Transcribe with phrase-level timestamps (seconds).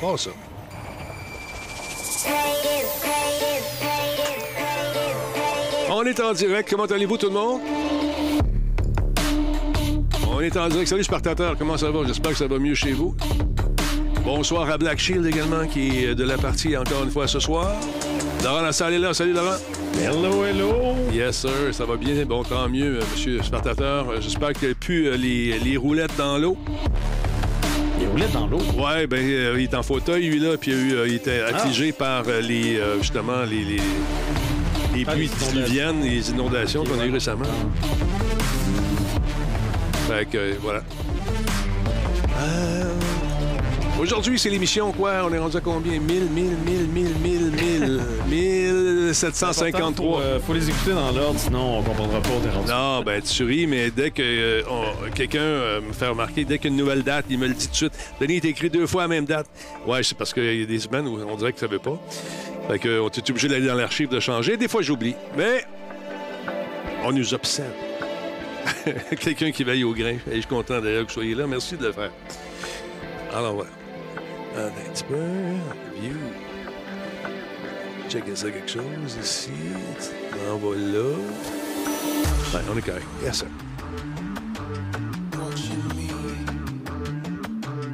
[0.00, 0.30] Pas ça.
[5.90, 6.70] On est en direct.
[6.70, 7.60] Comment allez-vous, tout le monde?
[10.30, 10.88] On est en direct.
[10.88, 11.56] Salut, Spartateur.
[11.58, 12.06] Comment ça va?
[12.06, 13.16] J'espère que ça va mieux chez vous.
[14.24, 17.74] Bonsoir à Black Shield également, qui est de la partie encore une fois ce soir.
[18.44, 19.12] Laurent Lassalle est là.
[19.14, 19.56] Salut, Laurent.
[20.00, 20.74] Hello, hello.
[21.12, 21.72] Yes, sir.
[21.72, 22.24] Ça va bien?
[22.24, 24.20] Bon, tant mieux, euh, monsieur Spartateur.
[24.20, 26.56] J'espère qu'il n'y a plus euh, les, les roulettes dans l'eau.
[28.32, 28.58] Dans l'eau?
[28.76, 31.14] Ouais, ben, euh, il est en fauteuil, lui, là, puis il, a eu, euh, il
[31.14, 33.76] était affligé par euh, les, euh, justement, les, les,
[34.94, 35.52] les Ah, pluies les inondations.
[35.52, 37.44] diluviennes, les inondations qu'on a eues récemment.
[40.08, 40.82] Fait que, voilà.
[43.98, 45.24] Aujourd'hui, c'est l'émission, quoi?
[45.24, 45.98] On est rendu à combien?
[45.98, 49.92] 1000, 1000, 1000, 1000, 1000, 1000, 1753.
[49.92, 52.68] Faut, euh, faut les écouter dans l'ordre, sinon on comprendra pas rendu.
[52.68, 56.58] Non, ben tu ris, mais dès que euh, on- quelqu'un euh, me fait remarquer, dès
[56.58, 57.92] qu'il y a une nouvelle date, il me le dit tout de suite.
[58.20, 59.48] Denis, il t'a écrit deux fois la même date.
[59.84, 61.98] Ouais, c'est parce qu'il y a des semaines où on dirait que ça veut pas.
[62.68, 64.56] Fait que, on est obligé d'aller dans l'archive de changer.
[64.56, 65.16] Des fois, j'oublie.
[65.36, 65.64] Mais
[67.04, 67.72] on nous observe.
[69.20, 70.18] quelqu'un qui veille au grain.
[70.30, 71.48] Et je suis content d'ailleurs que vous soyez là.
[71.48, 72.10] Merci de le faire.
[73.34, 73.70] Alors, voilà.
[74.56, 75.14] Attends un petit peu.
[76.00, 76.14] View.
[78.08, 79.50] Checker ça quelque chose ici.
[80.50, 81.04] On va là.
[82.54, 83.06] Ouais, on est correct.
[83.22, 83.48] Yes, sir.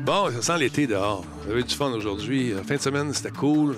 [0.04, 1.24] Bon, ça sent l'été dehors.
[1.44, 2.52] Vous avez du fun aujourd'hui.
[2.52, 3.76] Euh, Fin de semaine, c'était cool.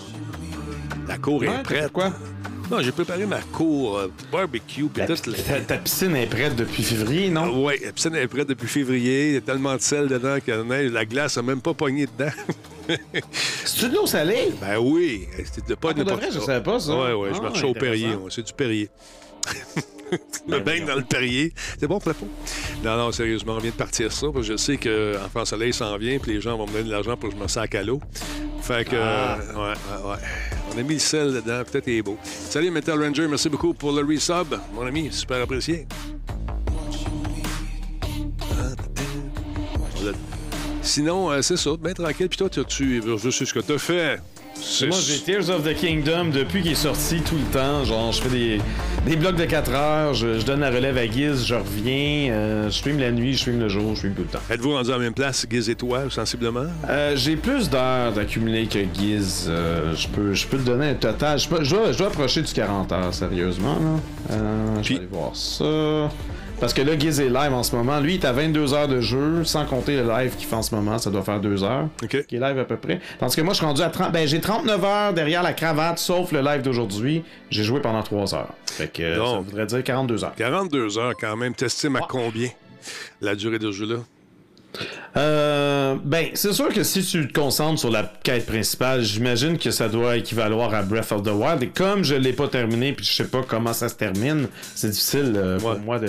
[1.08, 1.92] La cour Ouais, est prête.
[1.92, 2.12] quoi?
[2.70, 4.84] Non, j'ai préparé ma cour euh, barbecue.
[4.86, 7.64] puis Ta, tout le- ta- ta piscine est prête depuis février, non?
[7.64, 9.28] Oui, la piscine est prête depuis février.
[9.28, 11.75] Il y a tellement de sel dedans que la neige- la glace n'a même pas
[11.75, 12.33] pogné dedans.
[13.64, 14.53] C'est-tu de l'eau salée?
[14.61, 16.92] ben oui, c'était pas Ah, pour de n'importe vrai, je savais pas, ça.
[16.97, 17.81] Ouais, ouais, je Ah, marchais au intéressant.
[17.81, 18.14] Perrier.
[18.17, 18.91] ouais, C'est du Perrier.
[20.46, 21.52] me baigne dans le Perrier.
[21.78, 22.28] C'est bon pour la peau?
[22.84, 25.72] Non, non, sérieusement, on vient de partir ça parce que je sais qu'en France Soleil
[25.72, 27.74] s'en vient puis les gens vont me donner de l'argent pour que je me sac
[27.74, 28.00] à l'eau.
[28.62, 29.38] Fait que, Ah.
[29.40, 29.60] euh, ouais,
[30.04, 30.16] ouais, ouais.
[30.74, 32.18] On a mis le sel dedans, peut-être il est beau.
[32.22, 35.86] Salut Metal Ranger, merci beaucoup pour le resub, mon ami, super apprécié.
[40.83, 42.28] Sinon, euh, c'est ça, bien tranquille.
[42.28, 44.20] Puis toi, tu- je sais ce que tu as fait.
[44.89, 47.84] Moi, j'ai Tears of the Kingdom depuis qu'il est sorti tout le temps.
[47.84, 48.61] Genre, je fais des,
[49.06, 52.70] des blocs de 4 heures, je, je donne la relève à Giz, je reviens, euh,
[52.70, 54.40] je stream la nuit, je stream le jour, je stream tout le temps.
[54.50, 56.66] Êtes-vous rendu à la même place, Giz et toi, sensiblement?
[56.89, 59.46] Euh, j'ai plus d'heures d'accumuler que Giz.
[59.48, 61.39] Euh, je, peux, je peux te donner un total.
[61.39, 63.74] Je, peux- je dois, je dois approcher du 40 heures, sérieusement.
[63.78, 64.34] Là.
[64.36, 66.11] Euh, je vais aller voir ça.
[66.58, 68.00] Parce que là, Giz est live en ce moment.
[68.00, 70.62] Lui, il est à 22 heures de jeu, sans compter le live qu'il fait en
[70.62, 70.96] ce moment.
[70.96, 71.89] Ça doit faire 2 heures.
[72.02, 72.27] OK.
[72.27, 72.98] Qui est live à peu près.
[73.18, 74.11] Tandis que moi, je suis rendu à 30.
[74.11, 77.22] Ben, j'ai 39 heures derrière la cravate, sauf le live d'aujourd'hui.
[77.50, 78.48] J'ai joué pendant 3 heures.
[78.64, 79.45] Fait que euh, ça Donc.
[79.45, 80.34] voudrait dire 42 heures.
[80.34, 81.55] 42 heures quand même.
[81.55, 82.48] T'estimes à combien
[83.20, 83.96] la durée de jeu-là?
[85.17, 89.70] Euh, ben, c'est sûr que si tu te concentres sur la quête principale, j'imagine que
[89.70, 91.63] ça doit équivaloir à Breath of the Wild.
[91.63, 94.91] Et comme je l'ai pas terminé, puis je sais pas comment ça se termine, c'est
[94.91, 95.79] difficile euh, pour Ouais.
[95.85, 96.09] moi de,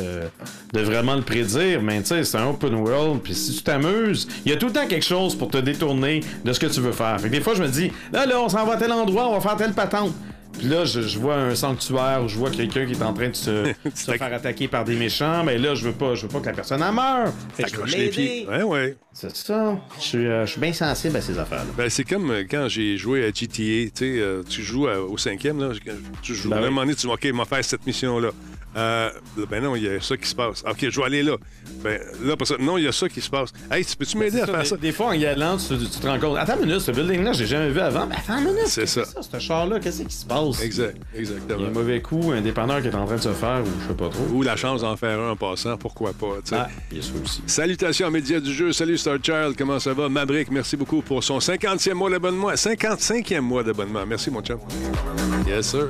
[0.74, 1.82] de vraiment le prédire.
[1.82, 4.68] Mais tu sais, c'est un open world, puis si tu t'amuses, il y a tout
[4.68, 7.20] le temps quelque chose pour te détourner de ce que tu veux faire.
[7.22, 9.28] Fait que des fois, je me dis, là, là, on s'en va à tel endroit,
[9.30, 10.14] on va faire telle patente.
[10.58, 13.30] Puis là, je, je vois un sanctuaire où je vois quelqu'un qui est en train
[13.30, 15.44] de se, se faire attaquer par des méchants.
[15.44, 17.32] Mais là, je veux pas, je veux pas que la personne en meure.
[17.54, 18.48] Fait que je veux les pieds.
[18.48, 18.98] Ouais, ouais.
[19.14, 19.78] C'est ça.
[20.00, 21.72] Je suis, euh, je suis bien sensible à ces affaires-là.
[21.78, 23.48] Ben, c'est comme euh, quand j'ai joué à GTA.
[23.48, 25.72] Tu sais, euh, tu joues à- au cinquième, là.
[26.22, 26.50] Tu joues.
[26.50, 26.70] Ben à un oui.
[26.70, 28.30] moment donné, tu dis, OK, m'a faire cette mission-là.
[28.78, 29.10] Euh,
[29.50, 30.64] ben non, il y a ça qui se passe.
[30.70, 31.36] OK, je vais aller là.
[31.84, 33.52] Ben là, parce que non, il y a ça qui se passe.
[33.72, 34.78] Hey, tu peux-tu m'aider à Ça, faire des, ça?
[34.78, 36.38] des fois, en y allant, tu, tu te rends compte.
[36.38, 38.06] Attends une minute, ce building-là, j'ai jamais vu avant.
[38.06, 38.68] Mais attends une minute.
[38.68, 39.02] C'est ça.
[39.02, 40.62] que Ce char-là, qu'est-ce qui se passe?
[40.62, 41.66] Exact, Il y a exactement.
[41.68, 43.94] un mauvais coup, un dépanneur qui est en train de se faire, ou je sais
[43.98, 44.24] pas trop.
[44.34, 46.56] Ou la chance d'en faire un en passant, pourquoi pas, tu sais.
[46.58, 47.42] Ah, a ça aussi.
[47.48, 48.72] Salutations aux médias du jeu.
[48.74, 50.08] Salut Star Child, comment ça va?
[50.10, 52.52] Maverick, merci beaucoup pour son 50e mois d'abonnement.
[52.52, 54.06] 55e mois d'abonnement.
[54.06, 54.60] Merci, mon chum.
[55.48, 55.88] Yes, sir.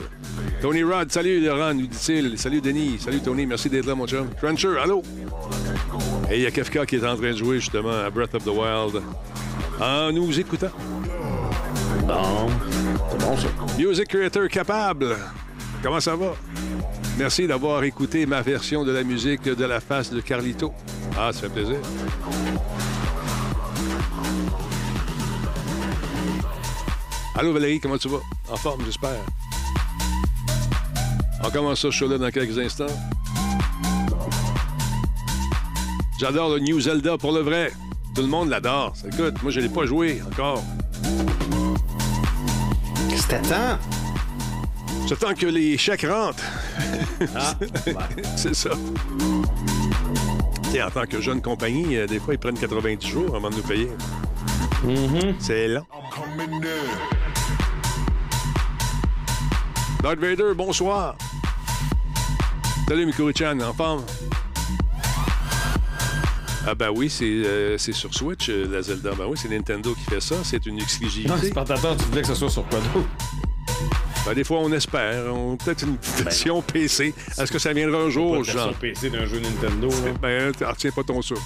[0.62, 2.38] Tony Rod, salut Laurent, nous dit-il.
[2.38, 4.28] Salut Denis, salut Tony, merci d'être là, mon chum.
[4.36, 5.02] Cruncher, allô?
[6.30, 8.44] Et il y a Kafka qui est en train de jouer justement à Breath of
[8.44, 9.02] the Wild.
[9.79, 10.72] En nous écoutant.
[12.06, 12.47] Bon.
[13.12, 13.47] C'est bon, ça.
[13.78, 15.16] Music Creator capable.
[15.82, 16.35] Comment ça va?
[17.18, 20.73] Merci d'avoir écouté ma version de la musique de la face de Carlito.
[21.18, 21.78] Ah, ça fait plaisir.
[27.35, 28.22] Allô Valérie, comment tu vas?
[28.50, 29.20] En forme, j'espère.
[31.43, 32.85] On commence ce show-là dans quelques instants.
[36.19, 37.72] J'adore le New Zelda pour le vrai.
[38.16, 38.93] Tout le monde l'adore.
[39.05, 40.63] Écoute, moi je l'ai pas joué encore.
[43.16, 43.78] C'était temps.
[45.07, 46.43] J'attends que les chèques rentrent.
[47.35, 47.53] Ah,
[47.87, 47.93] ouais.
[48.35, 48.72] C'est ça.
[50.63, 53.49] Tu sais, en tant que jeune compagnie, euh, des fois, ils prennent 90 jours avant
[53.49, 53.89] de nous payer.
[55.39, 55.85] C'est lent.
[60.03, 61.16] Darth Vader, bonsoir.
[62.87, 64.03] Salut, Mikuri-chan, en forme?
[66.69, 69.11] Ah ben oui, c'est euh, c'est sur Switch, euh, la Zelda.
[69.17, 70.35] Ben oui, c'est Nintendo qui fait ça.
[70.43, 71.34] C'est une Non, exclusivité.
[71.41, 73.07] c'est par ta tu voulais que ce soit sur quoi d'autre?
[74.25, 75.34] Ben, des fois, on espère.
[75.34, 77.13] On Peut-être une version PC.
[77.37, 78.55] Est-ce que ça viendra un jour, Pas genre?
[78.66, 79.87] version PC d'un jeu Nintendo.
[79.89, 80.11] là.
[80.22, 81.41] Ben, tu retiens pas ton souffle.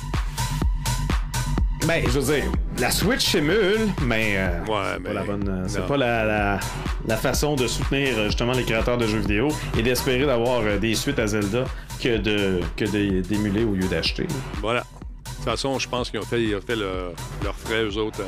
[1.88, 2.46] Ben, je veux dire,
[2.80, 6.24] la Switch émule, mais, euh, Ouais, c'est mais pas la bonne, euh, c'est pas la,
[6.24, 6.60] la,
[7.08, 9.48] la façon de soutenir euh, justement les créateurs de jeux vidéo
[9.78, 11.66] et d'espérer d'avoir des suites à Zelda
[12.02, 12.86] que de que
[13.22, 14.28] d'émuler au lieu d'acheter.
[14.62, 14.84] Voilà.
[15.42, 17.98] De toute façon, je pense qu'ils ont fait, ils ont fait leur- leurs frais, eux
[17.98, 18.22] autres,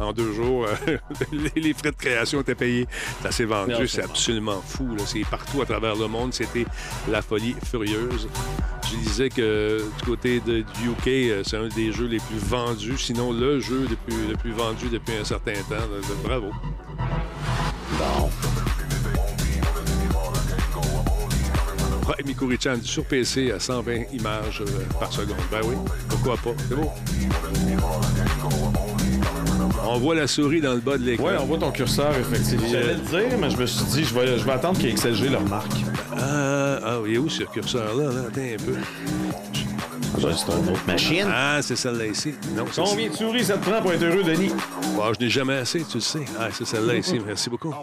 [0.00, 0.66] en, en deux jours.
[1.32, 2.88] les, les frais de création étaient payés.
[3.22, 3.72] Ça s'est vendu.
[3.86, 4.96] C'est absolument fou.
[5.06, 6.34] C'est partout à travers le monde.
[6.34, 6.66] C'était
[7.08, 8.26] la folie furieuse.
[8.90, 12.38] Je disais que du côté de, du UK, euh, c'est un des jeux les plus
[12.38, 15.76] vendus, sinon le jeu le plus, le plus vendu depuis un certain temps.
[16.24, 16.50] Bravo.
[17.96, 18.28] Bon.
[22.24, 25.36] Mikuri-chan, sur PC à 120 images euh, par seconde?
[25.50, 25.74] Ben oui,
[26.08, 26.50] pourquoi pas?
[26.68, 26.90] C'est beau.
[29.86, 31.26] On voit la souris dans le bas de l'écran.
[31.26, 32.68] Ouais, on voit ton curseur, effectivement.
[32.70, 35.38] J'allais le dire, mais je me suis dit, je vais, je vais attendre qu'XLG le
[35.38, 35.72] remarque.
[36.16, 38.04] Ah, ah, il est où ce curseur-là?
[38.04, 38.20] Là?
[38.28, 38.76] Attends un peu.
[40.20, 41.26] C'est une autre machine.
[41.32, 42.34] Ah, c'est celle-là ici.
[42.54, 44.52] Non, Combien de souris ça te prend pour être heureux, Denis?
[45.00, 46.24] Ah, je n'ai jamais assez, tu le sais.
[46.38, 47.18] Ah, c'est celle-là ici.
[47.26, 47.74] Merci beaucoup.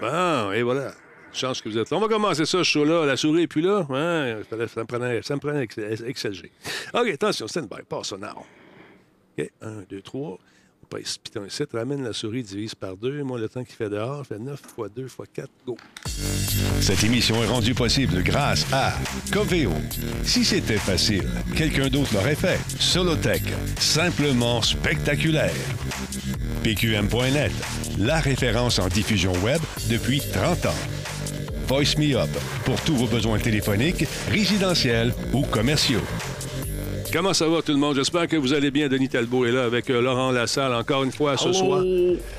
[0.00, 0.92] Bon, et voilà.
[1.36, 1.92] Chance que vous êtes.
[1.92, 3.04] On va commencer ça, ce show-là.
[3.04, 3.86] La souris est plus là.
[3.88, 5.68] Ça me prenait, ça me prenait.
[6.94, 7.82] OK, attention, stand by.
[7.86, 8.46] Passe ça now.
[9.38, 10.38] OK, 1, 2, 3.
[10.82, 11.62] On passe piton ici.
[11.70, 13.22] Ramène la souris, divise par 2.
[13.22, 15.50] Moi, le temps qu'il fait dehors, fait 9 fois 2 fois 4.
[15.66, 15.76] Go.
[16.80, 18.94] Cette émission est rendue possible grâce à
[19.30, 19.72] Coveo.
[20.22, 22.58] Si c'était facile, quelqu'un d'autre l'aurait fait.
[22.80, 23.42] Solotech,
[23.78, 25.52] simplement spectaculaire.
[26.64, 27.52] PQM.net,
[27.98, 29.60] la référence en diffusion web
[29.90, 30.74] depuis 30 ans.
[31.68, 32.28] Voice Me Up,
[32.64, 36.00] pour tous vos besoins téléphoniques, résidentiels ou commerciaux.
[37.12, 37.96] Comment ça va, tout le monde?
[37.96, 38.88] J'espère que vous allez bien.
[38.88, 41.82] Denis Talbot est là avec euh, Laurent Lassalle encore une fois ce soir.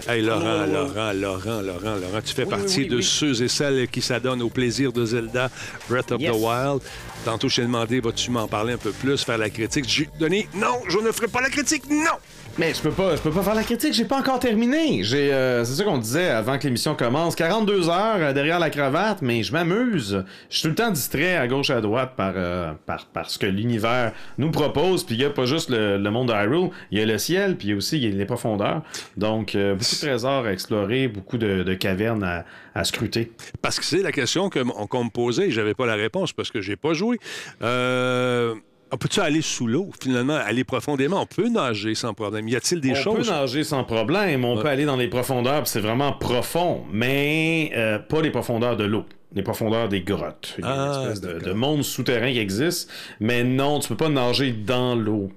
[0.07, 3.03] Hey, Laurent, Laurent, Laurent, Laurent, Laurent, tu fais partie oui, de oui.
[3.03, 5.49] ceux et celles qui s'adonnent au plaisir de Zelda
[5.89, 6.31] Breath of Yes.
[6.31, 6.81] the Wild.
[7.25, 9.85] Tantôt, je t'ai demandé, vas-tu m'en parler un peu plus, faire la critique?
[9.87, 12.17] J'ai Denis, non, je ne ferai pas la critique, non!
[12.57, 15.03] Mais je peux pas, je peux pas faire la critique, j'ai pas encore terminé.
[15.03, 17.35] J'ai, euh, c'est ça qu'on disait avant que l'émission commence.
[17.35, 20.23] 42 heures euh, derrière la cravate, mais je m'amuse.
[20.49, 23.29] Je suis tout le temps distrait à gauche et à droite par, euh, par, par
[23.29, 25.03] ce que l'univers nous propose.
[25.03, 27.19] Puis il y a pas juste le, le monde de Hyrule, il y a le
[27.19, 28.81] ciel, puis aussi il y a les profondeurs.
[29.17, 32.43] Donc euh, beaucoup de trésors à explorer, beaucoup de, de cavernes à,
[32.73, 33.31] à scruter.
[33.61, 36.61] Parce que c'est la question qu'on me posait et j'avais pas la réponse parce que
[36.61, 37.16] j'ai pas joué.
[37.61, 38.53] Euh,
[38.91, 41.21] on peut-tu aller sous l'eau, finalement, aller profondément?
[41.21, 42.47] On peut nager sans problème.
[42.47, 43.27] Y a-t-il des on choses?
[43.27, 44.61] peut nager sans problème, on Ouais.
[44.61, 48.85] peut aller dans les profondeurs, puis c'est vraiment profond, mais euh, pas les profondeurs de
[48.85, 49.03] l'eau.
[49.35, 50.55] Les profondeurs des grottes.
[50.57, 53.89] Il y a Ah, une espèce de, de monde souterrain qui existe, mais non, tu
[53.89, 55.29] peux pas nager dans l'eau.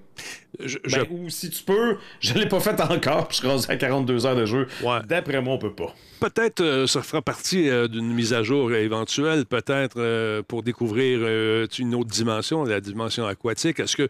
[0.58, 3.48] Je- je- Ben, Ou si tu peux, je l'ai pas fait encore, puis je suis
[3.48, 4.66] rendu à 42 heures de jeu.
[4.82, 4.98] Ouais.
[5.08, 5.94] D'après moi, on peut pas.
[6.20, 11.20] Peut-être euh, ça fera partie euh, d'une mise à jour éventuelle, peut-être euh, pour découvrir
[11.22, 13.80] euh, une autre dimension, la dimension aquatique.
[13.80, 14.06] Est-ce que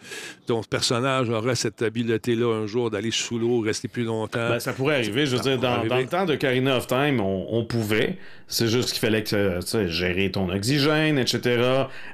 [0.46, 4.48] ton personnage aura cette habileté-là un jour d'aller sous l'eau, rester plus longtemps?
[4.48, 5.24] Ben, ça pourrait arriver.
[5.24, 8.18] Je veux Ça dire, dans, le temps de Karina of Time, on, on pouvait.
[8.48, 11.40] C'est juste qu'il fallait que, tu sais, gérer ton oxygène, etc.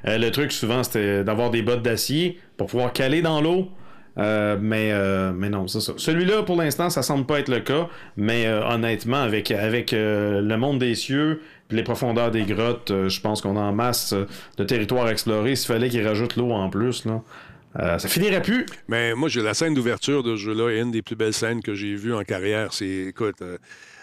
[0.06, 3.70] Euh, le truc, souvent, c'était d'avoir des bottes d'acier pour pouvoir caler dans l'eau.
[4.18, 5.92] Euh, mais, euh, mais non, c'est ça.
[5.96, 7.88] Celui-là, pour l'instant, ça semble pas être le cas.
[8.16, 13.08] Mais euh, honnêtement, avec, avec euh, le monde des cieux les profondeurs des grottes, euh,
[13.08, 14.14] je pense qu'on a en masse
[14.56, 15.56] de territoire à explorer.
[15.56, 17.22] S'il fallait qu'ils rajoutent l'eau en plus, là,
[17.80, 18.66] euh, ça finirait plus.
[18.88, 21.62] Mais moi, j'ai la scène d'ouverture de ce jeu-là est une des plus belles scènes
[21.62, 22.72] que j'ai vues en carrière.
[22.72, 23.58] C'est, écoute, euh,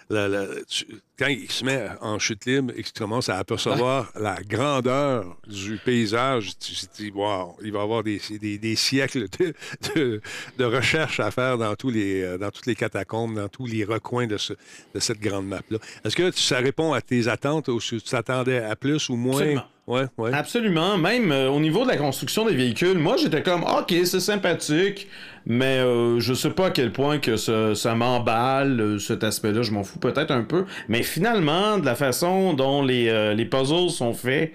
[0.09, 0.85] la- la- tu-
[1.17, 5.77] quand il se met en chute libre et qu'il commence à apercevoir la grandeur du
[5.83, 9.53] paysage, tu te dis, wow, il va y avoir des, des- des siècles de,
[9.95, 10.21] de-
[10.57, 13.83] de recherche à faire dans, tous les, euh, dans toutes les catacombes, dans tous les
[13.85, 14.53] recoins de, ce-
[14.93, 15.77] de cette grande map-là.
[16.03, 19.33] Est-ce que ça répond à tes attentes ou si tu t'attendais à plus ou moins?
[19.39, 19.63] Absolument.
[19.85, 20.05] Ouais.
[20.33, 20.97] Absolument.
[20.97, 25.09] Même euh, au niveau de la construction des véhicules, moi j'étais comme OK, c'est sympathique,
[25.45, 29.71] mais euh, je sais pas à quel point que ça, m'emballe, euh, cet aspect-là, je
[29.71, 30.65] m'en fous peut-être un peu.
[30.87, 34.53] Mais finalement, de la façon dont les, euh, les puzzles sont faits,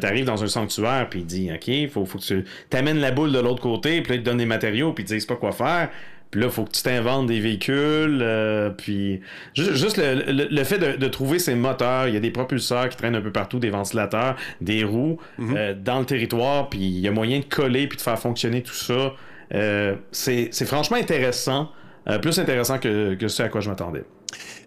[0.00, 3.32] t'arrives dans un sanctuaire, puis il dit OK, faut, faut que tu t'amènes la boule
[3.32, 5.50] de l'autre côté, puis là, il te donne des matériaux, puis te disent pas quoi
[5.50, 5.88] faire.
[6.30, 8.20] Puis là, il faut que tu t'inventes des véhicules.
[8.22, 9.20] euh, puis
[9.54, 12.30] ju- juste le, le- le fait de, de trouver ces moteurs, il y a des
[12.30, 16.68] propulseurs qui traînent un peu partout, des ventilateurs, des roues euh, dans le territoire.
[16.70, 19.12] Puis il y a moyen de coller puis de faire fonctionner tout ça
[19.52, 21.70] Euh, c'est c'est franchement intéressant,
[22.22, 24.04] plus intéressant que, que ce à quoi je m'attendais.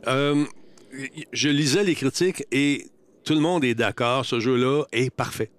[0.05, 2.87] Je lisais les critiques et
[3.23, 4.25] tout le monde est d'accord.
[4.25, 5.49] Ce jeu-là est parfait.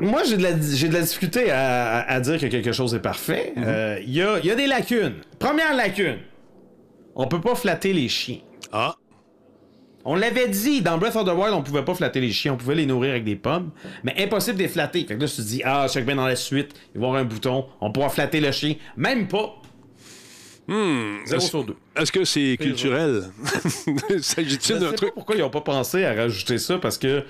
[0.00, 3.52] Moi, j'ai de, la, j'ai de la difficulté à, dire que quelque chose est parfait.
[3.56, 5.14] Euh, Il y, a, il y a des lacunes.
[5.38, 6.18] Première lacune,
[7.14, 8.38] on peut pas flatter les chiens.
[8.72, 8.94] Ah,
[10.04, 12.56] On l'avait dit, dans Breath of the Wild, on pouvait pas flatter les chiens, on
[12.56, 13.70] pouvait les nourrir avec des pommes,
[14.04, 15.04] mais impossible de les flatter.
[15.06, 17.08] Fait que là, tu te dis, ah, check bien dans la suite, il va y
[17.08, 18.76] avoir un bouton, on pourra flatter le chien.
[18.96, 19.56] Même pas.
[20.68, 21.18] hmm.
[21.26, 21.74] 0 Est-ce sur 2.
[21.96, 23.24] est-ce que c'est culturel?
[24.10, 25.14] Je S'agit-il sais d'un pas truc?
[25.14, 27.24] pourquoi ils ont pas pensé à rajouter ça, parce que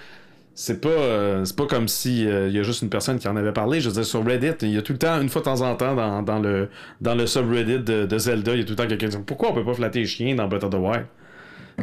[0.60, 3.36] c'est pas, euh, c'est pas comme si euh, y a juste une personne qui en
[3.36, 3.80] avait parlé.
[3.80, 5.60] Je veux dire, sur Reddit, il y a tout le temps, une fois de temps
[5.60, 6.68] en temps, dans, dans le,
[7.00, 9.22] dans le subreddit de, de Zelda, il y a tout le temps quelqu'un qui dit
[9.24, 11.06] Pourquoi on peut pas flatter les chiens dans Breath of the Wild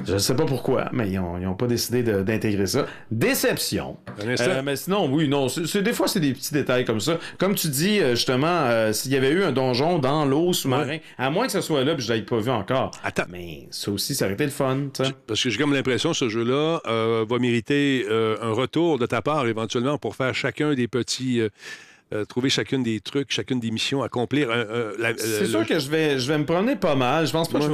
[0.04, 2.86] Je sais pas pourquoi, mais ils ont, ils ont pas décidé d'intégrer ça.
[3.10, 3.98] Déception.
[4.24, 7.18] Euh, mais sinon, oui, non, c'est, des fois, c'est des petits détails comme ça.
[7.38, 10.98] Comme tu dis, euh, justement, euh, s'il y avait eu un donjon dans l'eau sous-marin,
[11.18, 12.92] à moins que ce soit là, puis je l'avais pas vu encore.
[13.04, 13.24] Attends.
[13.30, 14.90] Mais ça aussi, ça aurait été le fun.
[15.28, 19.22] Parce que j'ai comme l'impression que ce jeu-là euh, va mériter un retour de ta
[19.22, 21.42] part éventuellement pour faire chacun des petits.
[22.14, 25.80] Euh, euh, trouver chacune des trucs, chacune des missions, accomplir la- C'est sûr le- que
[25.80, 27.26] je vais, je vais me promener pas mal.
[27.26, 27.70] Je pense pas que je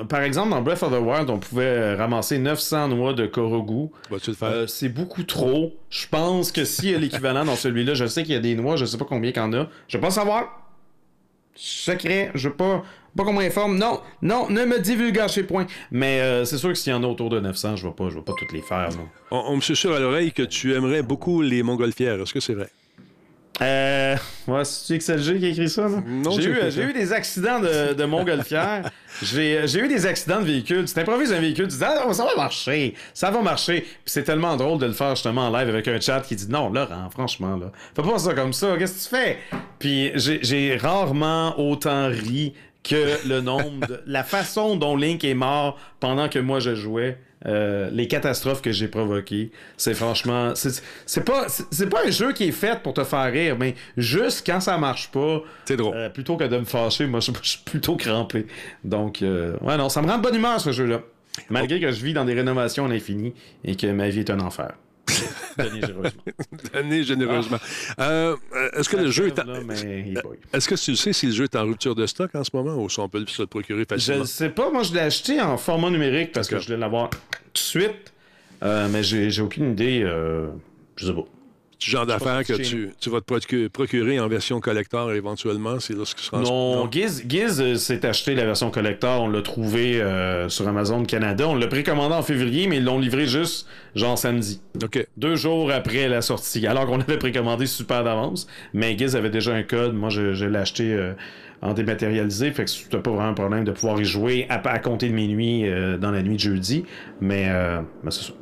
[0.00, 0.04] vais...
[0.08, 3.90] Par exemple, dans Breath of the Wild, on pouvait euh, ramasser 900 noix de Korogu.
[4.10, 4.48] Vas-tu le faire?
[4.48, 5.74] Euh, c'est beaucoup trop.
[5.90, 8.54] Je pense que s'il y a l'équivalent dans celui-là, je sais qu'il y a des
[8.54, 9.68] noix, je sais pas combien qu'il y en a.
[9.88, 10.62] Je veux pas savoir.
[11.54, 12.82] Secret, je veux pas,
[13.16, 13.78] pas qu'on m'informe.
[13.78, 15.66] Non, non, ne me divulgachez point.
[15.90, 18.10] Mais euh, c'est sûr que s'il y en a autour de 900, je vais pas,
[18.10, 18.88] je vais pas toutes les faire.
[18.92, 19.08] non.
[19.30, 22.20] On, on me susurre à l'oreille que tu aimerais beaucoup les montgolfières.
[22.20, 22.68] Est-ce que c'est vrai?
[23.62, 24.16] Euh.
[24.46, 25.86] Ouais, c'est XLG qui a écrit ça,
[26.38, 28.90] J'ai eu, eu des accidents de, de montgolfière.
[29.22, 30.84] j'ai, j'ai eu des accidents de véhicule.
[30.84, 33.80] Tu t'improvises un véhicule, tu dis, ah, ça va marcher, ça va marcher.
[33.80, 36.48] Puis c'est tellement drôle de le faire justement en live avec un chat qui dit,
[36.48, 39.38] non, Laurent, franchement, là, fais pas ça comme ça, qu'est-ce que tu fais?
[39.78, 44.00] Puis j'ai, j'ai rarement autant ri que le nombre de.
[44.06, 47.18] la façon dont Link est mort pendant que moi je jouais.
[47.44, 52.32] Euh, les catastrophes que j'ai provoquées, c'est franchement, c'est c'est pas, c'est pas un jeu
[52.32, 55.94] qui est fait pour te faire rire, mais juste quand ça marche pas, C'est drôle.
[55.96, 58.46] euh, plutôt que de me fâcher, moi je, je suis plutôt crampé.
[58.84, 61.02] Donc, euh, ouais, non, ça me rend de bonne humeur ce jeu-là.
[61.50, 64.40] Malgré que je vis dans des rénovations à l'infini et que ma vie est un
[64.40, 64.72] enfer.
[65.58, 66.22] Denis généreusement.
[66.74, 67.58] Donnez généreusement.
[68.00, 69.38] Euh, euh, Est-ce que le jeu est.
[69.38, 70.14] en- Là, mais.
[70.52, 72.74] Est-ce que tu sais si le jeu est en rupture de stock en ce moment
[72.76, 74.20] ou si on peut se le procurer Je facilement?
[74.20, 77.10] ne sais pas, moi je l'ai acheté en format numérique parce que je voulais l'avoir
[77.10, 77.18] tout
[77.54, 78.12] de suite.
[78.62, 80.02] Euh, mais j'ai j'ai aucune idée.
[80.02, 80.48] Euh,
[80.96, 81.24] je sais pas.
[81.78, 85.92] Ce genre d'affaires que tu, tu vas te procu- procurer en version collector éventuellement, c'est
[85.92, 89.22] lorsque sera Non, Giz, Giz euh, s'est acheté la version collector.
[89.24, 91.46] On l'a trouvé euh, sur Amazon Canada.
[91.46, 94.62] On l'a précommandé en février, mais ils l'ont livré juste genre samedi.
[94.82, 95.06] OK.
[95.18, 96.66] Deux jours après la sortie.
[96.66, 98.46] Alors qu'on avait précommandé super d'avance.
[98.72, 99.94] Mais Giz avait déjà un code.
[99.94, 101.12] Moi, je, je l'ai acheté euh,
[101.60, 102.52] en dématérialisé.
[102.52, 105.14] Fait que c'était pas vraiment un problème de pouvoir y jouer à, à compter de
[105.14, 106.84] minuit euh, dans la nuit de jeudi.
[107.20, 107.50] Mais,
[108.02, 108.32] mais c'est ça.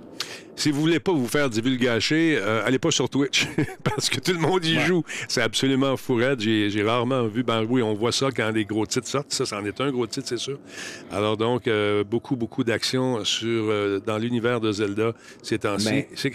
[0.56, 3.46] Si vous voulez pas vous faire divulgacher, euh, allez pas sur Twitch
[3.82, 5.02] parce que tout le monde y joue.
[5.28, 6.40] C'est absolument fourette.
[6.40, 7.42] J'ai rarement vu.
[7.42, 9.32] Ben oui, on voit ça quand des gros titres sortent.
[9.32, 10.58] Ça, c'en est un gros titre, c'est sûr.
[11.10, 16.04] Alors donc, euh, beaucoup, beaucoup d'actions sur euh, dans l'univers de Zelda ces temps-ci.
[16.14, 16.30] C'est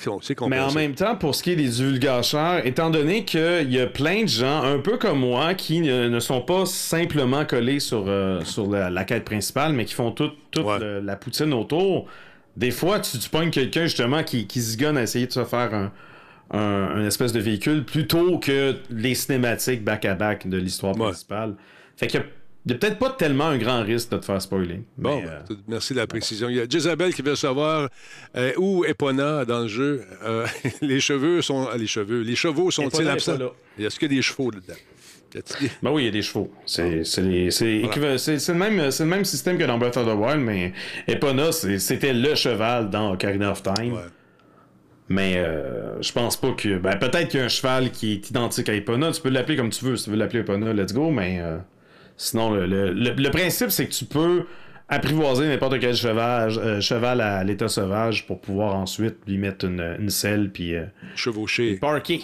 [0.47, 3.87] Mais en même temps, pour ce qui est des divulgateurs, étant donné qu'il y a
[3.87, 8.43] plein de gens, un peu comme moi, qui ne, sont pas simplement collés sur, euh,
[8.43, 10.79] sur la, la quête principale, mais qui font toute, Ouais.
[10.79, 12.07] le- la poutine autour,
[12.59, 15.45] des fois, tu, tu pognes quelqu'un justement qui, qui se gonne à essayer de se
[15.45, 15.91] faire un,
[16.51, 21.05] un, un espèce de véhicule plutôt que les cinématiques back-à-back de l'histoire Ouais.
[21.07, 21.55] principale.
[21.95, 22.25] Fait qu'il y a,
[22.65, 24.81] il y a peut-être pas tellement un grand risque de te faire spoiler.
[24.97, 26.49] Bon, mais, euh, ben, merci de la précision.
[26.49, 27.89] Il y a Jezabel qui veut savoir
[28.35, 30.03] euh, où Epona dans le jeu.
[30.25, 30.45] Euh,
[30.81, 31.67] les cheveux sont.
[31.71, 32.21] ah, les cheveux.
[32.21, 33.37] Les chevaux sont-ils absents?
[33.79, 34.73] Est-ce qu'il y a des chevaux dedans?
[35.83, 36.51] Ben oui, il y a des chevaux.
[36.65, 40.73] C'est le, même- c'est le même système que dans Breath of the Wild, mais
[41.07, 43.93] Epona, c'était le cheval dans Ocarina of Time.
[43.93, 43.99] Ouais.
[45.11, 46.77] Mais euh, je pense pas que.
[46.77, 49.11] Ben, peut-être qu'il y a un cheval qui est identique à Epona.
[49.11, 49.95] Tu peux l'appeler comme tu veux.
[49.97, 51.09] Si tu veux l'appeler Epona, let's go.
[51.09, 51.57] Mais euh,
[52.15, 54.45] sinon, le, le- le- le principe, c'est que tu peux
[54.87, 59.97] apprivoiser n'importe quel cheval, euh, cheval à l'état sauvage pour pouvoir ensuite lui mettre une,
[59.99, 60.73] une selle puis
[61.15, 61.75] Chevauché.
[61.77, 62.21] parker.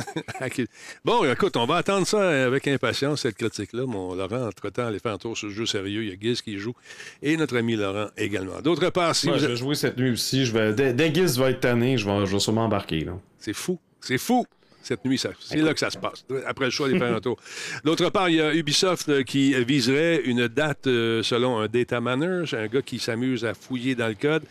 [1.04, 3.86] Bon, écoute, on va attendre ça avec impatience, cette critique-là.
[3.86, 6.04] Mon Laurent, entre-temps, allez faire un tour sur ce jeu sérieux.
[6.04, 6.74] Il y a Giz qui joue
[7.22, 8.60] et notre ami Laurent également.
[8.60, 10.44] D'autre part, si Moi, vous je vais jouer cette nuit aussi.
[10.46, 13.06] Je vais, dès, dès Giz va être tanné, je vais, je vais sûrement embarquer.
[13.38, 13.78] C'est fou.
[14.00, 14.46] C'est fou.
[14.82, 16.24] Cette nuit, ça- c'est là que ça se passe.
[16.46, 17.36] Après le choix des faire un tour.
[17.84, 22.00] D'autre part, il y a Ubisoft euh, qui viserait une date euh, selon un data
[22.00, 24.42] miner, un gars qui s'amuse à fouiller dans le code.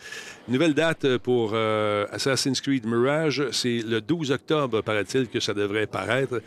[0.49, 5.85] Nouvelle date pour euh, Assassin's Creed Mirage, c'est le 12 octobre, paraît-il, que ça devrait
[5.85, 6.41] paraître.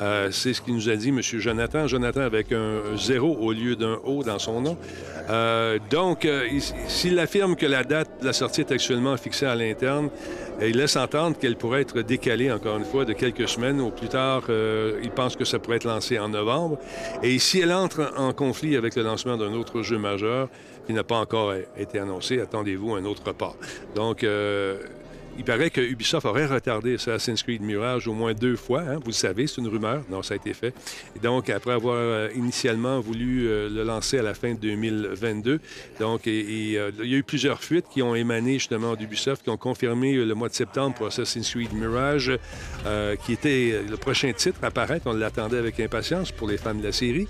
[0.00, 1.20] Euh, c'est ce qu'il nous a dit M.
[1.20, 1.88] Jonathan.
[1.88, 4.78] Jonathan avec un zéro au lieu d'un O dans son nom.
[5.28, 9.56] Euh, donc, il- s'il affirme que la date de la sortie est actuellement fixée à
[9.56, 10.08] l'interne,
[10.62, 13.80] il laisse entendre qu'elle pourrait être décalée, encore une fois, de quelques semaines.
[13.80, 14.42] Au plus tard,
[15.02, 16.78] il pense que ça pourrait être lancé en novembre.
[17.24, 20.48] Et si elle entre en conflit avec le lancement d'un autre jeu majeur
[20.88, 23.56] qui n'a pas encore été annoncé, attendez-vous un autre report.
[23.94, 24.78] Donc, euh,
[25.38, 28.80] il paraît que Ubisoft aurait retardé Assassin's Creed Mirage au moins deux fois.
[28.80, 28.96] hein.
[28.96, 30.02] Vous le savez, c'est une rumeur.
[30.10, 30.74] Non, ça a été fait.
[31.22, 35.60] Donc, après avoir euh, initialement voulu euh, le lancer à la fin de 2022,
[36.00, 39.56] donc, euh, il y a eu plusieurs fuites qui ont émané justement d'Ubisoft, qui ont
[39.56, 42.32] confirmé le mois de septembre pour Assassin's Creed Mirage,
[43.24, 45.06] qui était le prochain titre à apparaître.
[45.06, 47.28] On l'attendait avec impatience pour les fans de la série.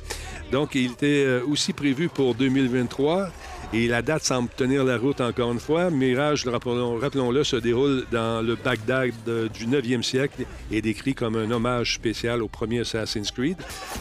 [0.50, 3.28] Donc, il était aussi prévu pour 2023.
[3.74, 5.90] Et la date semble tenir la route encore une fois.
[5.90, 11.36] Mirage, rappelons- rappelons-le, se déroule dans le Bagdad euh, du 9e siècle et décrit comme
[11.36, 13.58] un hommage spécial au premier Assassin's Creed,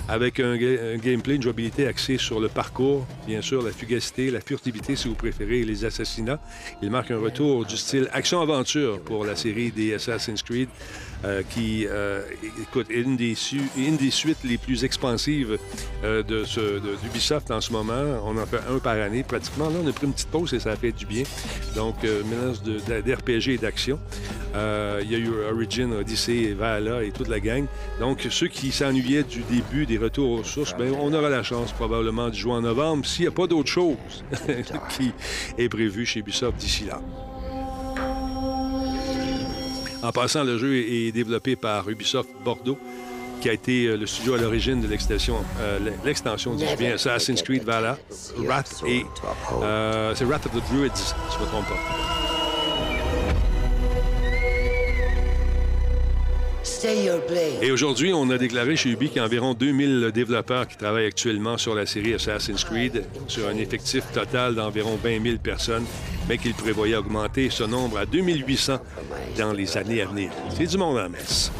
[0.07, 4.39] avec un, un gameplay, une jouabilité axée sur le parcours, bien sûr, la fugacité, la
[4.39, 6.39] furtivité, si vous préférez, et les assassinats.
[6.81, 10.69] Il marque un retour du style action-aventure pour la série des Assassin's Creed,
[11.25, 12.21] euh, qui, euh,
[12.61, 15.57] écoute, est une des, suites les plus expansives
[16.03, 16.45] euh, de
[17.03, 18.21] d'Ubisoft en ce moment.
[18.23, 19.69] On en fait un par année pratiquement.
[19.69, 21.23] Là, on a pris une petite pause et ça a fait du bien.
[21.75, 23.99] Donc, mélange d'RPG et d'action.
[24.53, 27.65] Il y a eu Origin, Odyssey, Valhalla et toute la gang.
[27.99, 31.71] Donc, ceux qui s'ennuyaient du début des retours aux sources, ben, on aura la chance
[31.71, 33.97] probablement de jouer en novembre s'il n'y a pas d'autre chose
[34.89, 35.11] qui
[35.57, 37.01] est prévu chez Ubisoft d'ici là.
[40.03, 42.77] En passant, le jeu est développé par Ubisoft Bordeaux,
[43.41, 47.41] qui a été euh, le studio à l'origine de l'extension, euh, l'extension du bien Assassin's
[47.41, 47.97] Creed Valhalla,
[48.37, 49.05] Wrath et
[49.61, 52.56] euh, c'est Wrath of the Druids, si je ne me trompe pas.
[57.61, 61.05] Et aujourd'hui, on a déclaré chez Ubi qu'il y a environ 2000 développeurs qui travaillent
[61.05, 65.85] actuellement sur la série Assassin's Creed, sur un effectif total d'environ 20 000 personnes,
[66.27, 68.79] mais qu'il prévoyait augmenter ce nombre à 2800
[69.37, 70.29] dans les années à venir.
[70.55, 71.51] C'est du monde en messe.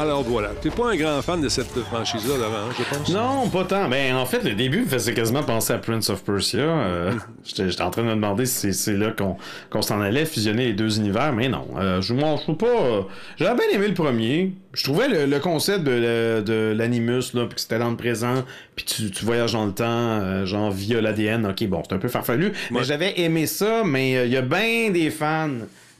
[0.00, 0.50] Alors voilà.
[0.60, 3.08] Tu n'es pas un grand fan de cette franchise-là, Laurent, hein, je pense?
[3.10, 3.88] Non, pas tant.
[3.88, 6.60] Ben, en fait, le début me faisait quasiment penser à Prince of Persia.
[6.60, 7.12] Euh,
[7.44, 9.36] J'étais en train de me demander si c'est- là qu'on
[9.70, 11.66] qu'on s'en allait fusionner les deux univers, mais non.
[11.78, 12.66] Euh, je m'en trouve pas.
[12.66, 13.02] euh,
[13.36, 14.52] J'avais bien aimé le premier.
[14.72, 18.42] Je trouvais le, le concept de, l'animus, là, puis que c'était dans le présent,
[18.74, 21.46] puis tu, tu voyages dans le temps, euh, genre via l'ADN.
[21.46, 22.52] Ok, bon, c'est un peu farfelu.
[22.70, 25.50] Mais j'avais aimé ça, mais euh, il y a bien des fans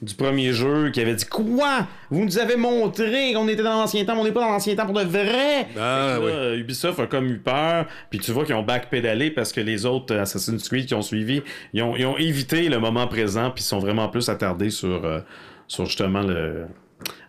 [0.02, 1.86] du premier jeu qui avaient dit Quoi?
[2.10, 4.74] Vous nous avez montré qu'on était dans l'ancien temps, mais on n'est pas dans l'ancien
[4.74, 5.68] temps pour de vrai?
[5.76, 6.58] Ah, là, oui.
[6.58, 10.14] Ubisoft a comme eu peur, puis tu vois qu'ils ont backpédalé parce que les autres
[10.14, 13.62] euh, Assassin's Creed qui ont suivi, ils ont, ils ont évité le moment présent, puis
[13.62, 15.20] ils sont vraiment plus attardés sur, euh,
[15.68, 16.66] sur justement le,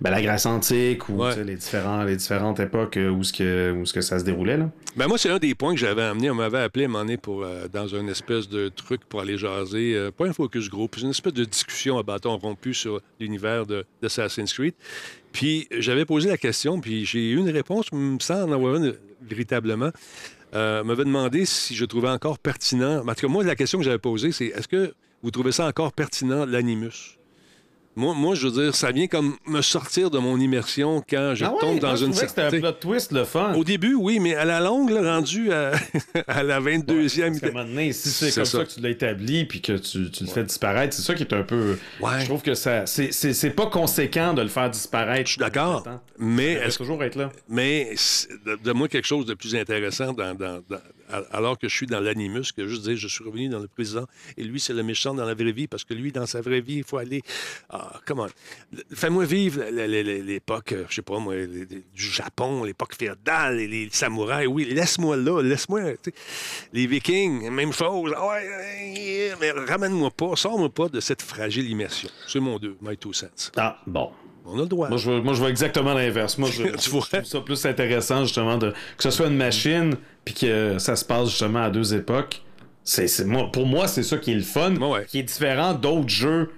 [0.02, 1.44] ben, la Grèce antique ou Ouais.
[1.44, 4.58] les, différents, les différentes époques euh, où, ce que, où ce que ça se déroulait.
[4.58, 4.70] Là.
[4.96, 6.30] Ben moi, c'est un des points que j'avais amené.
[6.30, 9.22] On m'avait appelé à un moment donné pour, euh, dans une espèce de truc pour
[9.22, 9.96] aller jaser.
[9.96, 13.86] euh, pas un focus group, une espèce de discussion à bâton rompu sur l'univers de-
[14.02, 14.74] d'Assassin's Creed.
[15.32, 18.94] Puis j'avais posé la question, puis j'ai eu une réponse, me semble en avoir une
[19.22, 19.90] véritablement.
[20.54, 23.00] Euh, m'avait demandé si je trouvais encore pertinent.
[23.08, 25.66] En tout cas, moi, la question que j'avais posée, c'est est-ce que vous trouvez ça
[25.66, 27.18] encore pertinent, l'animus?
[27.96, 31.46] Moi, moi, je veux dire, ça vient comme me sortir de mon immersion quand je
[31.46, 33.54] Ah ouais, tombe dans je une que c'était un certaine- plot twist le fun.
[33.54, 35.74] au début, oui, mais à la longue, là, rendu à,
[36.28, 37.28] à la 22e.
[37.30, 38.58] Parce qu'à un moment donné, si c'est comme ça.
[38.60, 38.66] ça.
[38.66, 41.34] que tu l'as établi puis que tu, tu le fais disparaître, c'est ça qui est
[41.34, 41.78] un peu.
[42.02, 42.20] Ouais.
[42.22, 42.86] Je trouve que ça.
[42.88, 45.28] C'est pas conséquent de le faire disparaître.
[45.28, 45.84] Je suis d'accord.
[46.20, 47.32] Mais est-ce toujours être là.
[47.50, 47.96] Mais
[48.46, 51.88] de- donne-moi quelque chose de plus intéressant dans, dans- dans- a- alors que je suis
[51.88, 54.06] dans l'animus, que juste dire je suis revenu dans le présent
[54.38, 56.62] et lui c'est le méchant dans la vraie vie parce que lui dans sa vraie
[56.62, 57.22] vie il faut aller
[57.70, 58.28] ah comment
[58.94, 64.48] fais-moi vivre l'époque euh, je sais pas moi du Japon l'époque féodale les, les samouraïs
[64.48, 65.82] oui laisse-moi là laisse-moi
[66.74, 68.40] les Vikings même chose Ah
[69.42, 73.52] mais ramène-moi pas sors-moi pas de cette fragile immersion c'est mon deux my two cents
[73.58, 74.12] Ah, bon.
[74.46, 76.38] On a le droit Moi, je vois, moi, je vois exactement l'inverse.
[76.38, 77.06] Moi, je, Tu vois?
[77.12, 80.96] je trouve ça plus intéressant, justement, de, que ce soit une machine, puis que ça
[80.96, 82.42] se passe, justement, à deux époques.
[82.84, 85.06] C'est, c'est- moi, pour moi, c'est ça qui est le fun, ouais.
[85.08, 86.50] qui est différent d'autres jeux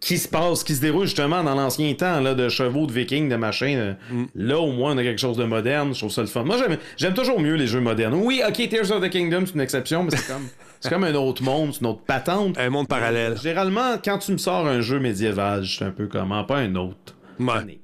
[0.00, 3.28] qui se passent, qui se déroulent, justement, dans l'ancien temps, là, de chevaux, de vikings,
[3.28, 3.96] de machins.
[4.10, 4.24] Mm.
[4.34, 5.92] Là, au moins, on a quelque chose de moderne.
[5.92, 6.42] Je trouve ça le fun.
[6.44, 8.14] Moi, j'aime, j'aime toujours mieux les jeux modernes.
[8.14, 10.46] Oui, OK, Tears of the Kingdom, c'est une exception, mais c'est comme...
[10.80, 12.58] c'est comme un autre monde, c'est une autre patente.
[12.58, 13.38] Un monde parallèle.
[13.38, 16.74] Généralement, quand tu me sors un jeu médiéval, je suis un peu comment, pas un
[16.74, 17.14] autre.
[17.38, 17.78] Ouais.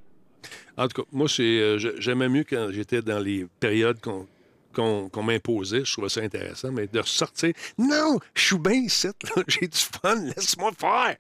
[0.78, 5.85] En tout cas, moi, euh, j'aimais mieux quand j'étais dans les périodes qu'on m'imposait.
[5.85, 6.72] Je trouvais ça intéressant.
[6.72, 9.09] Mais de ressortir, non, je suis bien ici,
[9.48, 11.16] j'ai du fun, laisse-moi faire.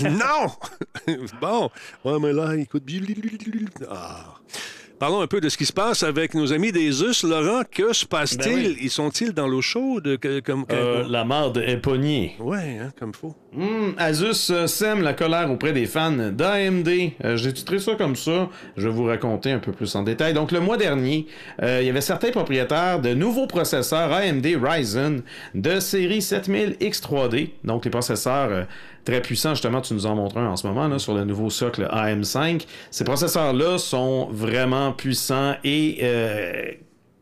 [0.10, 1.16] non!
[1.40, 1.70] bon,
[2.04, 2.84] ouais, mais là, écoute.
[3.88, 4.34] Ah.
[4.98, 7.24] Parlons un peu de ce qui se passe avec nos amis des US.
[7.24, 8.54] Laurent, que se passe-t-il?
[8.54, 8.76] Ben oui.
[8.80, 10.16] Ils sont-ils dans l'eau chaude?
[10.18, 12.36] que- comme, Euh, la marde est pognée.
[12.38, 13.34] Ouais, hein, comme faut.
[13.52, 16.88] Hmm, Asus euh, sème la colère auprès des fans d'AMD.
[17.24, 18.48] Euh, J'ai titré ça comme ça.
[18.76, 20.32] Je vais vous raconter un peu plus en détail.
[20.32, 21.26] Donc, le mois dernier,
[21.60, 25.22] il y avait certains propriétaires de nouveaux processeurs AMD Ryzen
[25.54, 27.50] de série 7000 X3D.
[27.64, 28.66] Donc, les processeurs
[29.04, 31.50] très puissants, justement, tu nous en montres un en ce moment là, sur le nouveau
[31.50, 32.64] socle AM5.
[32.90, 36.72] Ces processeurs-là sont vraiment puissants et euh,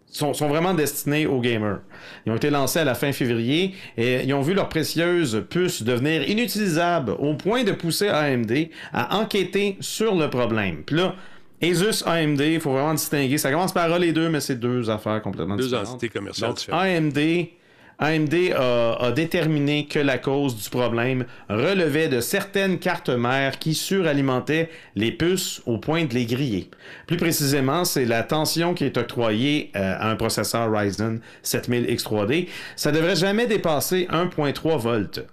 [0.07, 1.81] sont, sont vraiment destinés aux gamers.
[2.27, 5.83] Ils ont été lancés à la fin février et ils ont vu leurs précieuses puces
[5.83, 8.53] devenir inutilisables au point de pousser AMD
[8.93, 10.83] à enquêter sur le problème.
[10.85, 11.15] Puis là,
[11.63, 13.39] Asus AMD, il faut vraiment distinguer.
[13.39, 15.89] Ça commence par A les deux, mais c'est deux affaires complètement Deux différentes.
[15.91, 16.83] entités commerciales Donc, différentes.
[16.83, 17.19] AMD,
[18.03, 24.71] AMD a, déterminé que la cause du problème relevait de certaines cartes mères qui suralimentaient
[24.97, 26.69] les puces au point de les griller.
[27.07, 32.49] Plus précisément, c'est la tension qui est octroyée euh, à un processeur Ryzen 7000 X3D.
[32.75, 35.25] Ça devrait jamais dépasser 1.3 volts.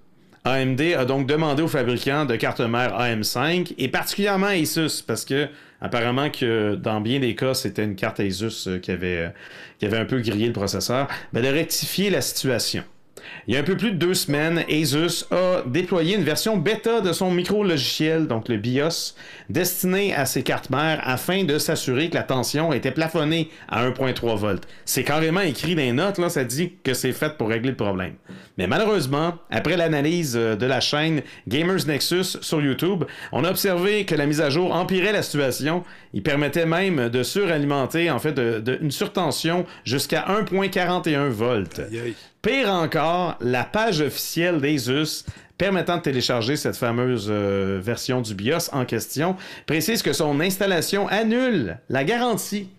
[0.46, 5.48] AMD a donc demandé aux fabricants de cartes mères AM5 et particulièrement Asus parce que
[5.82, 9.30] apparemment que dans bien des cas c'était une carte Asus euh, qui avait, euh,
[9.80, 12.84] qui avait un peu grillé le processeur, ben, de rectifier la situation.
[13.48, 17.02] Il y a un peu plus de deux semaines, Asus a déployé une version bêta
[17.02, 19.15] de son micro-logiciel, donc le BIOS,
[19.50, 24.38] destiné à ses cartes mères afin de s'assurer que la tension était plafonnée à 1.3
[24.38, 24.67] volts.
[24.86, 27.76] C'est carrément écrit dans les notes, là, ça dit que c'est fait pour régler le
[27.76, 28.13] problème.
[28.58, 34.06] Mais malheureusement, après l'analyse euh, de la chaîne Gamers Nexus sur YouTube, on a observé
[34.06, 35.84] que la mise à jour empirait la situation.
[36.13, 38.39] Il permettait même de suralimenter, en fait,
[38.82, 41.82] une surtension jusqu'à 1.41 volts.
[42.41, 45.25] Pire encore, la page officielle d'Asus
[45.58, 51.10] permettant de télécharger cette fameuse euh, version du BIOS en question précise que son installation
[51.10, 52.69] annule la garantie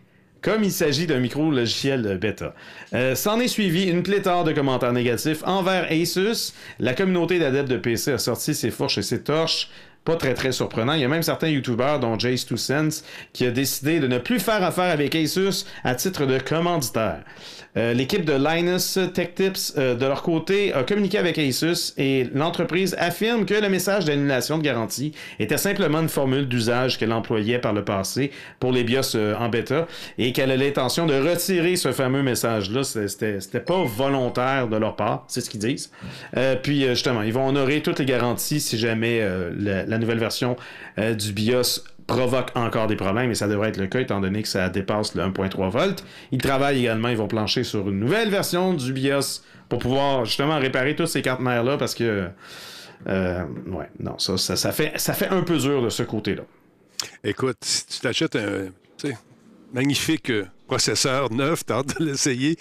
[0.41, 2.55] comme il s'agit d'un micro-logiciel bêta.
[2.95, 6.55] Euh, S'en est suivi une pléthore de commentaires négatifs envers Asus.
[6.79, 9.69] La communauté d'adeptes de PC a sorti ses fourches et ses torches.
[10.07, 10.95] Pas très très surprenant.
[10.95, 14.17] Il y a même certains YouTubers, dont Jace 2 Cents, qui a décidé de ne
[14.17, 17.23] plus faire affaire avec Asus à titre de commanditaire.
[17.77, 22.25] Euh, L'équipe de Linus Tech Tips, euh, de leur côté, a communiqué avec Asus et
[22.35, 27.59] l'entreprise affirme que le message d'annulation de garantie était simplement une formule d'usage qu'elle employait
[27.61, 29.87] par le passé pour les BIOS euh, en bêta
[30.19, 32.83] et qu'elle a l'intention de retirer ce fameux message-là.
[32.83, 35.91] C'était- pas volontaire de leur part, c'est ce qu'ils disent.
[36.63, 39.23] Puis justement, ils vont honorer toutes les garanties si jamais
[39.59, 40.57] la, nouvelle version
[40.97, 44.49] du BIOS provoque encore des problèmes et ça devrait être le cas étant donné que
[44.49, 46.05] ça dépasse le 1.3 volts.
[46.33, 50.59] Ils travaillent également, ils vont plancher sur une nouvelle version du BIOS pour pouvoir justement
[50.59, 52.29] réparer toutes ces cartes mères là parce que
[53.09, 56.43] euh, ouais, non, ça, ça, fait, ça fait un peu dur de ce côté-là.
[57.25, 58.67] Écoute, si tu t'achètes un
[59.73, 62.57] magnifique euh, processeur neuf, t'as hâte de l'essayer.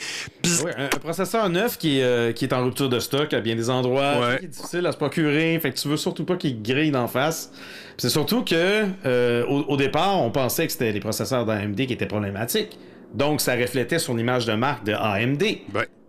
[0.63, 3.55] Oui, un, processeur neuf qui est, euh, qui est en rupture de stock à bien
[3.55, 4.39] des endroits, Ouais.
[4.39, 7.07] qui est difficile à se procurer, fait que tu veux surtout pas qu'il grille d'en
[7.07, 7.51] face.
[7.97, 11.93] C'est surtout que euh, au, au départ, on pensait que c'était les processeurs d'AMD qui
[11.93, 12.77] étaient problématiques.
[13.13, 15.43] Donc ça reflétait sur l'image de marque de AMD.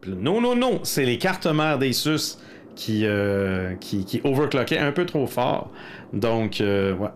[0.07, 2.39] non, non, non, c'est les cartes mères d'Asus
[2.77, 5.71] qui, euh, qui, qui overclockaient un peu trop fort.
[6.13, 7.09] Donc, ouais.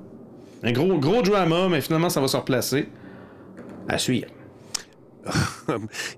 [0.63, 2.89] Un gros, gros drama, mais finalement, ça va se replacer.
[3.89, 4.29] À suivre.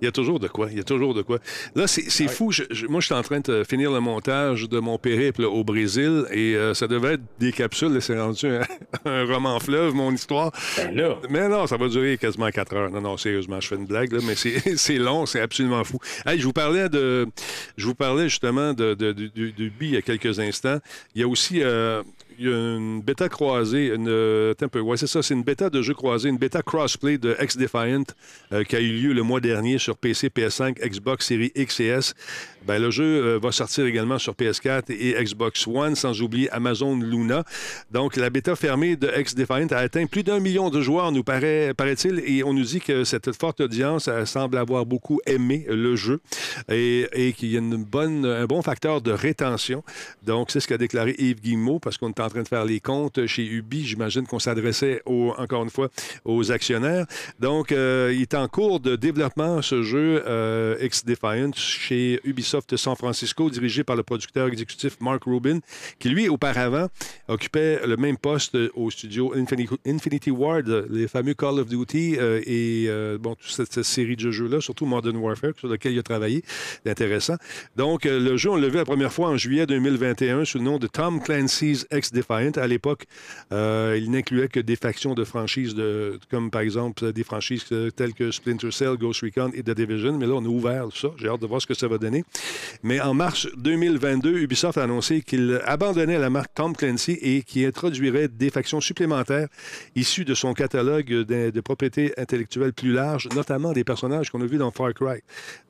[0.00, 0.66] il y a toujours de quoi.
[0.72, 1.38] Il y a toujours de quoi.
[1.76, 2.50] Là, c'est fou.
[2.50, 5.62] Je- je- moi, je suis en train de finir le montage de mon périple au
[5.62, 8.02] Brésil et euh, ça devait être des capsules.
[8.02, 8.62] C'est rendu un,
[9.04, 10.50] un roman fleuve, mon histoire.
[10.76, 11.16] Ben là.
[11.30, 12.90] Mais non, ça va durer quasiment 4 heures.
[12.90, 14.34] Non, non, sérieusement, je fais une blague, là, mais
[14.76, 15.98] c'est long, c'est absolument fou.
[16.26, 17.28] Hey, je vous parlais de.
[17.76, 20.78] Je vous parlais justement de, de- du, du, du BI il y a quelques instants.
[21.14, 21.62] Il y a aussi.
[21.62, 22.02] euh,
[22.38, 25.94] une bêta croisée, une, euh, un peu, ouais, c'est ça, c'est une bêta de jeu
[25.94, 28.04] croisé, une bêta crossplay de X-Defiant
[28.52, 31.86] euh, qui a eu lieu le mois dernier sur PC, PS5, Xbox Series X et
[31.86, 32.14] S.
[32.66, 36.96] Ben, le jeu euh, va sortir également sur PS4 et Xbox One, sans oublier Amazon
[36.96, 37.44] Luna.
[37.92, 41.74] Donc, la bêta fermée de X-Defiant a atteint plus d'un million de joueurs, nous paraît,
[41.74, 46.20] paraît-il, et on nous dit que cette forte audience semble avoir beaucoup aimé le jeu
[46.68, 49.84] et, qu'il y a une bonne, un bon facteur de rétention.
[50.24, 52.80] Donc, c'est ce qu'a déclaré Yves Guillemot, parce qu'on est en train de faire les
[52.80, 53.86] comptes chez Ubi.
[53.86, 55.88] J'imagine qu'on s'adressait, encore une fois,
[56.24, 57.06] aux actionnaires.
[57.38, 62.96] Donc, euh, il est en cours de développement, ce jeu euh, X-Defiant, chez Ubisoft San
[62.96, 65.60] Francisco, dirigé par le producteur exécutif Mark Rubin,
[65.98, 66.88] qui, lui, auparavant,
[67.28, 69.34] occupait le même poste au studio
[69.86, 74.30] Infinity, Ward, les fameux Call of Duty euh, et euh, bon, toute cette, série de
[74.30, 76.42] jeux-là, surtout Modern Warfare, sur lequel il a travaillé.
[76.82, 77.36] C'est intéressant.
[77.76, 80.64] Donc, euh, le jeu, on l'a vu la première fois en juillet 2021 sous le
[80.64, 82.52] nom de Tom Clancy's X-Defiant.
[82.56, 83.06] À l'époque,
[83.52, 87.90] euh, il n'incluait que des factions de franchises, de, comme par exemple des franchises euh,
[87.90, 90.18] telles que Splinter Cell, Ghost Recon et The Division.
[90.18, 91.08] Mais là, on a ouvert ça.
[91.16, 92.24] J'ai hâte de voir ce que ça va donner.
[92.82, 97.66] Mais en mars 2022, Ubisoft a annoncé qu'il abandonnait la marque Tom Clancy et qu'il
[97.66, 99.48] introduirait des factions supplémentaires
[99.94, 104.46] issues de son catalogue de, de propriétés intellectuelles plus large, notamment des personnages qu'on a
[104.46, 105.20] vus dans Far Cry.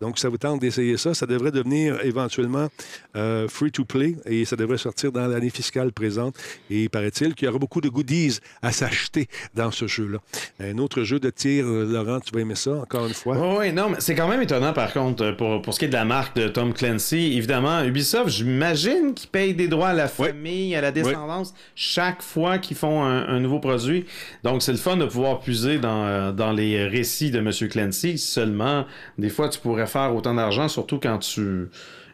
[0.00, 1.14] Donc, ça vous tente d'essayer ça?
[1.14, 2.68] Ça devrait devenir éventuellement
[3.16, 6.36] euh, free-to-play et ça devrait sortir dans l'année fiscale présente.
[6.70, 10.18] Et paraît-il qu'il y aura beaucoup de goodies à s'acheter dans ce jeu-là.
[10.60, 13.36] Un autre jeu de tir, euh, Laurent, tu vas aimer ça, encore une fois?
[13.38, 15.84] Oui, oui, non, mais c'est quand même étonnant par contre euh, pour, pour ce qui
[15.86, 17.34] est de la marque de Tom Clancy.
[17.36, 22.56] Évidemment, Ubisoft, j'imagine qu'ils payent des droits à la famille, à la descendance, chaque fois
[22.56, 24.06] qu'ils font un, un nouveau produit.
[24.42, 27.50] Donc, c'est le fun de pouvoir puiser dans, euh, dans les récits de M.
[27.68, 28.16] Clancy.
[28.16, 28.86] Seulement,
[29.18, 31.68] des fois, tu pourrais faire autant d'argent, surtout quand tu.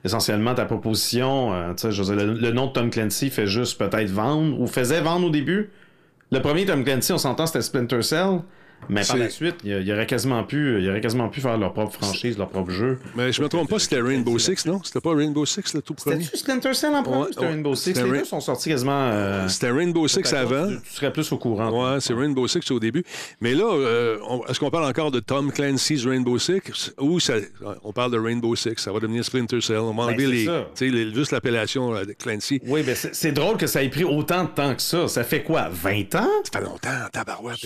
[0.05, 3.47] Essentiellement, ta proposition, euh, tu sais, je dire, le, le nom de Tom Clancy fait
[3.47, 5.71] juste peut-être vendre, ou faisait vendre au début.
[6.33, 8.41] Le premier Tom Clancy, on s'entend, c'était Splinter Cell.
[8.89, 11.57] Mais par la suite, il y, aurait quasiment pu, il y aurait quasiment pu faire
[11.57, 12.99] leur propre franchise, leur propre jeu.
[13.15, 14.81] Mais je me trompe pas, c'était Rainbow Six, non?
[14.83, 16.17] C'était pas Rainbow Six, le tout premier?
[16.23, 17.27] C'était-tu Splinter Cell en premier?
[17.31, 17.47] C'était ouais.
[17.49, 17.85] Rainbow Six?
[17.95, 19.09] C'était Les Ra- deux sont sortis quasiment...
[19.13, 20.69] euh, C'était Rainbow Six avant.
[20.69, 21.93] Tu, tu serais plus au courant.
[21.95, 23.05] Ouais, c'est Rainbow Six au début.
[23.41, 24.19] Mais là, euh,
[24.49, 26.93] est-ce qu'on parle encore de Tom Clancy's Rainbow Six?
[27.01, 27.35] Ou ça-
[27.85, 28.75] on parle de Rainbow Six?
[28.79, 29.79] Ça va devenir Splinter Cell.
[29.79, 30.67] On va enlever Ben, c'est les, ça.
[30.75, 32.61] tu sais, les- juste l'appellation euh, de Clancy.
[32.67, 35.07] Oui, mais c'est c'est drôle que ça ait pris autant de temps que ça.
[35.09, 36.29] Ça fait quoi, 20 ans?
[36.53, 37.59] Ça fait longtemps, tabarouette.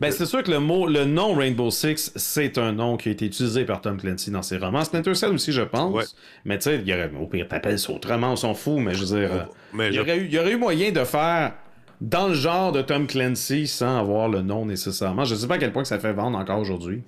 [0.00, 3.12] Ben, c'est sûr que le mot, le nom Rainbow Six, c'est un nom qui a
[3.12, 4.84] été utilisé par Tom Clancy dans ses romans.
[4.84, 5.94] Splinter Cell aussi, je pense.
[5.94, 6.04] Ouais.
[6.44, 8.94] Mais tu sais, il y aurait, au pire, t'appelles ça autrement, on s'en fout, mais
[8.94, 11.04] je veux dire, mais il, y je- aurait eu, il y aurait eu moyen de
[11.04, 11.52] faire
[12.00, 15.24] dans le genre de Tom Clancy sans avoir le nom nécessairement.
[15.24, 17.02] Je sais pas à quel point que ça fait vendre encore aujourd'hui.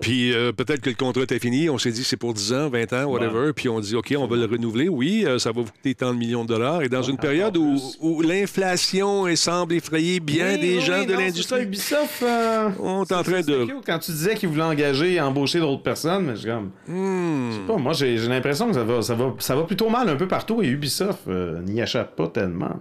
[0.00, 1.70] Puis euh, peut-être que le contrat était fini.
[1.70, 3.52] On s'est dit c'est pour 10 ans, 20 ans, whatever.
[3.52, 4.88] Puis on dit OK, on va le renouveler.
[4.88, 6.82] Oui, euh, ça va vous coûter tant de millions de dollars.
[6.82, 11.12] Et dans une période où, l'inflation semble effrayer bien Oui, des oui, gens oui, de
[11.12, 11.62] l'industrie.
[11.62, 13.66] Ubisoft, euh, On est en train de.
[13.86, 16.70] Quand tu disais qu'ils voulaient engager, embaucher d'autres personnes, mais je comme.
[16.88, 17.50] Hmm.
[17.50, 20.08] Je sais pas, moi j'ai l'impression que ça va, ça, va, ça va plutôt mal
[20.08, 21.26] un peu partout et Ubisoft
[21.64, 22.76] n'y échappe pas tellement.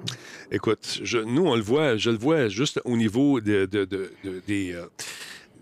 [0.53, 4.11] Écoute, je- nous, on le voit, je le vois juste au niveau de, de- de-
[4.23, 4.85] de- des, euh,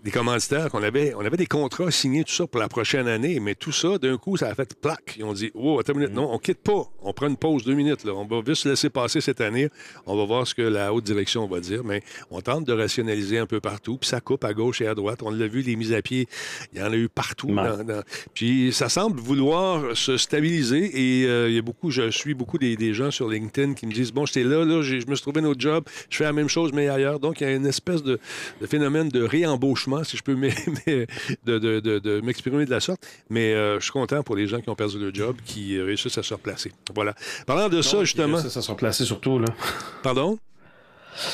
[0.02, 1.14] des commanditaires qu'on avait.
[1.14, 4.16] On avait des contrats signés, tout ça, pour la prochaine année, mais tout ça, d'un
[4.16, 5.16] coup, ça a fait plaque.
[5.18, 6.84] Ils ont dit, oh, attends une minute, non, on quitte pas.
[7.02, 8.04] On prend une pause deux minutes.
[8.04, 8.12] Là.
[8.14, 9.68] On va juste laisser passer cette année.
[10.06, 13.38] On va voir ce que la haute direction va dire, mais on tente de rationaliser
[13.38, 15.20] un peu partout, puis ça coupe à gauche et à droite.
[15.22, 16.26] On l'a vu, les mises à pied,
[16.72, 17.48] il y en a eu partout.
[17.48, 17.54] Ouais.
[17.56, 18.02] dans- dans-
[18.34, 20.90] Puis ça semble vouloir se stabiliser
[21.22, 23.86] et euh, il y a beaucoup, je suis beaucoup des, des gens sur LinkedIn qui
[23.86, 26.24] me disent, bon, j'étais là, là, je me suis trouvé un autre job, je fais
[26.24, 27.20] la même chose, mais ailleurs.
[27.20, 28.18] Donc, il y a une espèce de,
[28.60, 31.06] de phénomène de réembauchement, si je peux m'e- m'e-
[31.44, 33.00] de, de- de- de m'exprimer de la sorte.
[33.28, 36.18] Mais euh, je suis content pour les gens qui ont perdu leur job, qui réussissent
[36.18, 36.72] à se replacer.
[36.94, 37.14] Voilà.
[37.46, 38.38] Parlant de ça, justement.
[38.38, 39.48] Ça, ça sera placé surtout, là.
[40.02, 40.38] Pardon?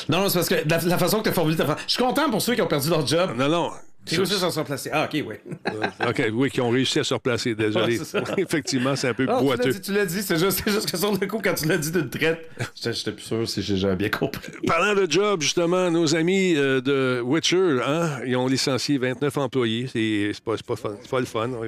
[0.09, 1.77] Non, non, c'est parce que la, la façon que tu as formulé ta phrase.
[1.87, 3.31] Je suis content pour ceux qui ont perdu leur job.
[3.37, 3.71] Non, non.
[4.07, 4.89] Qui réussissent à se replacer.
[4.93, 5.35] Ah, ok, oui.
[5.67, 7.55] Euh, OK, oui, qui ont réussi à se replacer.
[7.55, 7.99] Désolé.
[7.99, 8.21] Ouais.
[8.37, 9.79] Effectivement, c'est un peu Ah, tu boiteux.
[9.79, 10.21] tu l'as dit.
[10.21, 12.93] C'est juste, c'est juste que sur le coup, quand tu l'as dit d'une traite, j'étais
[12.93, 14.51] j'étais plus sûr si j'ai j'avais bien compris.
[14.65, 19.87] Parlant de job, justement, nos amis euh, de Witcher, hein, ils ont licencié 29 employés.
[19.91, 21.47] C'est c'est pas, c'est pas, fun- pas le fun.
[21.47, 21.67] Non.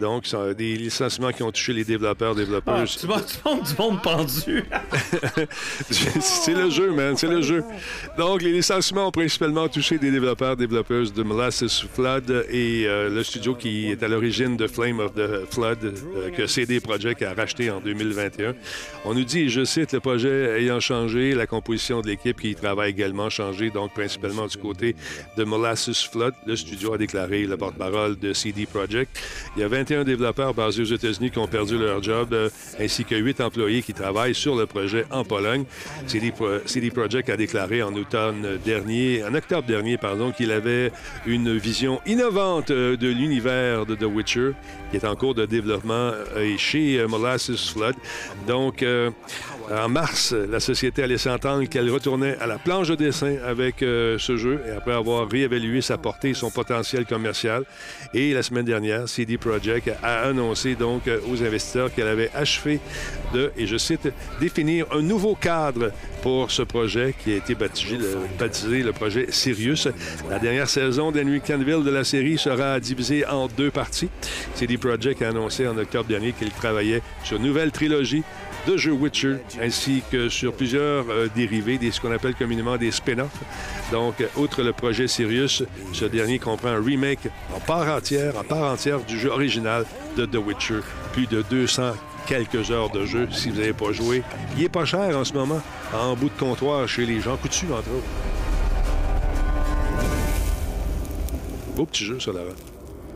[0.00, 2.96] Donc, c'est des licenciements qui ont touché les développeurs, Ah, développeuses.
[3.00, 4.64] tu montes du monde, du monde pendu.
[5.90, 7.16] c'est le jeu, man.
[7.16, 7.62] C'est le jeu.
[8.16, 13.22] Donc, les licenciements ont principalement touché des développeurs, développeuses de Molasses Flood et euh, le
[13.22, 17.34] studio qui est à l'origine de Flame of the Flood euh, que CD Projekt a
[17.34, 18.54] racheté en 2021.
[19.04, 22.90] On nous dit, je cite, le projet ayant changé, la composition de l'équipe qui travaille
[22.90, 24.96] également changé, donc principalement du côté
[25.36, 26.34] de Molasses Flood.
[26.46, 29.18] Le studio a déclaré le porte-parole de CD Projekt.
[29.56, 32.48] Il y a 21 développeurs basés aux États-Unis qui ont perdu leur job, euh,
[32.80, 35.64] ainsi que 8 employés qui travaillent sur le projet en Pologne.
[36.06, 40.90] CD, Pro- CD Projekt a déclaré en automne dernier, en octobre dernier, pardon, qu'il avait
[41.26, 44.52] une vision innovante euh, de l'univers de The Witcher,
[44.90, 47.94] qui est en cours de développement euh, et chez euh, Molasses Flood.
[48.46, 48.84] Donc,
[49.70, 54.18] En mars, la société allait s'entendre qu'elle retournait à la planche de dessin avec euh,
[54.18, 57.64] ce jeu et après avoir réévalué sa portée et son potentiel commercial.
[58.12, 62.78] Et la semaine dernière, CD Projekt a annoncé donc euh, aux investisseurs qu'elle avait achevé
[63.32, 67.96] de, et je cite, définir un nouveau cadre pour ce projet qui a été baptisé
[67.96, 69.88] le, baptisé le projet Sirius.
[70.28, 74.10] La dernière saison d'Henry Canville de la série sera divisée en deux parties.
[74.54, 78.24] CD Projekt a annoncé en octobre dernier qu'il travaillait sur une nouvelle trilogie
[78.66, 82.90] de jeux Witcher, ainsi que sur plusieurs euh, dérivés, des, ce qu'on appelle communément des
[82.90, 83.40] spin-offs.
[83.92, 88.44] Donc, euh, outre le projet Sirius, ce dernier comprend un remake en part entière, en
[88.44, 89.84] part entière du jeu original
[90.16, 90.80] de The Witcher.
[91.12, 91.92] Plus de 200
[92.26, 94.22] quelques heures de jeu si vous n'avez pas joué.
[94.56, 95.60] Il est pas cher en ce moment,
[95.92, 98.06] en bout de comptoir chez les gens coutus, entre autres.
[101.76, 102.54] Beau petit jeu, ça, Laurent.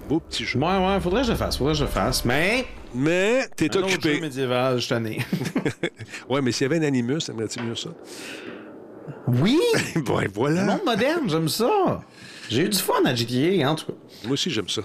[0.08, 0.58] Beau petit jeu.
[0.58, 2.24] Ouais, ouais, faudrait que je fasse, faudrait que je fasse.
[2.24, 2.66] Mais.
[2.94, 4.14] Mais t'es Un autre occupé.
[4.14, 4.88] jeu médiéval, je
[6.28, 7.90] ouais, mais s'il y avait un animus, aimerais-tu mieux ça?
[9.26, 9.58] oui!
[9.96, 10.64] bon, Le voilà.
[10.64, 12.02] monde moderne, j'aime ça.
[12.48, 13.92] J'ai eu du fun à GTA, en tout cas.
[14.24, 14.82] Moi aussi, j'aime ça.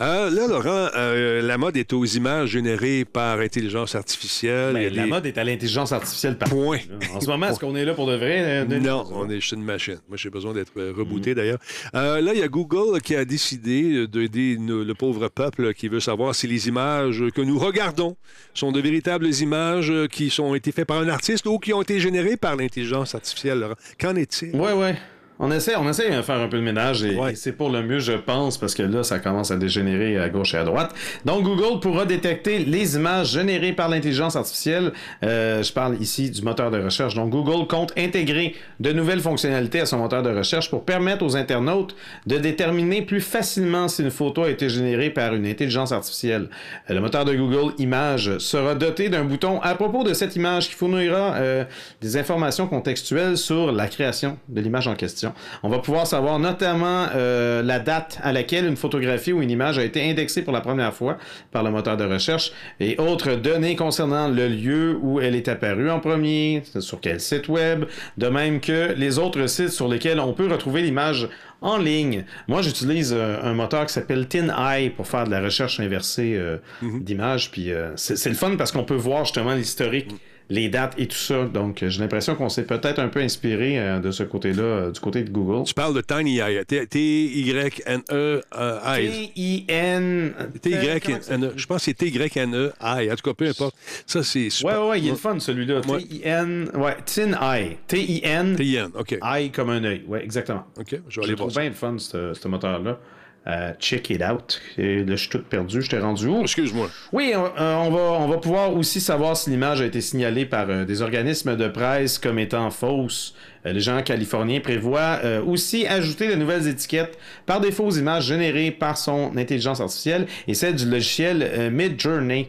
[0.00, 4.74] Euh, là, Laurent, euh, la mode est aux images générées par intelligence artificielle.
[4.74, 6.78] Ben, la mode est à l'intelligence artificielle par Point.
[7.14, 8.64] En ce moment, est-ce qu'on est là pour de vrai?
[8.70, 8.80] euh?
[8.80, 9.98] Non, on est chez une machine.
[10.08, 11.58] Moi, j'ai besoin d'être rebooté, d'ailleurs.
[11.94, 16.00] Euh, là, il y a Google qui a décidé d'aider le pauvre peuple qui veut
[16.00, 18.16] savoir si les images que nous regardons
[18.52, 22.00] sont de véritables images qui sont été faites par un artiste ou qui ont été
[22.00, 23.60] générées par l'intelligence artificielle.
[23.60, 23.74] Laurent.
[23.98, 24.54] Qu'en est-il?
[24.54, 24.96] Ouais, ouais.
[25.40, 27.32] On essaie, on essaie de faire un peu de ménage et, Ouais.
[27.32, 30.28] et c'est pour le mieux, je pense, parce que là, ça commence à dégénérer à
[30.28, 30.94] gauche et à droite.
[31.24, 34.92] Donc, Google pourra détecter les images générées par l'intelligence artificielle.
[35.24, 37.14] Euh, je parle ici du moteur de recherche.
[37.16, 41.36] Donc, Google compte intégrer de nouvelles fonctionnalités à son moteur de recherche pour permettre aux
[41.36, 46.48] internautes de déterminer plus facilement si une photo a été générée par une intelligence artificielle.
[46.90, 50.68] Euh, Le moteur de Google Images sera doté d'un bouton à propos de cette image
[50.68, 51.64] qui fournira euh,
[52.00, 55.23] des informations contextuelles sur la création de l'image en question.
[55.62, 59.78] On va pouvoir savoir notamment euh, la date à laquelle une photographie ou une image
[59.78, 61.18] a été indexée pour la première fois
[61.52, 65.90] par le moteur de recherche et autres données concernant le lieu où elle est apparue
[65.90, 67.84] en premier, sur quel site web,
[68.18, 71.28] de même que les autres sites sur lesquels on peut retrouver l'image
[71.64, 72.24] en ligne.
[72.46, 76.58] Moi, j'utilise euh, un moteur qui s'appelle TinEye pour faire de la recherche inversée euh,
[76.82, 77.50] d'images.
[77.50, 80.10] Puis euh, c'est c'est le fun parce qu'on peut voir justement l'historique,
[80.50, 81.44] les dates et tout ça.
[81.44, 85.00] Donc, j'ai l'impression qu'on s'est peut-être un peu inspiré euh, de ce côté-là, euh, du
[85.00, 85.64] côté de Google.
[85.66, 86.64] Tu parles de Tiny Eye.
[86.66, 88.96] T-Y-N-E, euh.
[88.96, 90.34] T-I-N.
[90.60, 91.52] T-Y-N-E.
[91.56, 93.10] Je pense que c'est T-Y-N-E, Eye.
[93.10, 93.74] En tout cas, peu importe.
[94.06, 94.82] Ça, c'est Ouais, super.
[94.82, 95.80] ouais, ouais, il est fun celui-là.
[95.80, 96.70] T-I-N.
[96.74, 97.76] Ouais, TinEye.
[97.86, 98.56] T-I-N.
[98.56, 99.18] T-I-N, OK.
[99.22, 100.02] Eye comme un œil.
[100.06, 100.64] Ouais, exactement.
[100.78, 101.60] OK, je vais aller le voir trouve ça.
[101.60, 102.98] bien le fun, ce moteur-là.
[103.46, 104.60] Euh, check it out.
[104.78, 105.82] Et là, je suis tout perdu.
[105.82, 106.40] Je t'ai rendu où?
[106.40, 106.88] Excuse-moi.
[107.12, 110.46] Oui, on, euh, on va, on va pouvoir aussi savoir si l'image a été signalée
[110.46, 113.34] par euh, des organismes de presse comme étant fausse.
[113.66, 118.26] Euh, les gens californiens prévoient euh, aussi ajouter de nouvelles étiquettes par des fausses images
[118.26, 122.48] générées par son intelligence artificielle et celle du logiciel euh, Midjourney.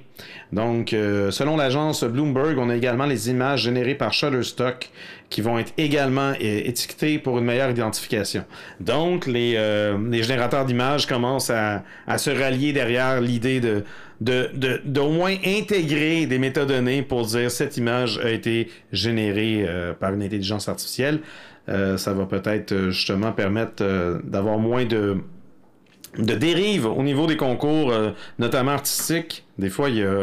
[0.54, 4.90] Donc, selon l'agence Bloomberg, on a également les images générées par Shutterstock
[5.30, 8.46] qui vont être également étiquetées pour une meilleure identification.
[8.80, 9.58] Donc, les,
[10.24, 11.84] générateurs d'images commencent à
[12.18, 13.84] se rallier derrière l'idée de
[14.22, 19.94] de, de, d'au moins intégrer des métadonnées pour dire cette image a été générée euh,
[19.94, 21.20] par une intelligence artificielle.
[21.68, 25.18] Euh, ça va peut-être euh, justement permettre euh, d'avoir moins de,
[26.18, 27.92] de dérives au niveau des concours,
[28.40, 29.46] notamment artistiques.
[29.58, 30.22] Des fois, il y a,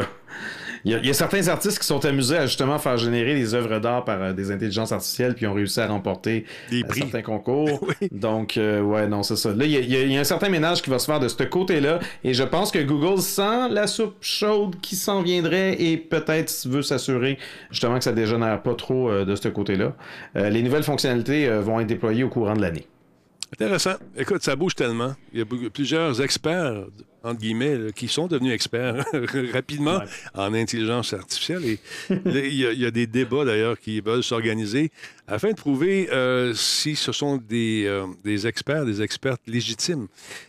[0.84, 3.34] il y, a, il y a certains artistes qui sont amusés à justement faire générer
[3.34, 6.86] des œuvres d'art par euh, des intelligences artificielles puis ont réussi à remporter Des euh,
[6.86, 7.00] prix.
[7.02, 7.86] certains concours.
[8.10, 9.52] Donc, euh, ouais, non, c'est ça.
[9.54, 11.42] Là, il y, a- y y un certain ménage qui va se faire de ce
[11.42, 16.52] côté-là et je pense que Google sent la soupe chaude qui s'en viendrait et peut-être
[16.68, 17.38] veut s'assurer
[17.70, 19.94] justement que ça dégénère pas trop euh, de ce côté-là.
[20.34, 22.86] Les nouvelles fonctionnalités vont être déployées au courant de l'année.
[23.52, 23.94] Intéressant.
[24.16, 25.12] Écoute, ça bouge tellement.
[25.32, 26.84] Il y a plusieurs experts,
[27.24, 29.04] entre guillemets, là, qui sont devenus experts
[29.52, 30.04] rapidement Ouais.
[30.34, 31.64] en intelligence artificielle.
[31.64, 31.78] Et
[32.10, 34.90] il, y a, il y a des débats, d'ailleurs, qui veulent s'organiser
[35.28, 40.08] afin de prouver euh, si ce sont des, euh, des experts, des expertes légitimes.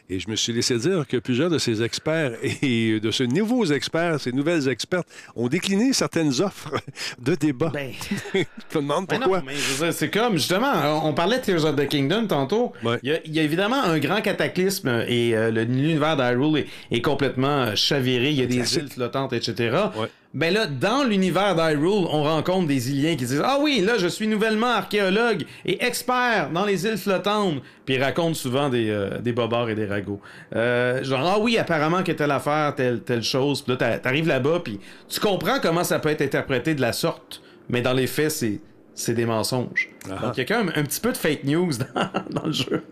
[0.10, 3.66] Et je me suis laissé dire que plusieurs de ces experts et de ces nouveaux
[3.66, 6.72] experts, ces nouvelles expertes, ont décliné certaines offres
[7.22, 7.72] de débat.
[7.74, 7.92] Ben,
[8.34, 9.44] je me demande pourquoi.
[9.92, 12.74] c'est comme, justement, on parlait de Tears of the Kingdom tantôt.
[12.84, 12.98] Ouais.
[13.04, 16.63] Il, y a, il y a évidemment un grand cataclysme et euh, le- l'univers d'Hyrule
[16.92, 18.30] est, est complètement euh, chaviré.
[18.32, 18.82] Il y a des Classique.
[18.84, 19.76] îles flottantes, etc.
[20.00, 20.08] Ouais.
[20.34, 24.08] Ben là, dans l'univers d'Hyrule, on rencontre des Iliens qui disent Ah oui, là, je
[24.08, 27.62] suis nouvellement archéologue et expert dans les îles flottantes.
[27.86, 30.20] Puis ils racontent souvent des, euh, des bobards et des ragots.
[30.56, 33.62] Euh, genre, ah oui, apparemment que telle affaire, telle, telle chose.
[33.62, 36.94] Puis là, t'a- t'arrives là-bas, puis tu comprends comment ça peut être interprété de la
[36.94, 38.60] sorte mais dans les faits, c'est,
[38.96, 39.90] c'est des mensonges.
[40.08, 42.52] Donc, il y a quand même un petit peu de fake news dans, dans le
[42.52, 42.84] jeu.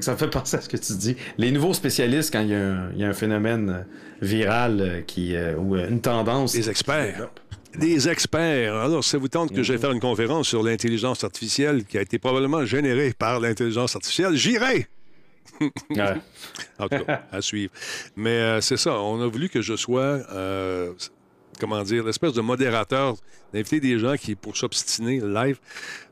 [0.00, 1.16] Ça me fait penser à ce que tu dis.
[1.36, 3.82] Les nouveaux spécialistes, quand il y a un, il y a un phénomène euh,
[4.22, 6.52] viral euh, qui, euh, ou une tendance.
[6.52, 7.28] Des experts.
[7.76, 8.74] Des experts.
[8.74, 12.18] Alors, ça vous tente que j'aille faire une conférence sur l'intelligence artificielle qui a été
[12.18, 14.86] probablement générée par l'intelligence artificielle, j'irai!
[15.90, 16.14] Ouais.
[16.78, 17.72] En tout cas, à suivre.
[18.16, 20.92] Mais euh, c'est ça, on a voulu que je sois, euh,
[21.58, 23.16] comment dire, l'espèce de modérateur,
[23.52, 25.58] d'inviter des gens qui, pour s'obstiner live,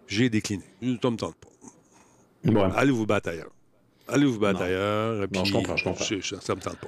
[0.07, 0.65] j'ai décliné.
[0.81, 2.51] Ça ne me tente pas.
[2.51, 2.71] Ouais.
[2.77, 3.51] Allez vous battre ailleurs.
[4.09, 5.15] Allez vous battre ailleurs.
[5.17, 6.05] Non, puis je comprends, je comprends.
[6.05, 6.87] c'est- Ça, ça me tente pas.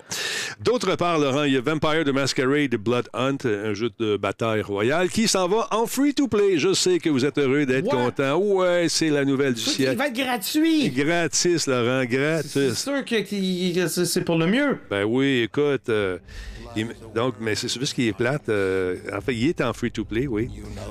[0.61, 4.63] D'autre part, Laurent, il y a Vampire de Masquerade Blood Hunt, un jeu de bataille
[4.63, 6.59] royale qui s'en va en free-to-play.
[6.59, 8.37] Je sais que vous êtes heureux d'être content.
[8.37, 9.97] Ouais, c'est la nouvelle du Il siècle.
[9.97, 10.91] va être gratuit!
[10.91, 12.79] Gratis, Laurent, C'est gratis.
[12.79, 14.79] sûr que, c'est c'est pour le mieux.
[14.89, 15.89] Ben oui, écoute.
[15.89, 16.19] euh,
[17.15, 18.49] donc, mais c'est juste qu'il est plate.
[18.49, 20.51] euh, en fait, il est en free-to-play, oui.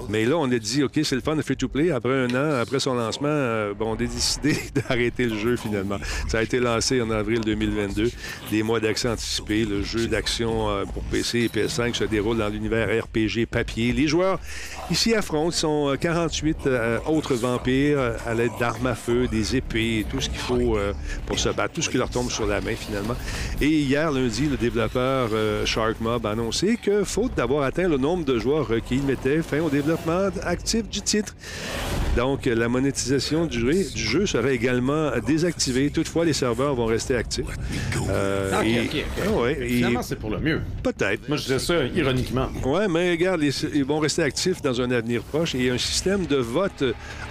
[0.09, 1.91] Mais là, on a dit, OK, c'est le fun de free-to-play.
[1.91, 5.97] Après un an, après son lancement, euh, bon, on a décidé d'arrêter le jeu finalement.
[6.27, 8.11] Ça a été lancé en avril 2022.
[8.51, 9.65] Des mois d'accès anticipés.
[9.65, 13.93] Le jeu d'action euh, pour PC et PS5 se déroule dans l'univers RPG papier.
[13.93, 14.39] Les joueurs
[14.91, 20.05] ici affrontent sont euh, 48 euh, autres vampires à l'aide d'armes à feu, des épées,
[20.09, 20.77] tout ce qu'il faut
[21.25, 23.15] pour se battre, tout ce qui leur tombe sur la main finalement.
[23.61, 25.29] Et hier, lundi, le développeur
[25.67, 29.59] Shark Mob a annoncé que, faute d'avoir atteint le nombre de joueurs requis, mettait fin
[29.59, 31.35] au développement actif du titre.
[32.17, 35.91] Donc, la monétisation du jeu, du jeu serait également désactivée.
[35.91, 37.45] Toutefois, les serveurs vont rester actifs.
[38.09, 39.03] Euh, et-.
[39.23, 40.61] Ah ouais, et- Finalement, c'est pour le mieux.
[40.81, 41.27] peut-être.
[41.27, 42.49] Moi, je disais ça ironiquement.
[42.65, 46.25] Oui, mais regarde, les- ils vont rester actifs dans un avenir proche et un système
[46.25, 46.83] de vote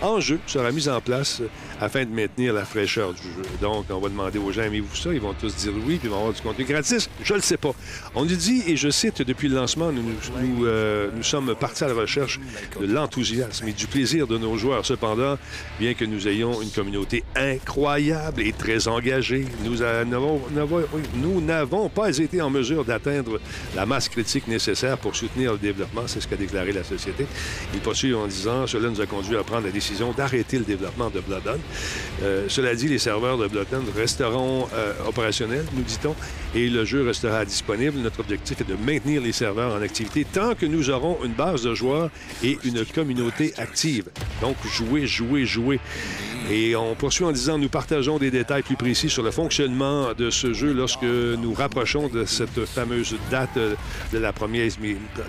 [0.03, 1.43] en jeu sera mis en place
[1.81, 3.43] afin de maintenir la fraîcheur du jeu.
[3.61, 5.13] Donc, on va demander aux gens, aimez-vous ça?
[5.13, 7.11] Ils vont tous dire oui, puis ils vont avoir du contenu gratis.
[7.25, 7.73] Je le sais pas.
[8.15, 11.57] On nous dit, et je cite, depuis le lancement, nous, nous, nous, euh, nous sommes
[11.59, 12.39] partis à la recherche
[12.81, 14.76] de l'enthousiasme et du plaisir de nos joueurs.
[14.85, 15.39] Cependant,
[15.79, 22.51] bien que nous ayons une communauté incroyable et très engagée, nous n'avons pas été en
[22.51, 23.41] mesure d'atteindre
[23.75, 26.03] la masse critique nécessaire pour soutenir le développement.
[26.07, 27.27] C'est ce qu'a déclaré la société.
[27.75, 31.11] Il poursuit en disant Cela nous a conduit à prendre la décision d'arrêter le développement
[31.11, 31.61] de Bloodhound.
[32.23, 36.15] Euh, cela dit, les serveurs de Bloodhound resteront euh, opérationnels, nous dit-on,
[36.55, 37.99] et le jeu restera disponible.
[37.99, 41.63] Notre objectif est de maintenir les serveurs en activité tant que nous aurons une base
[41.63, 42.11] de joueurs
[42.43, 44.07] et une communauté active.
[44.41, 45.81] Donc, jouer, jouer, jouer.
[46.49, 50.31] Et on poursuit en disant nous partageons des détails plus précis sur le fonctionnement de
[50.31, 53.59] ce jeu lorsque nous rapprochons de cette fameuse date
[54.13, 54.71] de la, première,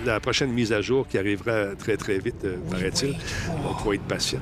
[0.05, 3.13] la prochaine mise à jour qui arrivera très, très vite, euh, paraît-il.
[3.13, 4.39] Donc, il faut être patient.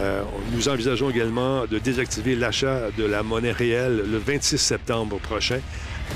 [0.00, 0.22] Euh,
[0.52, 5.60] nous envisageons également de désactiver l'achat de la monnaie réelle le 26 septembre prochain.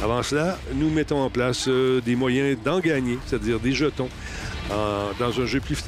[0.02, 4.08] Avant cela, nous mettons en place euh, des moyens d'en gagner, c'est-à-dire des jetons,
[5.18, 5.82] dans un jeu plus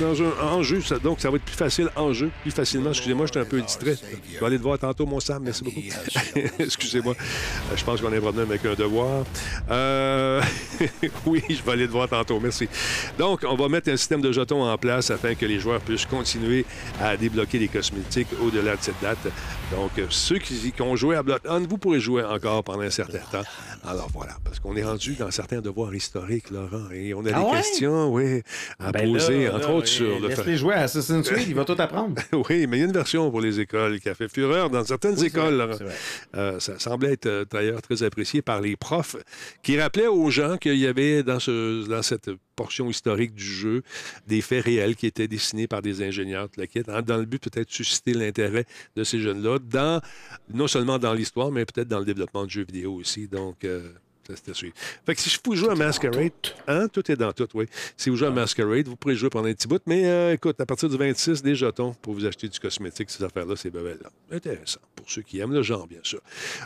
[0.00, 2.90] dans un en jeu, ça- donc ça va être plus facile en jeu, plus facilement.
[2.90, 3.96] Excusez-moi, j'étais un peu distrait.
[4.32, 5.42] Je vais aller te voir tantôt, mon Sam.
[5.44, 5.80] Merci beaucoup.
[6.58, 7.14] Excusez-moi.
[7.18, 9.24] Euh, Je pense qu'on a un problème avec un devoir.
[9.70, 10.42] Euh,
[11.26, 12.40] oui, je vais aller te voir tantôt.
[12.40, 12.68] Merci.
[13.18, 16.06] Donc, on va mettre un système de jetons en place afin que les joueurs puissent
[16.06, 16.64] continuer
[17.00, 19.18] à débloquer les cosmétiques au-delà de cette date.
[19.72, 23.18] Donc, ceux qui, qui ont joué à Bloodhound, vous pourrez jouer encore pendant un certain
[23.30, 23.42] temps.
[23.84, 27.38] Alors voilà, parce qu'on est rendu dans certains devoirs historiques, Laurent, et on a Ah
[27.40, 27.50] des ouais?
[27.56, 28.42] questions, oui,
[28.78, 30.36] à Ben poser, là, entre sur le fait.
[30.36, 32.14] Laisse-les jouer à Assassin's Creed, il va tout apprendre.
[32.32, 34.84] Oui, mais il y a une version pour les écoles qui a fait fureur dans
[34.84, 35.54] certaines Oui, écoles.
[35.62, 35.94] vrai.
[36.34, 39.16] Euh, ça semblait être euh, d'ailleurs très apprécié par les profs
[39.62, 43.82] qui rappelaient aux gens qu'il y avait dans, ce, dans cette portion historique du jeu
[44.26, 47.24] des faits réels qui étaient dessinés par des ingénieurs, tout le kit, hein, dans le
[47.24, 48.64] but peut-être de susciter l'intérêt
[48.96, 50.00] de ces jeunes-là, dans,
[50.52, 53.28] non seulement dans l'histoire, mais peut-être dans le développement de jeux vidéo aussi.
[53.28, 53.90] Donc, euh,
[54.28, 54.72] c'était suivi.
[55.04, 56.30] Fait que si vous jouez à Masquerade,
[56.68, 57.66] hein, tout est dans tout, oui.
[57.96, 60.60] Si vous jouez à Masquerade, vous pourrez jouer pendant un petit bout, mais euh, écoute,
[60.60, 64.10] à partir du 26, des jetons pour vous acheter du cosmétique, ces affaires-là, ces bebelles-là.
[64.30, 66.20] Intéressant, pour ceux qui aiment le genre, bien sûr.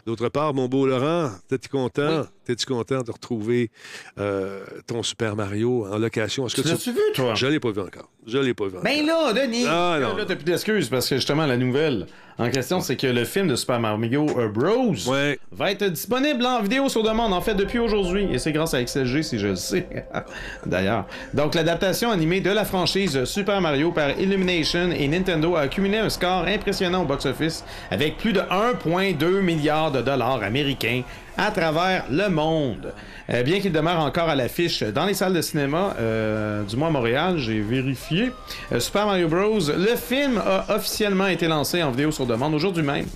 [0.07, 2.27] D'autre part, mon beau Laurent, t'es-tu content?
[2.45, 3.71] T'es-tu content de retrouver
[4.19, 6.47] euh, ton Super Mario en location?
[6.47, 7.35] Est-ce que Tu l'as-tu vu, toi?
[7.35, 8.11] Je l'ai pas vu encore.
[8.27, 8.77] Je l'ai pas vu.
[8.83, 9.65] Ben là, Denis!
[9.69, 10.17] Ah, non.
[10.17, 12.07] là, t'as plus d'excuses parce que justement, la nouvelle
[12.39, 14.95] en question, c'est que le film de Super Mario Bros.
[15.07, 15.39] Ouais.
[15.53, 18.29] va être disponible en vidéo sur demande, en fait, depuis aujourd'hui.
[18.31, 19.89] Et c'est grâce à XLG, si je le sais.
[20.67, 21.07] D'ailleurs.
[21.33, 26.11] Donc, l'adaptation animée de la franchise Super Mario par Illumination et Nintendo a accumulé un
[26.11, 31.05] score impressionnant au box-office avec plus de 1,2 milliard de dollars américains
[31.39, 32.93] à travers le monde.
[33.29, 36.89] Euh, bien qu'il demeure encore à l'affiche dans les salles de cinéma, euh, du moins
[36.89, 38.31] à Montréal, j'ai vérifié.
[38.73, 39.59] euh, Super Mario Bros.
[39.77, 43.07] Le film a officiellement été lancé en vidéo sur demande aujourd'hui même.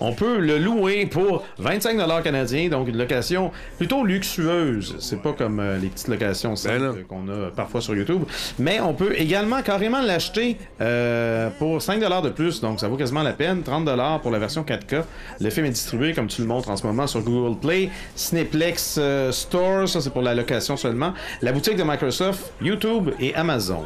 [0.00, 4.96] On peut le louer pour 25 canadiens, donc une location plutôt luxueuse.
[4.98, 6.94] C'est pas comme euh, les petites locations non.
[7.08, 8.22] qu'on a parfois sur YouTube.
[8.58, 13.22] Mais on peut également carrément l'acheter euh, pour 5 de plus, donc ça vaut quasiment
[13.22, 13.62] la peine.
[13.62, 13.86] 30
[14.20, 15.04] pour la version 4K.
[15.40, 18.96] Le film est distribué, comme tu le montres en ce moment, sur Google Play, Cineplex
[18.98, 23.84] euh, Store, ça c'est pour la location seulement, la boutique de Microsoft, YouTube et Amazon.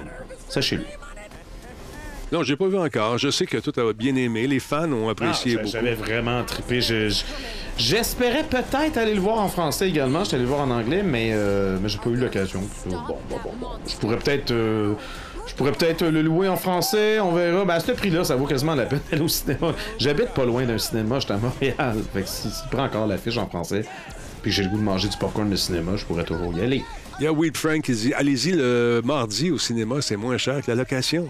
[0.48, 0.99] Sachez-le.
[2.32, 3.18] Non, j'ai pas vu encore.
[3.18, 4.46] Je sais que tout a bien aimé.
[4.46, 5.72] Les fans ont apprécié Ah, beaucoup.
[5.72, 6.80] J'avais vraiment trippé.
[6.80, 7.24] Je- je-
[7.78, 10.22] J'espérais peut-être aller le voir en français également.
[10.22, 12.60] J'étais allé le voir en anglais, mais, euh, mais j'ai pas eu l'occasion.
[12.86, 13.66] Bon, bon, bon, bon.
[13.88, 14.50] Je pourrais peut-être.
[14.50, 14.92] euh,
[15.46, 17.64] je pourrais peut-être le louer en français, on verra.
[17.64, 19.72] Ben, à ce prix-là, ça vaut quasiment la peine d'aller au cinéma.
[19.98, 21.96] J'habite pas loin d'un cinéma, j'étais à Montréal.
[22.12, 23.84] Fait que si, si tu prends encore l'affiche en français,
[24.42, 26.82] puis j'ai le goût de manger du popcorn de cinéma, je pourrais toujours y aller.
[27.18, 30.60] Il y a Weed Frank qui dit Allez-y le mardi au cinéma, c'est moins cher
[30.62, 31.28] que la location.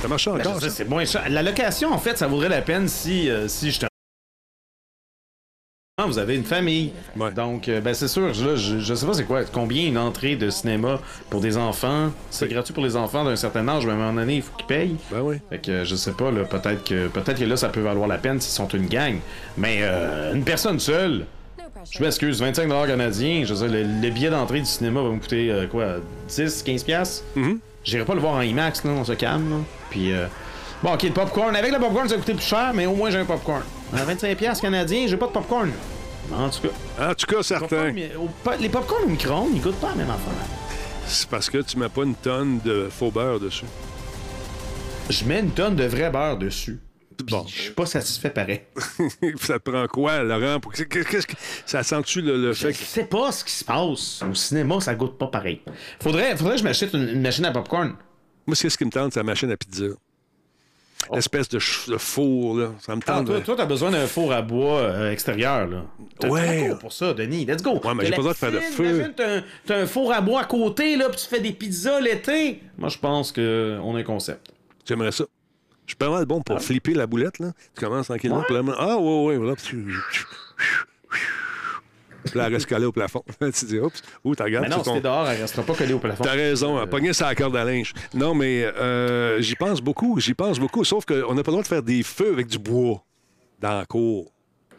[0.00, 0.74] Ça marche encore, je sais, ça?
[0.76, 1.24] c'est moins cher.
[1.28, 3.88] La location, en fait, ça vaudrait la peine si, euh, si justement
[6.06, 6.92] vous avez une famille.
[7.16, 7.32] Ouais.
[7.32, 10.36] Donc, euh, ben c'est sûr, là, je, je sais pas c'est quoi, combien une entrée
[10.36, 12.12] de cinéma pour des enfants.
[12.30, 14.54] C'est gratuit pour les enfants d'un certain âge, mais à un moment donné, il faut
[14.56, 14.96] qu'ils payent.
[15.10, 15.38] Ben oui.
[15.50, 18.18] Fait que je sais pas, là, peut-être que peut-être que là, ça peut valoir la
[18.18, 19.16] peine s'ils sont une gang.
[19.56, 21.26] Mais euh, une personne seule,
[21.90, 25.50] je m'excuse, 25 canadiens, je dire, le, le billet d'entrée du cinéma va me coûter
[25.50, 25.96] euh, quoi,
[26.28, 27.24] 10, 15 piastres?
[27.34, 27.58] Mhm.
[27.88, 29.56] J'irai pas le voir en IMAX, là, on se calme, là.
[29.88, 30.26] Puis, euh,
[30.82, 31.56] bon, ok, le popcorn.
[31.56, 33.62] Avec le popcorn, ça va coûter plus cher, mais au moins j'ai un popcorn.
[33.96, 35.70] À 25$ piastres canadiens, j'ai pas de popcorn.
[36.34, 37.66] En tout cas, En tout cas, certain.
[37.66, 40.34] popcorn, mais au- pas- les popcorn au micro-ondes, ils goûtent pas la même affaire.
[41.06, 43.64] C'est parce que tu mets pas une tonne de faux beurre dessus.
[45.08, 46.78] Je mets une tonne de vrai beurre dessus.
[47.24, 47.44] Puis Bon.
[47.48, 48.60] je suis pas satisfait pareil.
[49.40, 50.60] ça te prend quoi, Laurent?
[50.60, 50.72] Pour...
[50.72, 51.34] Qu'est-ce que...
[51.66, 52.84] Ça sent-tu le, le fait Je que.
[52.84, 54.22] sais pas ce qui se passe.
[54.22, 55.60] Au cinéma, ça goûte pas pareil.
[56.00, 57.94] Faudrait, faudrait que je m'achète une, une machine à popcorn.
[58.46, 59.84] Moi, c'est ce qui me tente, c'est la machine à pizza.
[61.12, 61.58] L'espèce de,
[61.90, 62.72] de four, là.
[62.80, 63.26] Ça me Ah, tente.
[63.26, 65.84] toi, toi, t'as besoin d'un four à bois euh, extérieur, là.
[66.28, 66.70] Ouais.
[66.80, 67.46] pour ça, Denis.
[67.46, 67.80] Let's go.
[67.82, 69.12] Ouais, mais j'ai pas besoin de faire de feu.
[69.16, 72.00] T'as un, t'as un four à bois à côté, là, puis tu fais des pizzas
[72.00, 72.60] l'été.
[72.76, 74.50] Moi, je pense qu'on a un concept.
[74.86, 75.24] J'aimerais ça.
[75.88, 76.60] Je suis pas mal bon pour Ah.
[76.60, 77.52] flipper la boulette, là.
[77.74, 78.42] Tu commences tranquillement.
[78.46, 79.54] puis là, ah, ouais, ouais, voilà.
[82.24, 83.24] Puis là, elle reste collée au plafond.
[83.40, 84.68] tu dis, oups, où t'as regardes.
[84.68, 86.22] Mais non, si t'es dehors, elle restera pas collée au plafond.
[86.22, 87.94] T'as raison, pogner sa corde à linge.
[88.12, 90.84] Non, mais euh, j'y pense beaucoup, j'y pense beaucoup.
[90.84, 93.02] Sauf qu'on n'a pas le droit de faire des feux avec du bois
[93.58, 94.30] dans la cour.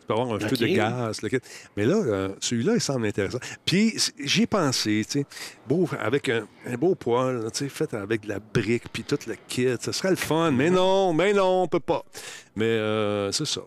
[0.10, 1.22] Peux avoir un feu de gaz.
[1.22, 1.30] le.
[1.78, 3.38] Mais là, euh, celui-là, il semble intéressant.
[3.64, 5.26] Puis c- j'y ai pensé, tu sais,
[5.68, 9.20] beau, avec un, un beau poêle, tu sais, fait avec de la brique, puis tout
[9.28, 9.68] le kit.
[9.80, 10.50] Ça serait le fun.
[10.50, 12.04] Mais non, mais non, on peut pas.
[12.56, 13.62] Mais euh, c'est ça.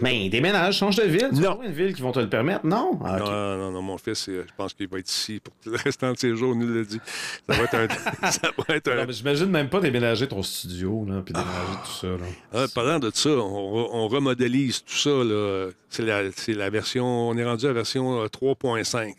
[0.00, 1.28] Mais déménage, change de ville.
[1.34, 1.60] Tu Non.
[1.62, 2.64] une ville qui vont te le permettre.
[2.66, 2.98] Non?
[3.04, 3.18] Ah.
[3.18, 6.12] Non, non, non, mon fils, euh, je pense qu'il va être ici pour le restant
[6.12, 7.00] de ses jours, il nous l'a dit.
[7.48, 7.88] Ça va être un.
[8.30, 11.78] ça va être un- Non, mais J'imagine même pas déménager ton studio, là, puis déménager
[11.84, 12.26] tout ça, là.
[12.54, 15.10] Ah, parlant de ça, on, re- on remodélise tout ça.
[15.10, 15.68] là.
[15.90, 17.04] C'est la, c'est la version.
[17.28, 19.14] On est rendu à la version euh, 3.5.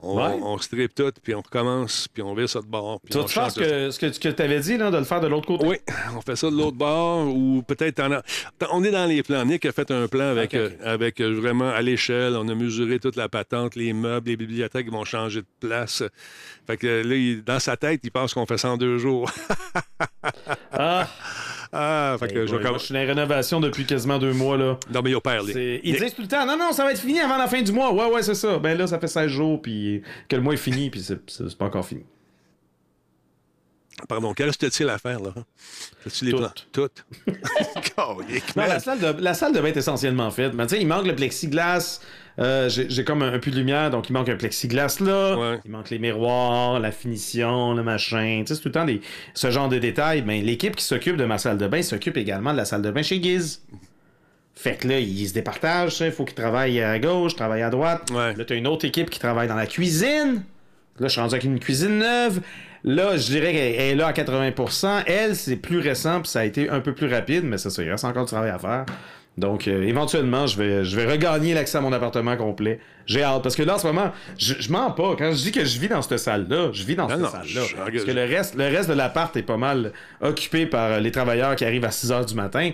[0.00, 0.38] On, Ouais.
[0.44, 3.00] on strip tout, puis on recommence, puis on vire ça de bord.
[3.00, 5.48] puis Tu de- que, ce que, tu avais dit, là, de le faire de l'autre
[5.48, 5.66] côté?
[5.66, 5.76] Oui,
[6.16, 8.22] on fait ça de l'autre bord, ou peut-être en a-
[8.70, 9.44] On est dans les plans.
[9.44, 12.36] Nick a fait un plan avec, euh, avec euh, vraiment à l'échelle.
[12.36, 16.04] On a mesuré toute la patente, les meubles, les bibliothèques vont changer de place.
[16.68, 18.98] Fait que euh, là, il- dans sa tête, il pense qu'on fait ça en deux
[18.98, 19.28] jours.
[20.72, 21.08] Ah!
[22.16, 24.78] Fait que Hey, je vais suis dans les rénovations depuis quasiment deux mois, là.
[24.94, 25.52] Non, mais il a parlé.
[25.52, 27.60] C'est- Ils disent tout le temps, non, non, ça va être fini avant la fin
[27.60, 27.92] du mois.
[27.92, 28.58] Ouais, ouais, c'est ça.
[28.58, 31.56] Ben là, ça fait 16 jours, puis que le mois est fini, puis c'est c'est
[31.58, 32.04] pas encore fini.
[34.06, 35.32] Pardon, que reste-t-il à faire, là?
[36.06, 36.50] As-tu les plans?
[36.72, 37.04] Toutes.
[37.98, 38.16] Non,
[38.66, 40.54] la salle, de, la salle devait être essentiellement faite.
[40.54, 42.00] Mais tu sais, il manque le plexiglas.
[42.38, 45.36] Euh, J'ai comme un, un puits de lumière, donc il manque un plexiglas là.
[45.36, 45.60] Ouais.
[45.64, 48.42] Il manque les miroirs, la finition, le machin.
[48.46, 49.00] Tu sais, c'est tout le temps des,
[49.34, 50.22] ce genre de détails.
[50.24, 52.90] Mais l'équipe qui s'occupe de ma salle de bain s'occupe également de la salle de
[52.92, 53.62] bain chez Giz.
[54.54, 56.00] Fait que là, ils se départagent.
[56.00, 58.10] Il faut qu'ils travaillent à gauche, travaillent à droite.
[58.12, 58.34] Ouais.
[58.34, 60.44] Là, t'as une autre équipe qui travaille dans la cuisine.
[61.00, 62.40] Là, je suis rendu avec une cuisine neuve.
[62.84, 65.02] Là, je dirais qu'elle elle est là à 80%.
[65.06, 67.82] Elle, c'est plus récent, puis ça a été un peu plus rapide, mais c'est ça,
[67.82, 68.86] il reste encore du travail à faire.
[69.36, 72.80] Donc, euh, éventuellement, je vais, je vais regagner l'accès à mon appartement complet.
[73.06, 75.14] J'ai hâte, parce que là, en ce moment, je, je mens pas.
[75.16, 77.66] Quand je dis que je vis dans cette salle-là, je vis dans Non, cette salle-là.
[77.68, 81.12] je- Parce que le reste, le reste de l'appart est pas mal occupé par les
[81.12, 82.72] travailleurs qui arrivent à 6 h du matin,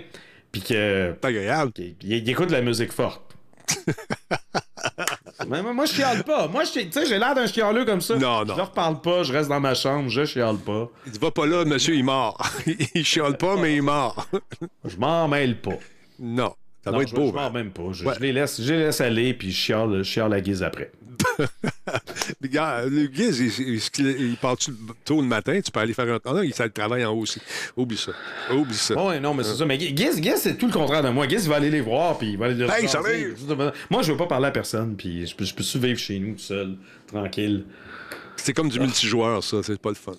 [0.51, 1.71] puis que C'est agréable.
[1.77, 3.21] il, il écoute de la musique forte.
[5.49, 6.47] Mais moi, je chiale pas.
[6.47, 8.15] Moi, je- tu sais, j'ai l'air d'un chialeux comme ça.
[8.15, 8.53] Non, non.
[8.53, 10.89] Je leur parle pas, je reste dans ma chambre, je chiale pas.
[11.07, 12.37] Il va pas là, monsieur, il est mort.
[12.95, 14.27] il chiale pas, mais il est mort.
[14.85, 15.77] Je m'en mêle pas.
[16.19, 16.53] non.
[16.83, 17.27] Ça Non, va être je, beau.
[17.29, 17.53] Je m'en man.
[17.53, 17.81] même pas.
[17.93, 18.13] Je, Ouais.
[18.15, 20.91] je les laisse, je les laisse aller, puis je chiale, je chiale la guise après.
[22.41, 24.71] Le Giz, il, il, il- part-tu
[25.03, 25.59] tôt le matin?
[25.61, 26.19] Tu peux aller faire un.
[26.25, 27.39] Ah non, il ça le travail en haut aussi.
[27.75, 28.11] Oublie ça.
[28.53, 28.95] Oublie ça.
[29.01, 29.65] Ouais, non, mais c'est ça.
[29.65, 31.27] Mais Giz, c'est tout le contraire de moi.
[31.27, 33.35] Giz, il va aller les voir, puis il va aller leur Hey, salut!
[33.89, 36.33] Moi, je veux pas parler à personne, puis je peux, je peux survivre chez nous,
[36.33, 37.65] tout seul, tranquille.
[38.37, 39.57] C'est comme du multijoueur, ça.
[39.63, 40.13] C'est pas le fun.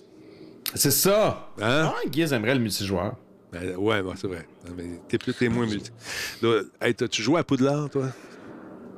[0.75, 1.51] C'est ça!
[1.61, 1.91] Hein?
[1.93, 3.15] Ah, aimerait le multijoueur.
[3.51, 4.45] Ben, ouais, ben, c'est vrai.
[5.07, 5.91] T'es plus, t'es moins multi.
[6.81, 8.07] Hey, t'as-tu joué à Poudlard, toi?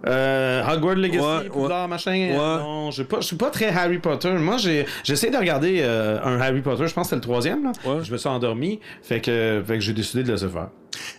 [0.08, 1.88] Euh, Hogwarts Legacy, Ouais, Poudlard, ouais.
[1.90, 2.12] machin.
[2.12, 2.36] Ouais.
[2.38, 4.32] Non, je je suis pas très Harry Potter.
[4.34, 6.88] Moi, j'ai, j'essaie de regarder euh, un Harry Potter.
[6.88, 7.64] Je pense que c'était le troisième.
[7.64, 7.72] Là.
[7.86, 8.04] Ouais.
[8.04, 8.80] Je me suis endormi.
[9.02, 10.70] Fait que, fait que j'ai décidé de laisser faire.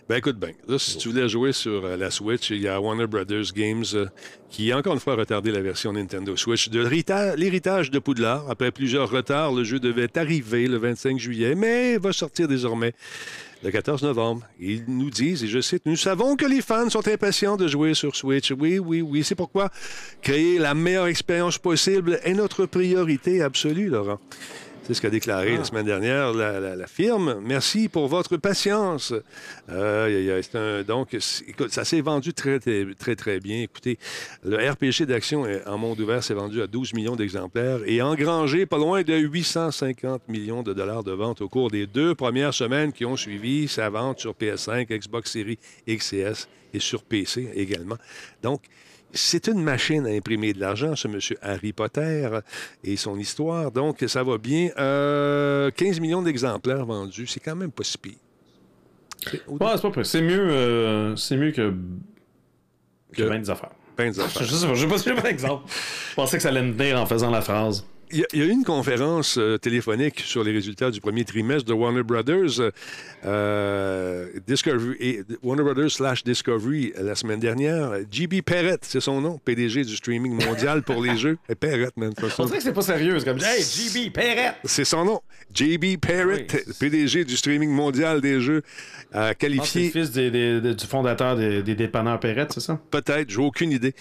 [0.09, 2.81] Ben écoute bien, là, si tu voulais jouer sur euh, la Switch, il y a
[2.81, 4.07] Warner Brothers Games euh,
[4.51, 8.45] qui, encore une fois, a retardé la version Nintendo Switch de l'hérita- l'héritage de Poudlard.
[8.51, 12.93] Après plusieurs retards, le jeu devait arriver le 25 juillet, mais va sortir désormais
[13.62, 14.42] le 14 novembre.
[14.58, 17.94] Ils nous disent, et je cite, Nous savons que les fans sont impatients de jouer
[17.94, 18.52] sur Switch.
[18.52, 19.24] Oui, oui, oui.
[19.24, 19.70] C'est pourquoi
[20.22, 24.18] créer la meilleure expérience possible est notre priorité absolue, Laurent.
[24.91, 27.38] C'est ce qu'a déclaré la semaine dernière la, la- la firme.
[27.45, 29.14] Merci pour votre patience.
[29.68, 31.16] Euh, un- donc,
[31.47, 33.62] écoute, ça s'est vendu très, très, très, bien.
[33.62, 34.01] Écoutez,
[34.43, 38.78] le RPG d'action en monde ouvert s'est vendu à 12 millions d'exemplaires et engrangé pas
[38.78, 43.05] loin de 850 millions de dollars de vente au cours des deux premières semaines qui
[43.05, 47.97] ont suivi sa vente sur PS5, Xbox Series XS et sur PC également.
[48.43, 48.62] Donc,
[49.12, 52.28] c'est une machine à imprimer de l'argent, ce monsieur Harry Potter
[52.84, 53.70] et son histoire.
[53.72, 54.70] Donc, ça va bien.
[54.78, 58.14] Euh, 15 millions d'exemplaires vendus, c'est quand même pas si pire.
[59.30, 60.04] C'est Ouais, c'est pas prêt.
[60.04, 61.74] C'est mieux, euh, c'est mieux que.
[63.12, 63.70] que Que- bien des affaires.
[63.96, 64.42] ben des affaires.
[64.44, 65.64] Je sais pas, je sais pas si j'ai un exemple.
[66.11, 67.84] Je pensais que ça allait me tenir en faisant la phrase.
[68.12, 71.72] Il y, a, eu une conférence euh, téléphonique sur les résultats du premier trimestre de
[71.72, 72.72] Warner Brothers,
[73.24, 77.92] euh, Discovery, et Warner Brothers slash Discovery euh, la semaine dernière.
[78.11, 81.38] JB Perrett, c'est son nom, PDG du streaming mondial pour les jeux.
[81.48, 82.12] Et Perrett, man.
[82.14, 82.42] pas ça.
[82.42, 83.16] On dirait que c'est pas sérieux.
[83.24, 84.56] Comme, hey, GB, Perrette!
[84.64, 85.20] C'est son nom.
[85.54, 86.74] JB Perrett, Oui.
[86.78, 88.62] PDG du streaming mondial des jeux,
[89.12, 92.20] a Je pense que c'est le qualifié fils des- des- des- du fondateur des, dépanneurs
[92.20, 92.80] Perrette, c'est ça?
[92.90, 93.94] Peut-être, j'ai aucune idée.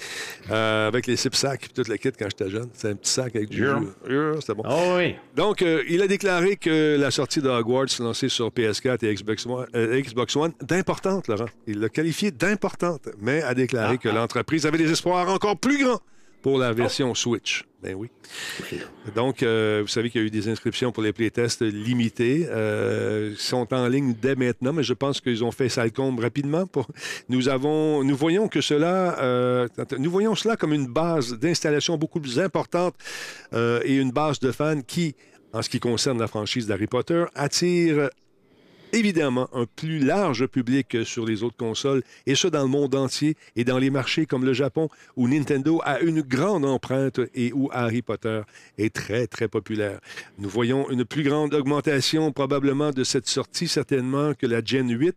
[0.52, 2.70] Euh, avec les six sacs et toute la kit quand j'étais jeune.
[2.74, 3.80] C'est un petit sac avec du Yeah.
[3.80, 3.88] jus.
[4.08, 4.64] Yeah, C'était bon.
[4.68, 5.16] Oh oui.
[5.36, 9.46] Donc, euh, il a déclaré que la sortie de Hogwarts lancée sur PS4 et Xbox
[9.46, 11.50] One, euh, Xbox One d'importante, Laurent.
[11.68, 16.00] Il l'a qualifié d'importante, mais a déclaré que l'entreprise avait des espoirs encore plus grands
[16.42, 17.66] pour la version Switch.
[17.82, 18.10] Ben oui.
[19.16, 22.46] Donc, euh, vous savez qu'il y a eu des inscriptions pour les playtests limités.
[22.50, 25.92] Euh, ils sont en ligne dès maintenant, mais je pense qu'ils ont fait ça le
[25.92, 26.68] comble rapidement.
[26.68, 26.88] Pour...
[27.30, 29.68] Nous avons, nous voyons que cela, euh,
[29.98, 32.96] nous voyons cela comme une base d'installation beaucoup plus importante
[33.54, 35.16] euh, et une base de fans qui,
[35.54, 38.10] en ce qui concerne la franchise d'Harry Potter, attire
[38.94, 43.36] évidemment un plus large public sur les autres consoles, et ce dans le monde entier
[43.56, 47.70] et dans les marchés comme le Japon, où Nintendo a une grande empreinte et où
[47.72, 48.42] Harry Potter
[48.78, 50.00] est très, très populaire.
[50.38, 55.16] Nous voyons une plus grande augmentation probablement de cette sortie, certainement, que la Gen 8.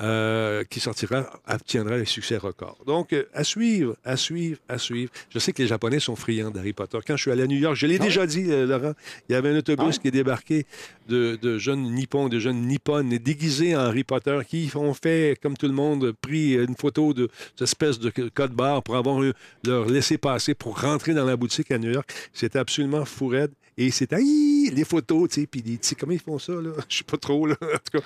[0.00, 2.78] Euh, qui sortira, obtiendra un succès record.
[2.86, 5.10] Donc, euh, à suivre, à suivre, à suivre.
[5.30, 6.98] Je sais que les Japonais sont friands d'Harry Potter.
[7.06, 8.94] Quand je suis allé à New York, je l'ai déjà dit, euh, Laurent,
[9.28, 10.66] il y avait un autobus qui est débarqué
[11.08, 15.56] de, de jeunes nippons, de jeunes nippones déguisés en Harry Potter qui ont fait, comme
[15.56, 19.32] tout le monde, pris une photo de cette espèce de code barre pour avoir eu-
[19.64, 22.10] leur laissé passer pour rentrer dans la boutique à New York.
[22.32, 23.52] C'était absolument fou raide.
[23.78, 24.70] Et c'était Aïe!
[24.74, 26.72] les photos, tu sais, puis les comment ils font ça, là?
[26.90, 27.56] Je sais pas trop, là.
[27.62, 28.04] En tout cas,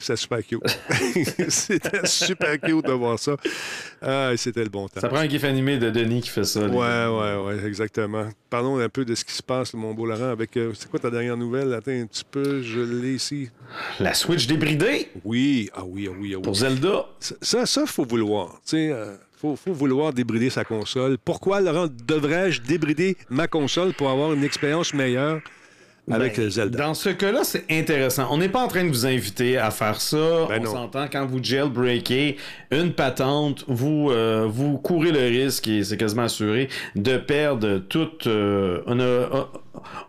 [0.00, 0.60] c'était super cute.
[1.48, 3.36] c'était super cute de voir ça.
[4.02, 5.00] Ah, c'était le bon temps.
[5.00, 6.66] Ça prend un gif animé de Denis qui fait ça.
[6.66, 8.28] Ouais, ouais, ouais, exactement.
[8.48, 10.56] Parlons un peu de ce qui se passe, mon beau Laurent, avec.
[10.56, 11.72] euh, c'est quoi ta dernière nouvelle?
[11.74, 13.50] Attends un petit peu, je l'ai ici.
[14.00, 16.42] La Switch débridée Oui, ah oui, ah oui, ah oui.
[16.42, 17.06] pour Zelda.
[17.20, 18.54] Ça, ça, ça, faut vouloir.
[18.64, 21.16] Tu sais, euh, faut, faut vouloir débrider sa console.
[21.24, 25.40] Pourquoi, Laurent, devrais-je débrider ma console pour avoir une expérience meilleure?
[26.12, 26.78] Avec Ben, euh, Zelda?
[26.78, 28.28] Dans ce cas-là, c'est intéressant.
[28.30, 30.46] On n'est pas en train de vous inviter à faire ça.
[30.48, 32.36] Ben On s'entend quand vous jailbreakez
[32.70, 38.26] une patente, vous, euh, vous courez le risque, et c'est quasiment assuré, de perdre toute
[38.26, 39.46] euh, hono-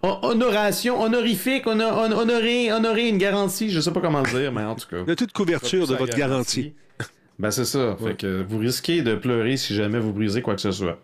[0.03, 3.69] hon- honoration, honorifique, hono- hon- honorer, honorer une garantie.
[3.69, 5.03] Je sais pas comment le dire, mais en tout cas.
[5.03, 6.73] De toute couverture de votre garantie.
[7.41, 7.97] Ben c'est ça.
[7.99, 10.99] Fait que vous risquez de pleurer si jamais vous brisez quoi que ce soit.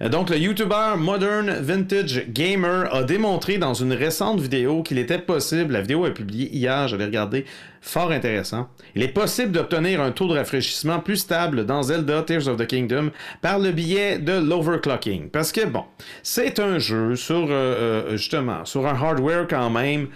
[0.00, 5.18] Euh, Donc le YouTuber Modern Vintage Gamer a démontré dans une récente vidéo qu'il était
[5.18, 7.44] possible, la vidéo est publiée hier, j'avais regardé,
[7.82, 8.70] fort intéressant.
[8.94, 12.66] Il est possible d'obtenir un taux de rafraîchissement plus stable dans Zelda Tears of the
[12.66, 13.10] Kingdom
[13.42, 15.28] par le biais de l'overclocking.
[15.28, 15.84] Parce que bon,
[16.22, 20.06] c'est un jeu sur euh, euh, justement sur un hardware quand même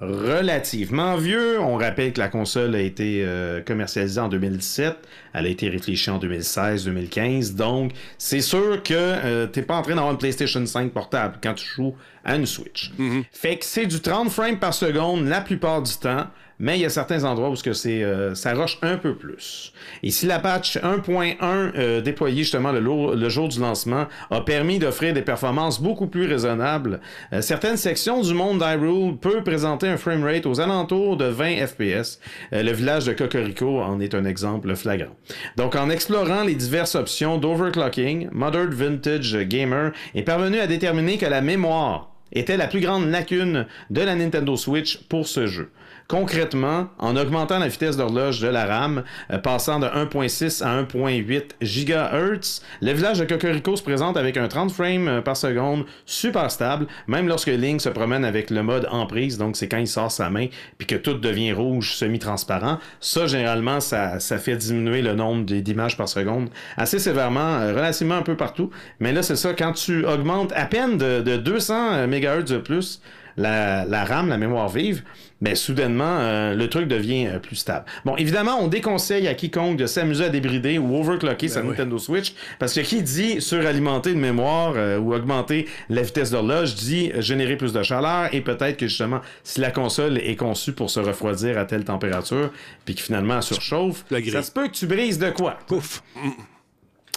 [0.00, 1.60] relativement vieux.
[1.60, 4.96] On rappelle que la console a été euh, commercialisée en 2017.
[5.32, 7.54] Elle a été réfléchie en 2016-2015.
[7.54, 11.54] Donc, c'est sûr que euh, t'es pas en train d'avoir une PlayStation 5 portable quand
[11.54, 11.94] tu joues
[12.24, 12.92] à une Switch.
[13.32, 16.26] Fait que c'est du 30 frames par seconde la plupart du temps.
[16.58, 19.72] Mais il y a certains endroits où c'est, euh, ça roche un peu plus.
[20.02, 25.12] Et si la patch 1.1 euh, déployée justement le jour du lancement a permis d'offrir
[25.12, 27.00] des performances beaucoup plus raisonnables,
[27.32, 32.20] euh, certaines sections du monde d'Hyrule peuvent présenter un framerate aux alentours de 20 FPS.
[32.52, 35.14] Euh, le village de Cocorico en est un exemple flagrant.
[35.56, 41.26] Donc en explorant les diverses options d'overclocking, Modern Vintage Gamer est parvenu à déterminer que
[41.26, 45.70] la mémoire était la plus grande lacune de la Nintendo Switch pour ce jeu.
[46.08, 49.02] Concrètement, en augmentant la vitesse d'horloge de la RAM,
[49.32, 54.46] euh, passant de 1.6 à 1.8 GHz, le village de Cocorico se présente avec un
[54.46, 58.86] 30 frames euh, par seconde super stable, même lorsque Link se promène avec le mode
[58.92, 60.46] emprise, donc c'est quand il sort sa main
[60.78, 62.78] puis que tout devient rouge semi-transparent.
[63.00, 68.22] Ça, généralement, ça, fait diminuer le nombre d'images par seconde assez sévèrement, euh, relativement un
[68.22, 68.70] peu partout.
[69.00, 73.00] Mais là, c'est ça, quand tu augmentes à peine de, de 200 MHz de plus,
[73.36, 75.02] la, la RAM, la mémoire vive,
[75.40, 77.84] ben soudainement, euh, le truc devient euh, plus stable.
[78.04, 82.34] Bon, évidemment, on déconseille à quiconque de s'amuser à débrider ou overclocker sa Nintendo Switch,
[82.58, 87.56] parce que qui dit suralimenter une mémoire euh, ou augmenter la vitesse d'horloge dit générer
[87.56, 91.58] plus de chaleur et peut-être que justement, si la console est conçue pour se refroidir
[91.58, 92.50] à telle température,
[92.84, 95.58] puis que finalement elle surchauffe, ça se peut que tu brises de quoi?
[95.66, 96.02] Pouf.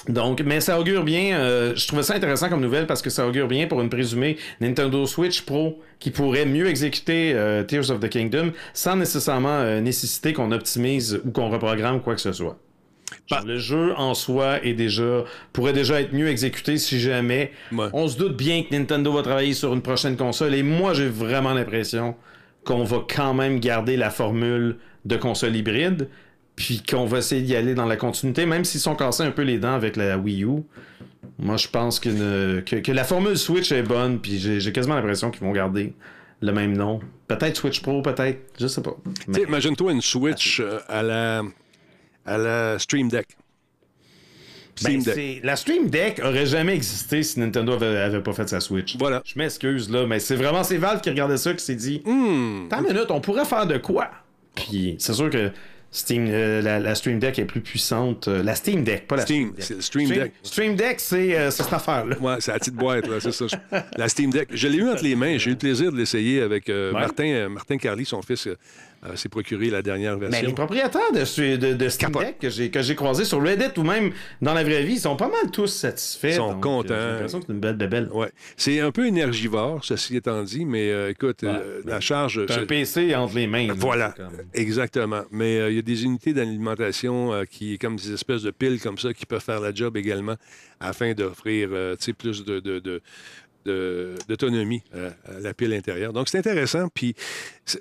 [0.10, 1.38] Donc, mais ça augure bien.
[1.38, 4.38] euh, je trouvais ça intéressant comme nouvelle parce que ça augure bien pour une présumée
[4.60, 9.80] Nintendo Switch Pro qui pourrait mieux exécuter euh, Tears of the Kingdom sans nécessairement euh,
[9.82, 12.57] nécessiter qu'on optimise ou qu'on reprogramme quoi que ce soit.
[13.28, 17.51] Genre, le jeu en soi est déjà pourrait déjà être mieux exécuté si jamais.
[17.72, 17.88] Ouais.
[17.93, 21.07] On se doute bien que Nintendo va travailler sur une prochaine console et moi j'ai
[21.07, 22.16] vraiment l'impression
[22.66, 26.10] qu'on va quand même garder la formule de console hybride
[26.60, 29.43] puis qu'on va essayer d'y aller dans la continuité même s'ils sont cassés un peu
[29.43, 30.64] les dents avec la Wii U.
[31.39, 35.43] Moi je pense que, que la formule Switch est bonne puis j'ai quasiment l'impression qu'ils
[35.43, 35.93] vont garder
[36.41, 36.99] le même nom.
[37.30, 38.95] Peut-être Switch Pro, peut-être, je sais pas.
[39.26, 41.43] Tu sais, Imagine-toi une Switch euh, à la,
[42.26, 43.28] à la Stream Deck.
[44.84, 45.41] Ben, Steam Deck.
[45.43, 48.97] la Stream Deck aurait jamais existé si Nintendo avait, avait pas fait sa Switch.
[48.97, 49.22] Voilà.
[49.26, 52.01] Je m'excuse là, mais c'est vraiment c'est Valve qui regardait ça qui s'est dit.
[52.01, 54.10] Attends une minute, on pourrait faire de quoi?
[54.55, 55.51] Puis c'est sûr que
[55.92, 58.28] Steam, euh, la, la Stream Deck est plus puissante.
[58.28, 59.82] euh, la Steam Deck, pas la Steam, Deck.
[59.82, 60.32] Stream Deck.
[60.44, 62.16] Stream Deck, c'est euh, cette affaire-là.
[62.20, 63.46] Ouais, c'est la petite boîte, là, c'est ça.
[63.98, 64.50] La Steam Deck.
[64.52, 65.38] Je l'ai eu entre les mains.
[65.40, 67.00] J'ai eu le plaisir de l'essayer avec euh, Ouais.
[67.00, 68.48] Martin, Martin Carly, son fils,
[69.06, 70.47] euh, euh, s'est procuré la dernière Mais version.
[70.47, 72.28] les propriétaires de, de, de Steam Capote.
[72.39, 75.28] Deck que j'ai croisés sur Reddit ou même dans la vraie vie, ils sont pas
[75.30, 76.28] mal tous satisfaits.
[76.30, 76.93] Ils sont donc, contents.
[76.93, 78.10] euh, J'ai l'impression que c'est une belle bébelle.
[78.14, 78.32] Ouais.
[78.58, 82.45] C'est un peu énergivore, ceci étant dit, mais euh, écoute, euh, la charge.
[82.45, 83.68] T'as un c'est- PC entre les mains.
[83.68, 84.16] là, Voilà,
[84.54, 85.22] c'est exactement.
[85.32, 89.14] Mais il y a des unités d'alimentation qui, comme des espèces de piles comme ça,
[89.14, 90.36] qui peuvent faire la job également
[90.80, 91.70] afin d'offrir
[92.18, 93.02] plus de, de- de- de-
[94.28, 96.13] d'autonomie euh, à la pile intérieure.
[96.13, 96.88] Donc, c'est intéressant.
[96.93, 97.15] Puis,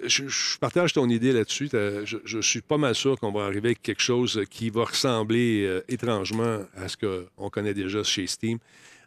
[0.06, 1.68] je, je partage ton idée là-dessus.
[1.72, 5.64] Je, je suis pas mal sûr qu'on va arriver avec quelque chose qui va ressembler
[5.66, 8.58] euh, étrangement à ce qu'on connaît déjà chez Steam.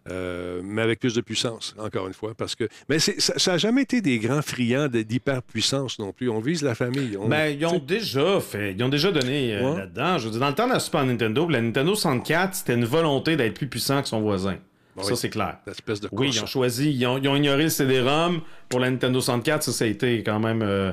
[0.09, 2.67] euh, mais avec plus de puissance, encore une fois, parce que...
[2.89, 6.27] Mais ça n'a jamais été des grands friands d'hyperpuissance non plus.
[6.27, 7.15] On vise la famille.
[7.19, 9.77] On- Ben, ils ont déjà fait, ils ont déjà donné euh, Ouais.
[9.81, 10.17] là-dedans.
[10.17, 12.85] Je veux dire, dans le temps de la Super Nintendo, la Nintendo 64, c'était une
[12.85, 14.57] volonté d'être plus puissant que son voisin.
[14.95, 15.57] Ben ça, c'est clair.
[16.11, 18.41] Oui, ils ont choisi, ils ont, ils ont ignoré le CD-ROM.
[18.69, 20.91] Pour la Nintendo 64, ça, ça a été quand même euh,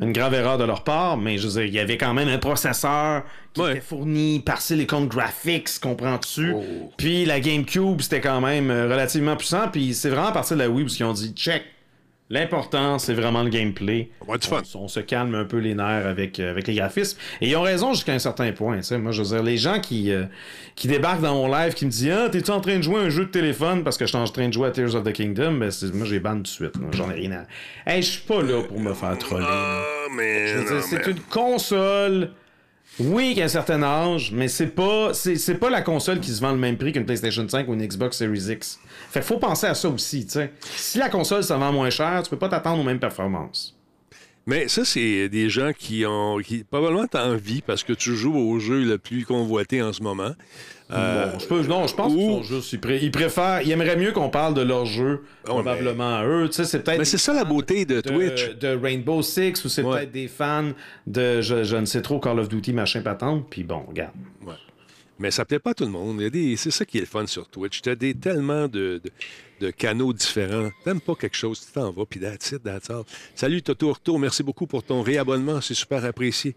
[0.00, 2.28] une grave erreur de leur part, mais je veux dire, il y avait quand même
[2.28, 3.22] un processeur
[3.54, 3.70] qui Ouais.
[3.72, 6.52] était fourni par Silicon Graphics, comprends-tu?
[6.54, 6.90] Oh.
[6.96, 10.62] Puis la GameCube, c'était quand même euh, relativement puissant, puis c'est vraiment à partir de
[10.62, 11.62] la Wii où ils ont dit, check,
[12.30, 14.10] l'important, c'est vraiment le gameplay.
[14.26, 14.36] On.
[14.74, 17.18] On, se calme un peu les nerfs avec, euh, avec les graphismes.
[17.40, 18.80] Et ils ont raison jusqu'à un certain point.
[18.92, 20.24] Moi, je veux dire, les gens qui, euh,
[20.74, 23.02] qui débarquent dans mon live, qui me disent Ah, t'es-tu en train de jouer à
[23.04, 23.84] un jeu de téléphone?
[23.84, 26.06] Parce que je suis en train de jouer à Tears of the Kingdom Ben, moi,
[26.06, 26.74] j'ai ban tout de suite.
[26.92, 27.90] J'en ai rien à.
[27.90, 29.46] Hey, je suis pas là pour me faire troller.
[29.48, 29.82] Ah,
[30.16, 30.48] mais.
[30.48, 32.30] Je veux dire, c'est mais- une console.
[32.98, 36.30] Oui, qui a un certain âge, mais c'est pas c'est, c'est pas la console qui
[36.30, 38.80] se vend le même prix qu'une PlayStation 5 ou une Xbox Series X.
[39.10, 40.52] Fait faut penser à ça aussi, tu sais.
[40.60, 43.72] Si la console se vend moins cher, tu peux pas t'attendre aux mêmes performances.
[44.48, 46.38] Mais ça, c'est des gens qui ont.
[46.38, 50.30] Qui, probablement, envie parce que tu joues au jeu le plus convoité en ce moment.
[50.92, 52.72] Euh, Bon, je peux, non, je pense ou- qu'ils sont juste.
[52.74, 53.62] Ils, pré- ils préfèrent.
[53.62, 56.46] Ils aimeraient mieux qu'on parle de leur jeu, probablement à eux.
[56.46, 56.98] Tu sais, c'est peut-être.
[56.98, 58.50] mais c'est ça la beauté de, de, Twitch.
[58.60, 59.96] de Rainbow Six ou c'est Ouais.
[59.98, 60.70] peut-être des fans
[61.08, 63.46] de je, je ne sais trop Call of Duty machin patente.
[63.50, 64.12] Puis bon, regarde.
[64.46, 64.54] Ouais.
[65.18, 66.22] Mais ça plaît pas tout le monde.
[66.56, 67.80] C'est ça qui est le fun sur Twitch.
[67.80, 69.00] Tu as tellement de,
[69.78, 70.70] canaux différents.
[70.84, 73.04] T'aimes pas quelque chose, tu t'en vas, puis it, that's all.
[73.34, 76.54] Salut Toto Retour, merci beaucoup pour ton réabonnement, c'est super apprécié.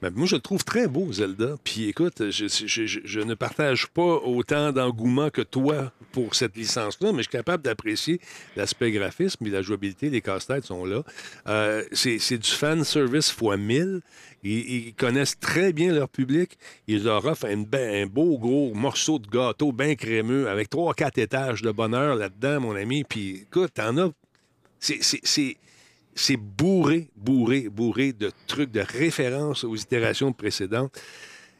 [0.00, 1.56] Mais moi, je le trouve très beau, Zelda.
[1.64, 7.28] Puis écoute, je, ne partage pas autant d'engouement que toi pour cette licence-là, mais je
[7.28, 8.20] suis capable d'apprécier
[8.54, 10.08] l'aspect graphisme et la jouabilité.
[10.08, 11.02] Les casse-têtes sont là.
[11.48, 14.02] Euh, c'est du fan service fois 1000.
[14.46, 16.56] Ils, connaissent très bien leur public.
[16.86, 20.94] Ils leur offrent un, ben- un beau gros morceau de gâteau bien crémeux avec trois,
[20.94, 23.04] quatre étages de bonheur là-dedans, mon ami.
[23.04, 24.10] Puis écoute, t'en as.
[24.78, 30.98] C'est bourré, bourré, bourré de trucs, de références aux itérations précédentes.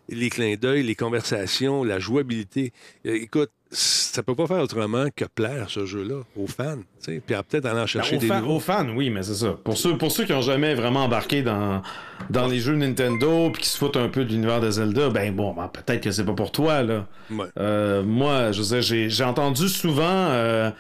[0.09, 2.73] Les clins d'œil, les conversations, la jouabilité.
[3.07, 6.79] Euh, Écoute, ça peut pas faire autrement que plaire ce jeu-là aux fans.
[6.99, 7.21] sais.
[7.25, 8.55] Puis peut-être aller en Ben, chercher aux, des fans, nouveaux.
[8.57, 9.55] aux fans, oui, mais c'est ça.
[9.65, 11.83] Pour ceux, pour ceux qui ont jamais vraiment embarqué dans,
[12.31, 15.35] dans les jeux Nintendo puis qui se foutent un peu de l'univers de Zelda, ben
[15.35, 17.07] bon, ben, peut-être que c'est pas pour toi, là.
[17.31, 17.45] Ouais.
[17.59, 20.71] Euh, moi, je j'ai, j'ai entendu souvent euh,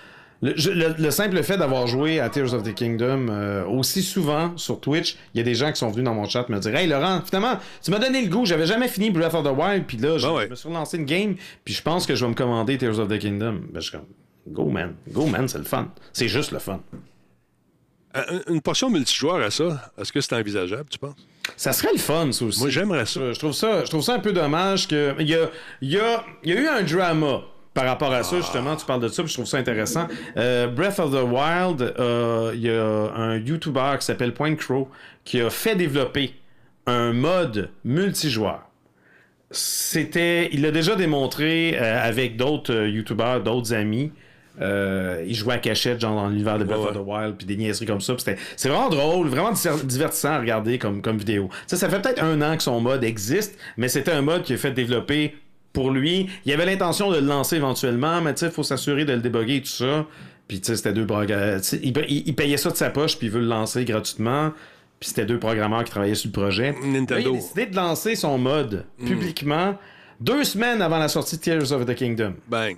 [0.42, 4.02] le, je- le- le simple fait d'avoir joué à Tears of the Kingdom euh, aussi
[4.02, 6.58] souvent sur Twitch, il y a des gens qui sont venus dans mon chat me
[6.58, 9.56] dire Hey Laurent, finalement, tu m'as donné le goût, j'avais jamais fini Breath of the
[9.56, 10.48] Wild, puis là, je, Ah ouais.
[10.48, 13.08] me suis relancé une game, puis je pense que je vais me commander Tears of
[13.08, 13.60] the Kingdom.
[13.72, 14.06] Ben, je suis comme
[14.48, 15.88] Go man, go man, c'est le fun.
[16.12, 16.80] C'est juste le fun.
[18.14, 21.16] Un- Une portion multijoueur à ça, est-ce que c'est envisageable, tu penses?
[21.56, 22.60] Ça serait le fun, ça aussi.
[22.60, 23.32] Moi, j'aimerais ça.
[23.32, 25.14] Je trouve ça, je trouve ça un peu dommage que.
[25.18, 27.40] Il y a, il y, a, il y a eu un drama
[27.76, 28.74] par rapport à ça, justement.
[28.74, 30.08] Tu parles de ça, puis je trouve ça intéressant.
[30.38, 32.82] Euh, Breath of the Wild, euh, il y a
[33.14, 34.88] un YouTuber qui s'appelle Point Crow
[35.24, 36.34] qui a fait développer
[36.86, 38.62] un mode multijoueur.
[39.50, 40.48] C'était.
[40.52, 44.10] Il l'a déjà démontré euh, avec d'autres YouTubers, d'autres amis.
[44.58, 47.56] Il jouait à cachette, genre dans l'univers de Breath Ouais, of the Wild, puis des
[47.56, 48.14] niaiseries comme ça.
[48.56, 51.50] C'est vraiment drôle, vraiment diver- divertissant à regarder comme, comme vidéo.
[51.66, 54.54] Ça, ça fait peut-être un an que son mode existe, mais c'était un mode qui
[54.54, 55.36] est fait développer
[55.76, 56.26] pour lui.
[56.46, 59.60] Il avait l'intention de le lancer éventuellement, mais il faut s'assurer de le déboguer et
[59.60, 60.06] tout ça.
[60.48, 61.60] Puis c'était deux programmeurs.
[61.82, 64.52] Il, il- payait ça de sa poche, puis il veut le lancer gratuitement.
[64.98, 66.74] Puis c'était deux programmeurs qui travaillaient sur le projet.
[66.82, 67.14] Nintendo.
[67.14, 69.76] Là, il a décidé de lancer son mode publiquement
[70.18, 72.34] deux semaines avant la sortie de Tears of the Kingdom.
[72.48, 72.76] Bang.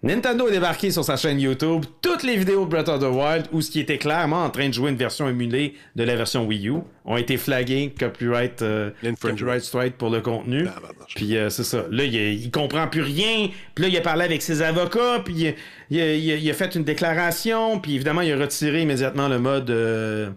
[0.00, 3.46] Nintendo a débarqué sur sa chaîne YouTube toutes les vidéos de Breath of the Wild
[3.52, 6.46] où ce qui était clairement en train de jouer une version émulée de la version
[6.46, 6.74] Wii U
[7.04, 8.90] ont été flagués copyright, euh,
[9.20, 10.64] copyright strike pour le contenu.
[10.66, 11.14] Tabarnouche.
[11.16, 11.84] Puis euh, c'est ça.
[11.90, 13.48] Là, il, il comprend plus rien.
[13.74, 15.20] Puis là, il a parlé avec ses avocats.
[15.24, 15.52] Puis
[15.90, 17.80] il, il a fait une déclaration.
[17.80, 19.70] Puis évidemment, il a retiré immédiatement le mode.
[19.70, 20.30] euh,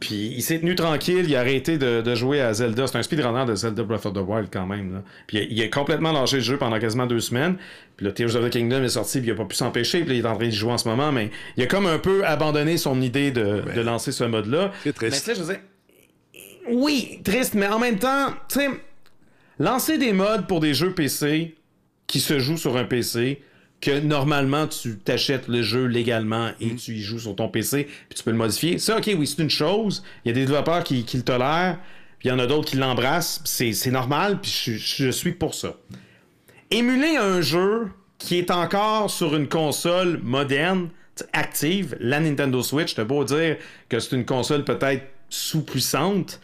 [0.00, 2.86] puis il s'est tenu tranquille, il a arrêté de, de jouer à Zelda.
[2.86, 4.92] C'est un speedrunner de Zelda Breath of the Wild quand même.
[4.92, 5.02] Là.
[5.26, 7.56] Puis il a, il a complètement lâché le jeu pendant quasiment deux semaines.
[7.96, 10.00] Puis là, Tears of the Kingdom est sorti, puis il a pas pu s'empêcher.
[10.00, 11.10] Puis là, il est en train de jouer en ce moment.
[11.10, 14.70] Mais il a comme un peu abandonné son idée de, de lancer ce mode-là.
[14.84, 15.26] C'est triste.
[15.26, 15.62] Mais je veux dire,
[16.70, 18.68] oui, triste, mais en même temps, tu sais,
[19.58, 21.56] lancer des modes pour des jeux PC
[22.06, 23.42] qui se jouent sur un PC,
[23.80, 28.16] que normalement tu t'achètes le jeu légalement et tu y joues sur ton PC, puis
[28.16, 28.78] tu peux le modifier.
[28.78, 30.02] Ça, ok, oui, c'est une chose.
[30.24, 31.78] Il y a des développeurs qui, qui le tolèrent,
[32.18, 33.40] puis il y en a d'autres qui l'embrassent.
[33.44, 35.76] C'est c'est normal, puis je, je suis pour ça.
[36.70, 40.90] Émuler un jeu qui est encore sur une console moderne,
[41.32, 43.56] active, la Nintendo Switch, t'as beau dire
[43.88, 46.40] que c'est une console peut-être sous-puissante,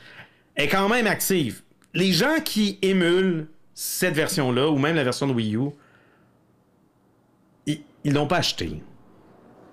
[0.57, 1.63] est quand même active.
[1.95, 5.71] Les gens qui émulent cette version-là, ou même la version de Wii U,
[8.05, 8.83] ils l'ont pas acheté.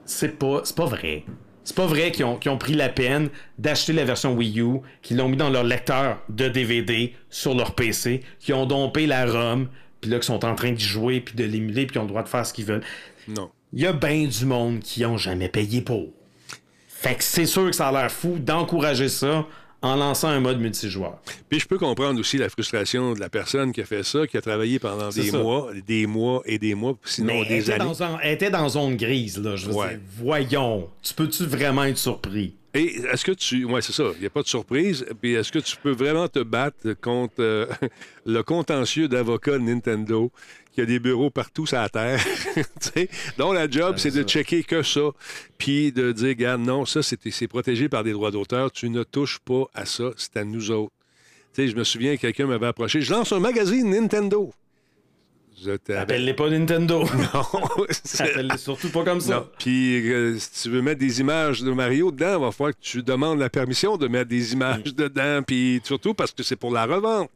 [0.06, 1.26] C'est pas, pas vrai.
[1.64, 3.30] C'est pas vrai qu'ils ont, ont pris la peine
[3.60, 7.76] d'acheter la version Wii U, qu'ils l'ont mis dans leur lecteur de DVD sur leur
[7.76, 9.68] PC, qu'ils ont dompé la ROM,
[10.00, 12.10] puis là, qu'ils sont en train d'y jouer, puis de l'émuler, puis qu'ils ont le
[12.10, 12.84] droit de faire ce qu'ils veulent.
[13.28, 13.52] Non.
[13.74, 16.08] Il y a bien du monde qui ont jamais payé pour.
[16.88, 19.46] Fait que c'est sûr que ça a l'air fou d'encourager ça
[19.82, 21.20] en lançant un mode multijoueur.
[21.50, 24.38] Puis je peux comprendre aussi la frustration de la personne qui a fait ça, qui
[24.38, 25.38] a travaillé pendant des ça.
[25.40, 27.94] mois, des mois et des mois, sinon Mais elle des était, années.
[28.00, 29.56] dans, elle était dans zone grise, là.
[29.56, 29.90] Je veux Ouais.
[29.90, 30.90] dire, voyons.
[31.02, 32.56] Tu peux-tu vraiment être surpris?
[32.74, 33.66] Et est-ce que tu.
[33.66, 34.06] Oui, c'est ça.
[34.16, 35.06] Il n'y a pas de surprise.
[35.22, 37.66] Puis est-ce que tu peux vraiment te battre contre euh,
[38.26, 40.30] le contentieux d'avocat de
[40.72, 42.20] Nintendo qui a des bureaux partout sur la Terre?
[43.38, 45.12] Dont la job, c'est de checker que ça.
[45.58, 48.72] Puis de dire, regarde, non, ça, c'est protégé par des droits d'auteur.
[48.72, 50.12] Tu ne touches pas à ça.
[50.18, 50.94] C'est à nous autres.
[51.58, 53.02] Je me souviens, quelqu'un m'avait approché.
[53.02, 54.54] Je lance un magazine Nintendo.
[55.96, 57.04] Appelle-les pas Nintendo.
[57.34, 57.86] Non,
[58.20, 59.36] Appelle-les surtout pas comme ça.
[59.36, 59.48] non.
[59.60, 62.82] Puis euh, si tu veux mettre des images de Mario dedans, il va falloir que
[62.82, 65.44] tu demandes la permission de mettre des images dedans.
[65.46, 67.30] Puis surtout parce que c'est pour la revente.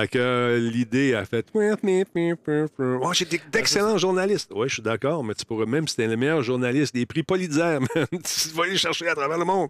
[0.00, 1.46] Fait que euh, l'idée a fait.
[1.54, 4.50] Oh, j'ai des- d'excellents journalistes.
[4.54, 7.22] Oui, je suis d'accord, mais tu pourrais, même si t'es le meilleur journaliste des prix
[7.22, 9.68] Pulitzer, man, tu vas les chercher à travers le monde.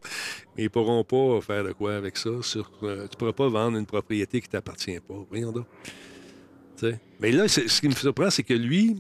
[0.57, 2.31] Mais ils pourront pas faire de quoi avec ça.
[2.43, 5.15] Sur, euh, tu pourras pas vendre une propriété qui t'appartient pas.
[5.31, 5.67] Voyons donc.
[6.79, 6.95] Tu.
[7.21, 8.97] Mais là, ce qui me surprend, c'est que lui,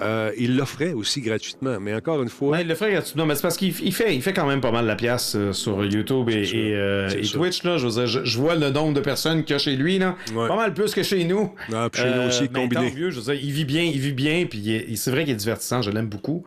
[0.00, 1.78] euh, il l'offrait aussi gratuitement.
[1.80, 4.14] Mais encore une fois, Ouais, il le fait gratuitement, mais c'est parce qu'il il fait,
[4.14, 7.22] il fait quand même pas mal la pièce euh, sur YouTube et, euh, et.
[7.22, 7.62] Twitch.
[7.64, 9.76] Là, je, veux dire, je, je vois le nombre de personnes qu'il y a chez
[9.76, 9.98] lui.
[9.98, 10.48] Là, Ouais.
[10.48, 11.52] Pas mal plus que chez nous.
[11.74, 12.92] Ah, puis chez nous aussi, combiné.
[12.96, 15.24] je veux dire, il vit bien, il vit bien, puis il est- il- c'est vrai
[15.24, 16.44] qu'il est divertissant, je l'aime beaucoup.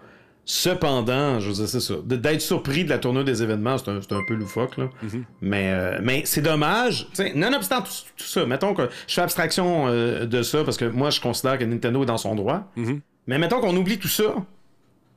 [0.47, 1.95] Cependant, je veux dire, c'est ça.
[2.05, 4.77] D'être surpris de la tournure des événements, c'est un, un peu loufoque.
[4.77, 4.85] Là.
[5.03, 5.23] Mm-hmm.
[5.41, 7.07] Mais, euh, mais c'est dommage.
[7.33, 11.09] Nonobstant tout, tout ça, mettons que je fais abstraction euh, de ça parce que moi,
[11.09, 12.71] je considère que Nintendo est dans son droit.
[12.77, 12.99] Mm-hmm.
[13.27, 14.35] Mais mettons qu'on oublie tout ça.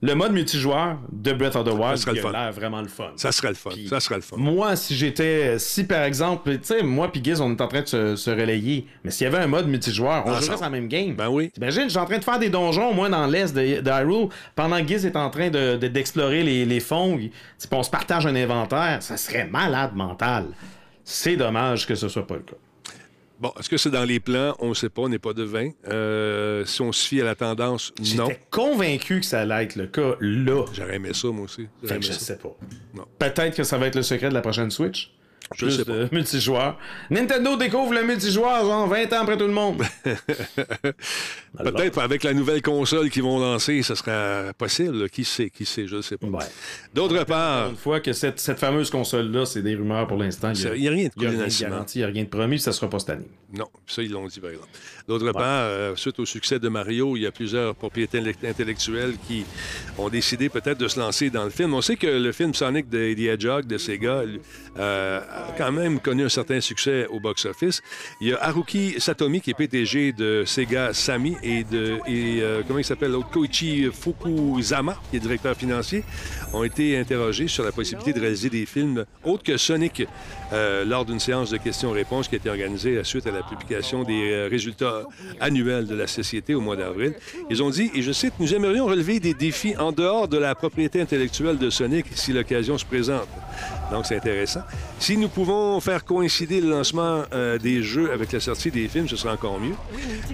[0.01, 3.11] Le mode multijoueur de Breath of the Wild, il a l'air vraiment le fun.
[3.17, 3.71] ça serait le fun.
[3.89, 4.37] Ça serait le fun.
[4.39, 5.59] Moi, si j'étais.
[5.59, 8.31] Si par exemple, tu sais, moi puis Giz, on est en train de se, se
[8.31, 8.87] relayer.
[9.03, 11.15] Mais s'il y avait un mode multijoueur, on Ah, jouerait ça- la même game.
[11.17, 11.51] Ben oui.
[11.51, 14.29] T'imagines, je suis en train de faire des donjons, moi, dans l'est de, de Hyrule,
[14.55, 17.19] pendant que Giz est en train de- de- d'explorer les, les fonds.
[17.73, 18.99] on se partage un inventaire.
[19.03, 20.47] Ça serait malade mental.
[21.03, 22.55] C'est dommage que ce soit pas le cas.
[23.41, 24.57] Bon, est-ce que c'est dans les plans?
[24.59, 25.70] On ne sait pas, on n'est pas devin.
[25.89, 28.26] Euh, si on se fie à la tendance, non.
[28.26, 30.64] J'étais convaincu que ça allait être le cas là.
[30.72, 31.68] J'aurais aimé ça, moi aussi.
[31.84, 32.18] Fait que je ça.
[32.18, 32.57] sais pas.
[33.18, 35.12] Peut-être que ça va être le secret de la prochaine Switch.
[35.55, 35.93] Je Plus sais pas.
[36.05, 36.79] de multijoueur.
[37.11, 39.83] Nintendo découvre le multijoueur, genre 20 ans après tout le monde.
[41.59, 45.09] Peut-être avec la nouvelle console qu'ils vont lancer, ce sera possible.
[45.11, 46.27] Qui sait, qui sait, je ne sais pas.
[46.27, 46.45] Ouais.
[46.95, 50.53] D'autre part, Une fois que cette, cette fameuse console-là, c'est des rumeurs pour l'instant.
[50.55, 52.25] Il y a rien de Il n'y a rien de garanti, il n'y a rien
[52.25, 53.27] de promis, ça sera pas cette année.
[53.53, 54.69] non, ça, ils l'ont dit, par exemple.
[55.09, 59.15] D'autre part, euh, suite au succès de Mario, il y a plusieurs propriétés intellect- intellectuelles
[59.27, 59.45] qui
[59.97, 61.73] ont décidé peut-être de se lancer dans le film.
[61.75, 64.23] On sait que le film Sonic de The Hedgehog de Sega
[64.79, 67.82] euh, a quand même connu un certain succès au box-office.
[68.20, 72.62] Il y a Haruki Satomi, qui est PDG de Sega Sami, et de et, euh,
[72.66, 76.05] comment il s'appelle Koichi Fukuzama, qui est directeur financier,
[76.53, 80.07] ont été interrogés sur la possibilité de réaliser des films autres que Sonic
[80.53, 84.30] euh, lors d'une séance de questions-réponses qui a été organisée suite à la publication des
[84.30, 85.03] euh, résultats
[85.41, 87.14] annuels de la société au mois d'avril.
[87.51, 90.55] Ils ont dit, et je cite, nous aimerions relever des défis en dehors de la
[90.55, 93.28] propriété intellectuelle de Sonic si l'occasion se présente.
[93.91, 94.61] Donc, c'est intéressant.
[94.99, 99.09] Si nous pouvons faire coïncider le lancement euh, des jeux avec la sortie des films,
[99.09, 99.74] ce serait encore mieux.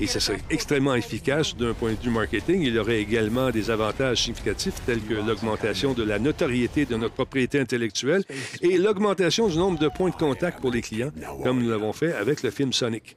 [0.01, 2.63] Et ce serait extrêmement efficace d'un point de vue marketing.
[2.63, 7.15] Il y aurait également des avantages significatifs tels que l'augmentation de la notoriété de notre
[7.15, 8.25] propriété intellectuelle
[8.61, 12.13] et l'augmentation du nombre de points de contact pour les clients, comme nous l'avons fait
[12.15, 13.17] avec le film Sonic.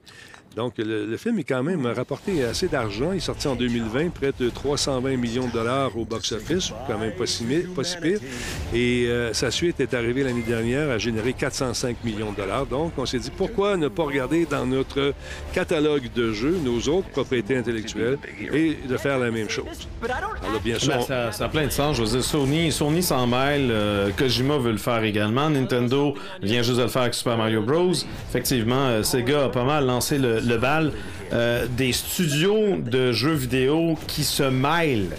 [0.57, 3.11] Donc, le, le film est quand même rapporté assez d'argent.
[3.13, 7.11] Il est sorti en 2020, près de 320 millions de dollars au box-office, quand même
[7.11, 7.43] pas si,
[7.75, 8.19] pas si pire.
[8.73, 12.65] Et euh, sa suite est arrivée l'année dernière à générer 405 millions de dollars.
[12.65, 15.13] Donc, on s'est dit, pourquoi ne pas regarder dans notre
[15.53, 18.17] catalogue de jeux nos autres propriétés intellectuelles
[18.51, 19.87] et de faire la même chose?
[20.09, 21.97] Alors, bien sûr, Ben, ça a plein de sens.
[21.97, 23.69] Je veux dire, Sony, Sony s'en mêle.
[23.69, 25.51] euh, Kojima veut le faire également.
[25.51, 27.91] Nintendo vient juste de le faire avec Super Mario Bros.
[28.29, 30.91] Effectivement, euh, Sega a pas mal lancé le, le.
[31.33, 35.17] Euh, des studios de jeux vidéo qui se mêlent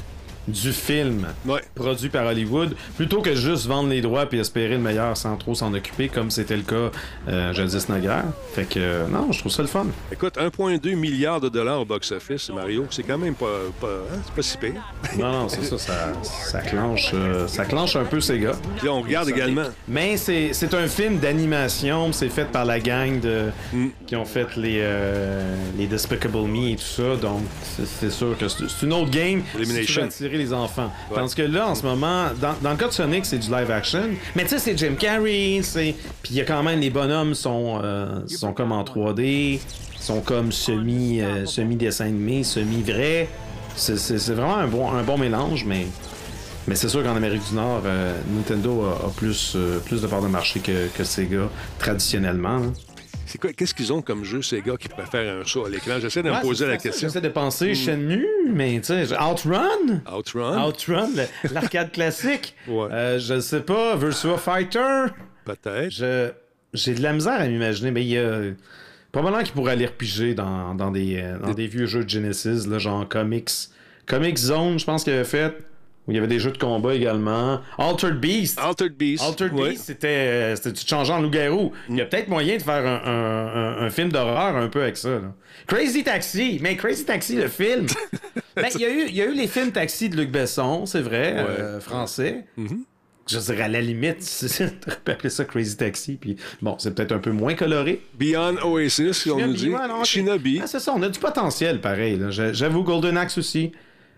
[0.49, 1.61] du film Ouais.
[1.74, 5.55] produit par Hollywood plutôt que juste vendre les droits puis espérer le meilleur sans trop
[5.55, 6.90] s'en occuper comme c'était le cas
[7.28, 8.24] euh, jadis naguère.
[8.55, 9.86] Fait que euh, non, je trouve ça le fun.
[10.11, 13.46] écoute, 1,2 milliard de dollars au box-office, Mario, c'est quand même pas,
[13.80, 14.92] pas, hein, c'est pas si pire.
[15.18, 18.53] Non, non, c'est ça, ça, ça clenche, euh, ça clenche un peu Sega.
[18.78, 19.64] Puis là, on regarde également.
[19.86, 23.46] Mais c'est c'est un film d'animation, c'est fait par la gang de
[24.07, 28.49] qui ont fait les euh, les Despicable Me et tout ça, donc c'est- sûr que
[28.49, 30.09] c'est une autre game si Elimination.
[30.39, 30.91] Attirer les enfants.
[31.14, 33.70] Tandis que là, en ce moment, dans, dans le cas de Sonic, c'est du live
[33.70, 36.91] action, mais tu sais, c'est Jim Carrey, c'est puis il y a quand même les
[36.91, 39.61] bonhommes sont euh, sont comme en 3D,
[39.99, 43.28] sont comme semi euh, semi dessin animé, semi vrai.
[43.76, 43.95] C'est
[44.32, 45.86] vraiment un bon un bon mélange, mais
[46.66, 50.07] mais c'est sûr qu'en Amérique du Nord, euh, Nintendo a, a plus, euh, plus de
[50.07, 52.57] part de marché que, que Sega traditionnellement.
[52.59, 52.72] hein.
[53.29, 56.01] C'est quoi, qu'est-ce qu'ils ont comme jeu, ces gars qui préfèrent un saut à l'écran?
[56.01, 57.09] J'essaie de me poser la question.
[57.09, 60.03] J'essaie de penser Shenmue, mais tu sais, Outrun?
[60.16, 61.11] Outrun, Outrun,
[61.53, 62.55] l'arcade classique.
[62.66, 62.89] Ouais.
[62.91, 65.07] Euh, je sais pas, Virtua Fighter?
[65.45, 65.91] peut-être.
[65.91, 66.31] Je,
[66.74, 68.41] j'ai de la misère à m'imaginer, mais il y a.
[69.12, 72.66] Probablement qu'il pourrait aller repiger dans, dans, des, euh, dans des vieux jeux de Genesis,
[72.68, 73.51] là, genre Comics.
[74.07, 75.57] Comics Zone, je pense qu'il avait fait.
[76.09, 77.61] Où il y avait des jeux de combat également.
[77.76, 78.59] Altered Beast.
[78.59, 79.22] Altered Beast.
[79.22, 79.70] Altered ouais.
[79.70, 81.70] Beast, c'était, euh, c'était tu te changeais en loup-garou.
[81.90, 84.80] Il y a peut-être moyen de faire un, un- un- un film d'horreur un peu
[84.82, 85.11] avec ça.
[85.11, 85.34] là.
[85.66, 87.86] Crazy Taxi, mais Crazy Taxi, le film.
[88.56, 90.84] Ben, il y, a eu- il y a eu les films Taxi de Luc Besson,
[90.84, 92.44] c'est vrai, euh, français.
[93.30, 94.18] Je dirais à la limite,
[94.61, 96.16] on peut appeler ça Crazy Taxi.
[96.20, 98.02] Puis bon, c'est peut-être un peu moins coloré.
[98.18, 99.70] Beyond Oasis, on nous dit.
[100.04, 100.61] Shinobi.
[100.62, 102.16] Ah, c'est ça, on a du potentiel pareil.
[102.16, 102.30] là.
[102.30, 103.70] J'avoue, Golden Axe aussi.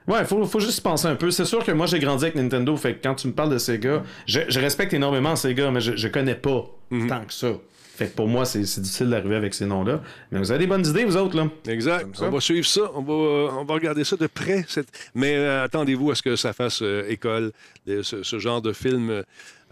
[0.09, 1.31] Ouais, faut, faut juste y penser un peu.
[1.31, 3.59] C'est sûr que moi, j'ai grandi avec Nintendo, fait que quand tu me parles de
[3.59, 7.07] Sega, je, je respecte énormément Sega, mais je, je connais pas Mhm.
[7.09, 7.53] tant que ça.
[7.97, 10.01] Fait que pour moi, c'est c'est difficile d'arriver avec ces noms-là.
[10.33, 11.49] Mais vous avez des bonnes idées, vous autres, là.
[11.69, 12.07] Exact.
[12.23, 12.91] On va suivre ça.
[12.95, 14.65] On va, euh, on va regarder ça de près.
[14.69, 17.53] cette- Mais euh, attendez-vous à ce que ça fasse euh, école,
[17.87, 19.23] ce genre de film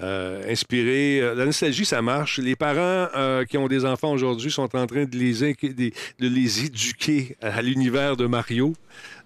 [0.01, 1.20] euh, inspiré.
[1.20, 2.38] Euh, La nostalgie, ça marche.
[2.38, 5.90] Les parents euh, qui ont des enfants aujourd'hui sont en train de les, inqui- de,
[6.18, 8.72] de les éduquer à l'univers de Mario.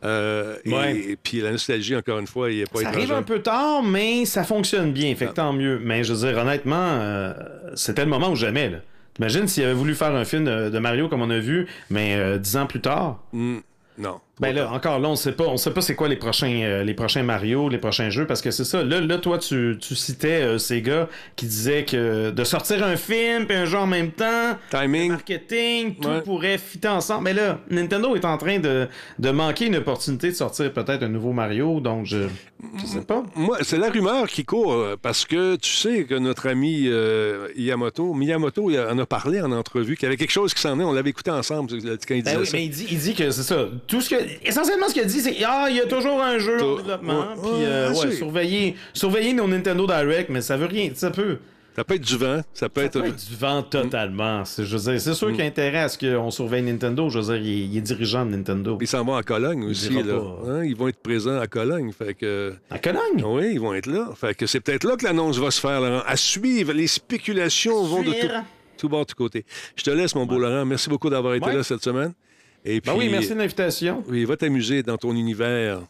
[0.05, 0.97] Euh, et- Ouais.
[0.97, 3.83] et, puis la nostalgie, encore une fois, il n'est pas Ça arrive un peu tard,
[3.83, 5.15] mais ça fonctionne bien.
[5.15, 5.79] Fait que tant mieux.
[5.83, 7.33] Mais je veux dire, honnêtement, euh,
[7.75, 8.71] c'était le moment ou jamais.
[8.71, 8.79] Là.
[9.19, 12.17] Imagine s'il avait voulu faire un film de, de Mario comme on a vu, mais
[12.17, 13.23] euh, dix ans plus tard?
[13.33, 13.59] Hmm,
[13.99, 14.21] non.
[14.41, 16.83] Ben là, encore là, on sait pas, on sait pas c'est quoi les prochains, euh,
[16.85, 18.83] les prochains Mario, les prochains jeux, parce que c'est ça.
[18.83, 22.97] Là, là, toi, tu, tu citais euh, ces gars qui disaient que de sortir un
[22.97, 25.11] film puis un jeu en même temps, Timing.
[25.13, 26.23] marketing, tout Ouais.
[26.23, 27.25] pourrait fitter ensemble.
[27.25, 31.09] Mais là, Nintendo est en train de, de manquer une opportunité de sortir peut-être un
[31.09, 32.27] nouveau Mario, donc je,
[32.81, 33.23] je sais pas.
[33.37, 37.49] Moi, c'est la rumeur qui court euh, parce que tu sais que notre ami euh,
[37.57, 40.81] Miyamoto, Miyamoto il en a parlé en entrevue, qu'il y avait quelque chose qui s'en
[40.81, 40.85] est.
[40.85, 42.57] On l'avait écouté ensemble quand il disait Ben oui, ça.
[42.57, 43.67] mais il dit, il dit que c'est ça.
[43.87, 46.39] Tout ce que, essentiellement, ce qu'il a dit, c'est ah, il y a toujours un
[46.39, 47.21] jeu en développement.
[47.21, 50.91] ouais, Puis, euh, ouais, surveiller, surveiller nos Nintendo Direct, mais ça veut rien.
[50.95, 51.39] Ça peut.
[51.75, 53.01] Ça peut être du vent, ça peut Ça être.
[53.01, 54.45] peut être du vent totalement.
[54.45, 57.09] C'est, je veux dire, c'est sûr qu'il y a intérêt à ce qu'on surveille Nintendo.
[57.09, 58.77] Je veux dire, il est, il est dirigeant de Nintendo.
[58.79, 59.89] Ils s'en vont à Cologne aussi.
[59.89, 60.21] Là.
[60.49, 61.91] Hein, Ils vont être présents à Cologne.
[61.93, 62.53] Fait que.
[62.71, 63.25] À Cologne?
[63.25, 64.11] Oui, ils vont être là.
[64.15, 66.03] Fait que c'est peut-être là que l'annonce va se faire, Laurent.
[66.07, 68.29] À suivre, les spéculations vont de tout,
[68.77, 69.47] tout bord, tout côté.
[69.75, 70.67] Je te laisse, mon beau Laurent.
[70.67, 71.55] Merci beaucoup d'avoir été Ouais.
[71.57, 72.13] là cette semaine.
[72.65, 74.05] Et puis, Ben oui, merci de l'invitation.
[74.09, 75.81] Oui, va t'amuser dans ton univers.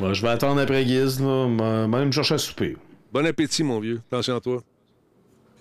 [0.00, 1.46] Moi, je vais attendre après Guise, là.
[1.48, 2.76] Moi, moi, me chercher à souper.
[3.12, 4.00] Bon appétit, mon vieux.
[4.08, 4.62] Attention à toi.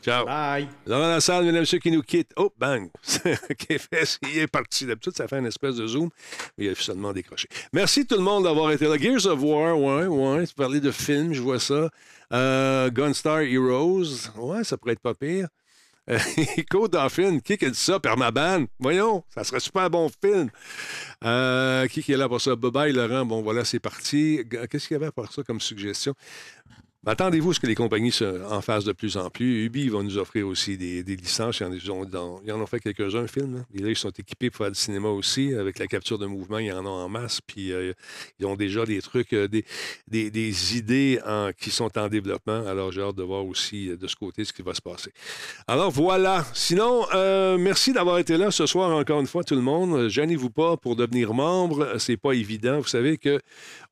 [0.03, 0.23] Ciao.
[0.23, 0.67] Bye.
[0.85, 2.31] Laurent Lassalle, mesdames et messieurs, qui nous quitte.
[2.35, 2.89] Oh, bang!
[3.25, 4.85] Il est parti.
[4.85, 6.09] D'habitude, ça fait une espèce de zoom,
[6.57, 7.47] mais il a seulement décroché.
[7.73, 8.97] Merci tout le monde d'avoir été là.
[8.97, 10.45] Gears of War, ouais, ouais.
[10.45, 11.89] Tu parlais de films, je vois ça.
[12.33, 15.47] Euh, Gunstar Heroes, ouais, ça pourrait être pas pire.
[16.09, 16.19] Euh,
[16.69, 17.99] Code Dauphin, qui a dit ça?
[17.99, 18.65] Permaban?
[18.79, 20.49] Voyons, ça serait super bon film.
[21.23, 22.55] Euh, qui qui est là pour ça?
[22.55, 23.25] Bye-bye, Laurent.
[23.25, 24.41] Bon, voilà, c'est parti.
[24.69, 26.13] Qu'est-ce qu'il y avait pour ça comme suggestion?
[27.05, 28.11] Ben, Attendez-vous à ce que les compagnies
[28.49, 29.65] en fassent de plus en plus.
[29.65, 31.59] Ubi va nous offrir aussi des, licences.
[31.61, 33.57] Ils en, ont, fait quelques-uns, un film.
[33.57, 33.61] là.
[33.75, 35.53] Et là, ils sont équipés pour faire du cinéma aussi.
[35.53, 37.41] Avec la capture de mouvement, ils en ont en masse.
[37.45, 37.93] Puis euh,
[38.39, 41.19] ils ont déjà des trucs, euh, des, idées
[41.59, 42.65] qui sont en développement.
[42.65, 45.11] Alors, j'ai hâte de voir aussi euh, de ce côté ce qui va se passer.
[45.67, 46.43] Alors, voilà.
[46.53, 47.05] Sinon,
[47.57, 50.09] merci d'avoir été là ce soir encore une fois, tout le monde.
[50.09, 51.97] Gênez-vous pas pour devenir membre.
[51.99, 52.79] C'est pas évident.
[52.79, 53.39] Vous savez que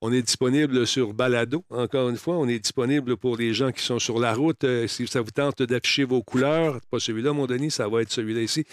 [0.01, 2.35] on est disponible sur Balado, encore une fois.
[2.37, 4.63] On est disponible pour les gens qui sont sur la route.
[4.63, 8.11] Euh, si ça vous tente d'afficher vos couleurs, pas celui-là, mon Denis, ça va être
[8.11, 8.65] celui-là ici.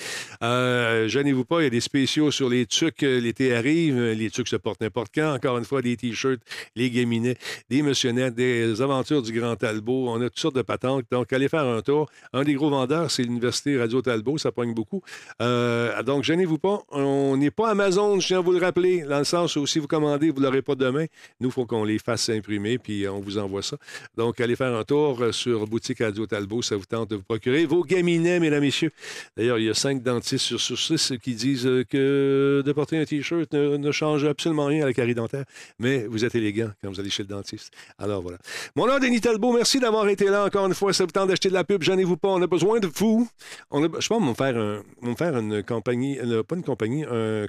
[0.43, 3.03] Euh, Gênez-vous pas, il y a des spéciaux sur les trucs.
[3.03, 5.35] euh, L'été arrive, euh, les trucs se portent n'importe quand.
[5.35, 6.41] Encore une fois, des T-shirts,
[6.77, 7.37] les gaminets,
[7.69, 10.09] des missionnettes, des aventures du Grand Talbot.
[10.09, 11.05] On a toutes sortes de patentes.
[11.11, 12.09] Donc, allez faire un tour.
[12.33, 14.39] Un des gros vendeurs, c'est l'Université Radio Talbot.
[14.39, 15.03] Ça pogne beaucoup.
[15.41, 16.81] Donc, gênez-vous pas.
[16.91, 19.79] On n'est pas Amazon, je tiens à vous le rappeler, dans le sens où si
[19.79, 21.07] vous commandez, vous ne l'aurez pas demain.
[21.41, 23.77] Nous, il faut qu'on les fasse imprimer, puis on vous envoie ça.
[24.21, 26.61] Donc, allez faire un tour euh, sur Boutique Radio Talbot.
[26.61, 28.91] Ça vous tente de vous procurer vos gaminets, mesdames, messieurs.
[29.35, 32.99] D'ailleurs, il y a cinq dentistes sur, sur six qui disent euh, que de porter
[32.99, 35.47] un T-shirt ne, change absolument rien à la carie dentaire,
[35.79, 37.73] mais vous êtes élégant quand vous allez chez le dentiste.
[37.97, 38.37] Alors, voilà.
[38.77, 39.55] Mon nom Denis Talbot.
[39.55, 40.93] Merci d'avoir été là encore une fois.
[40.93, 42.29] Ça vous tente d'acheter de la pub, gênez-vous pas.
[42.29, 43.27] On a besoin de vous.
[43.71, 47.05] On a, je pense qu'on va me faire, faire une compagnie, euh, pas une compagnie,
[47.05, 47.47] un,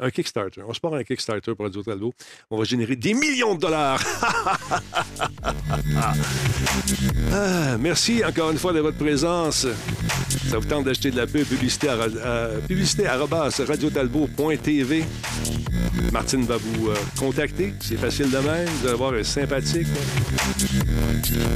[0.00, 0.62] un Kickstarter.
[0.66, 2.12] On se part un Kickstarter pour Radio Talbot.
[2.50, 4.02] On va générer des millions de dollars.
[7.32, 9.66] Ah, merci encore une fois de votre présence.
[10.50, 12.48] Ça vous tente d'acheter de la pub, publicité à, à-
[13.66, 15.04] radiotalbot.tv.
[16.12, 17.74] Martine va vous euh, contacter.
[17.80, 18.66] C'est facile de même.
[18.80, 19.86] Vous allez voir, elle est sympathique.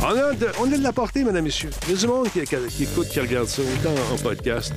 [0.01, 1.70] On a, de, on a de la portée, mesdames, messieurs.
[1.89, 4.72] Il y a du monde qui, qui- qui écoute, qui regarde ça, autant en podcast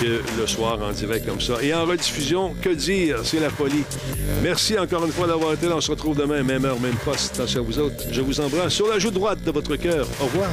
[0.00, 1.54] que le soir en direct comme ça.
[1.62, 3.18] Et en rediffusion, que dire?
[3.24, 3.84] C'est la folie.
[4.42, 5.76] Merci encore une fois d'avoir été là.
[5.76, 7.34] On se retrouve demain, même heure, même poste.
[7.34, 8.04] Attention à vous autres.
[8.10, 10.06] Je vous embrasse sur la joue droite de votre cœur.
[10.20, 10.48] Au revoir.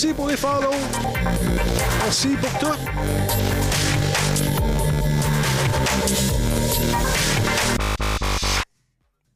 [0.00, 0.70] Merci pour les follow.
[2.04, 2.78] Merci pour tout.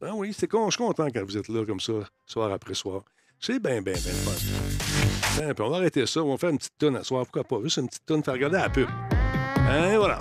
[0.01, 1.95] Ah oui, c'est con, je suis content quand vous êtes là comme ça,
[2.27, 3.03] soir après soir.
[3.41, 5.53] C'est bien, bien, bien fun.
[5.53, 7.25] Puis on va arrêter ça, on va faire une petite tonne à soir.
[7.25, 7.61] Pourquoi pas?
[7.65, 8.89] Juste une petite tonne, faire regarder la pub.
[9.69, 10.21] Hein, voilà.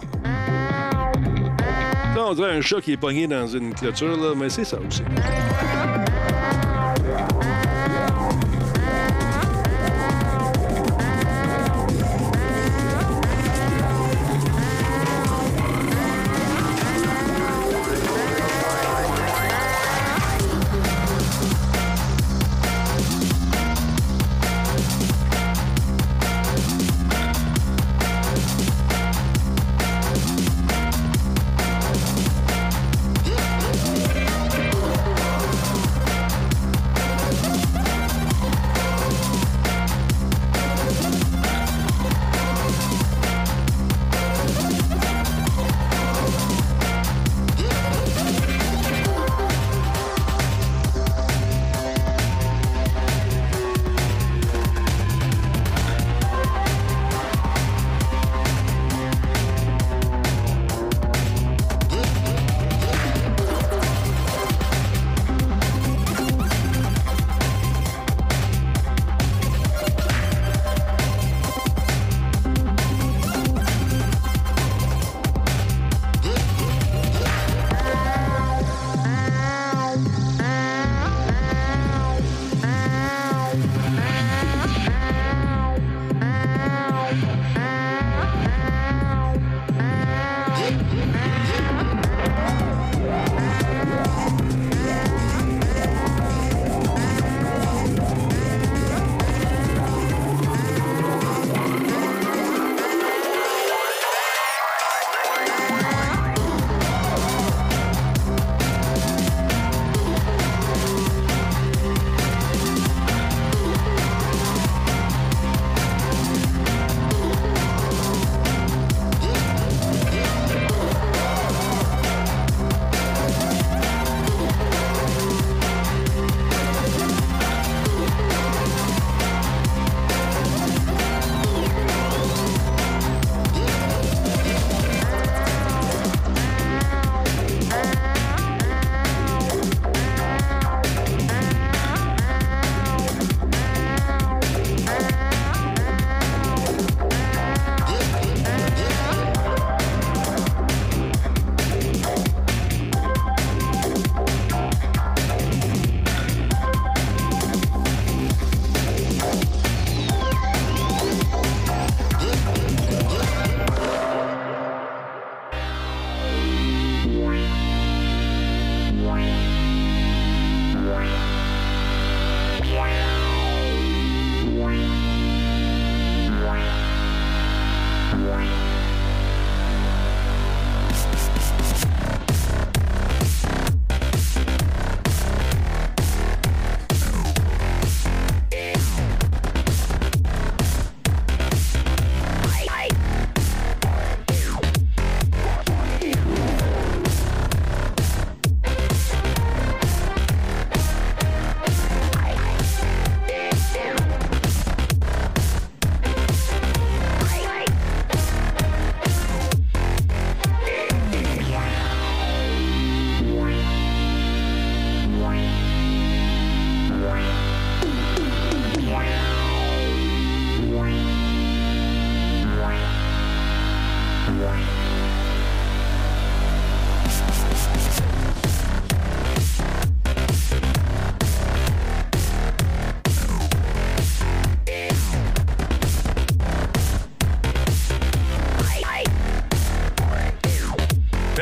[2.18, 5.04] On dirait un chat qui est pogné dans une clôture, là, mais c'est ça aussi.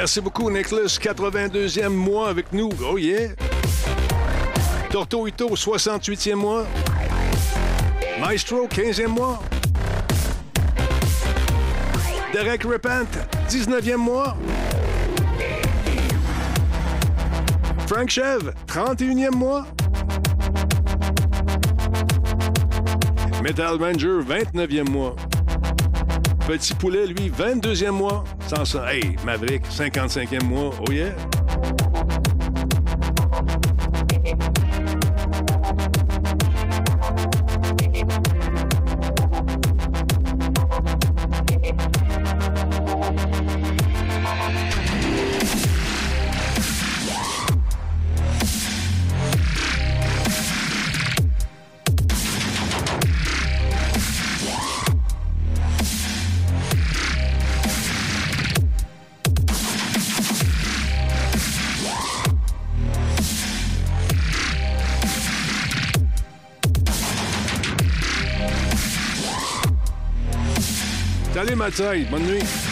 [0.09, 0.97] Merci beaucoup, Nicholas.
[0.97, 2.71] 82e mois avec nous.
[2.83, 3.35] Oh yeah!
[4.89, 6.65] Torto Ito, 68e mois.
[8.19, 9.37] Maestro, 15e mois.
[12.33, 13.07] Derek Repent,
[13.47, 14.35] 19e mois.
[17.85, 19.63] Frank Chev, 31e mois.
[23.43, 25.15] Metal Ranger, 29e mois.
[26.47, 28.23] Petit Poulet, lui, 22e mois.
[28.49, 30.71] Sans ça, hey, Maverick, 55e mois.
[30.79, 31.13] Oh yeah!
[71.71, 72.68] Salut Mathieu, bonne nuit.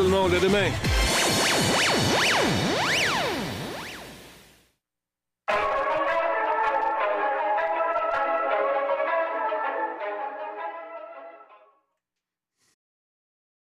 [0.00, 0.79] Tout le monde, à.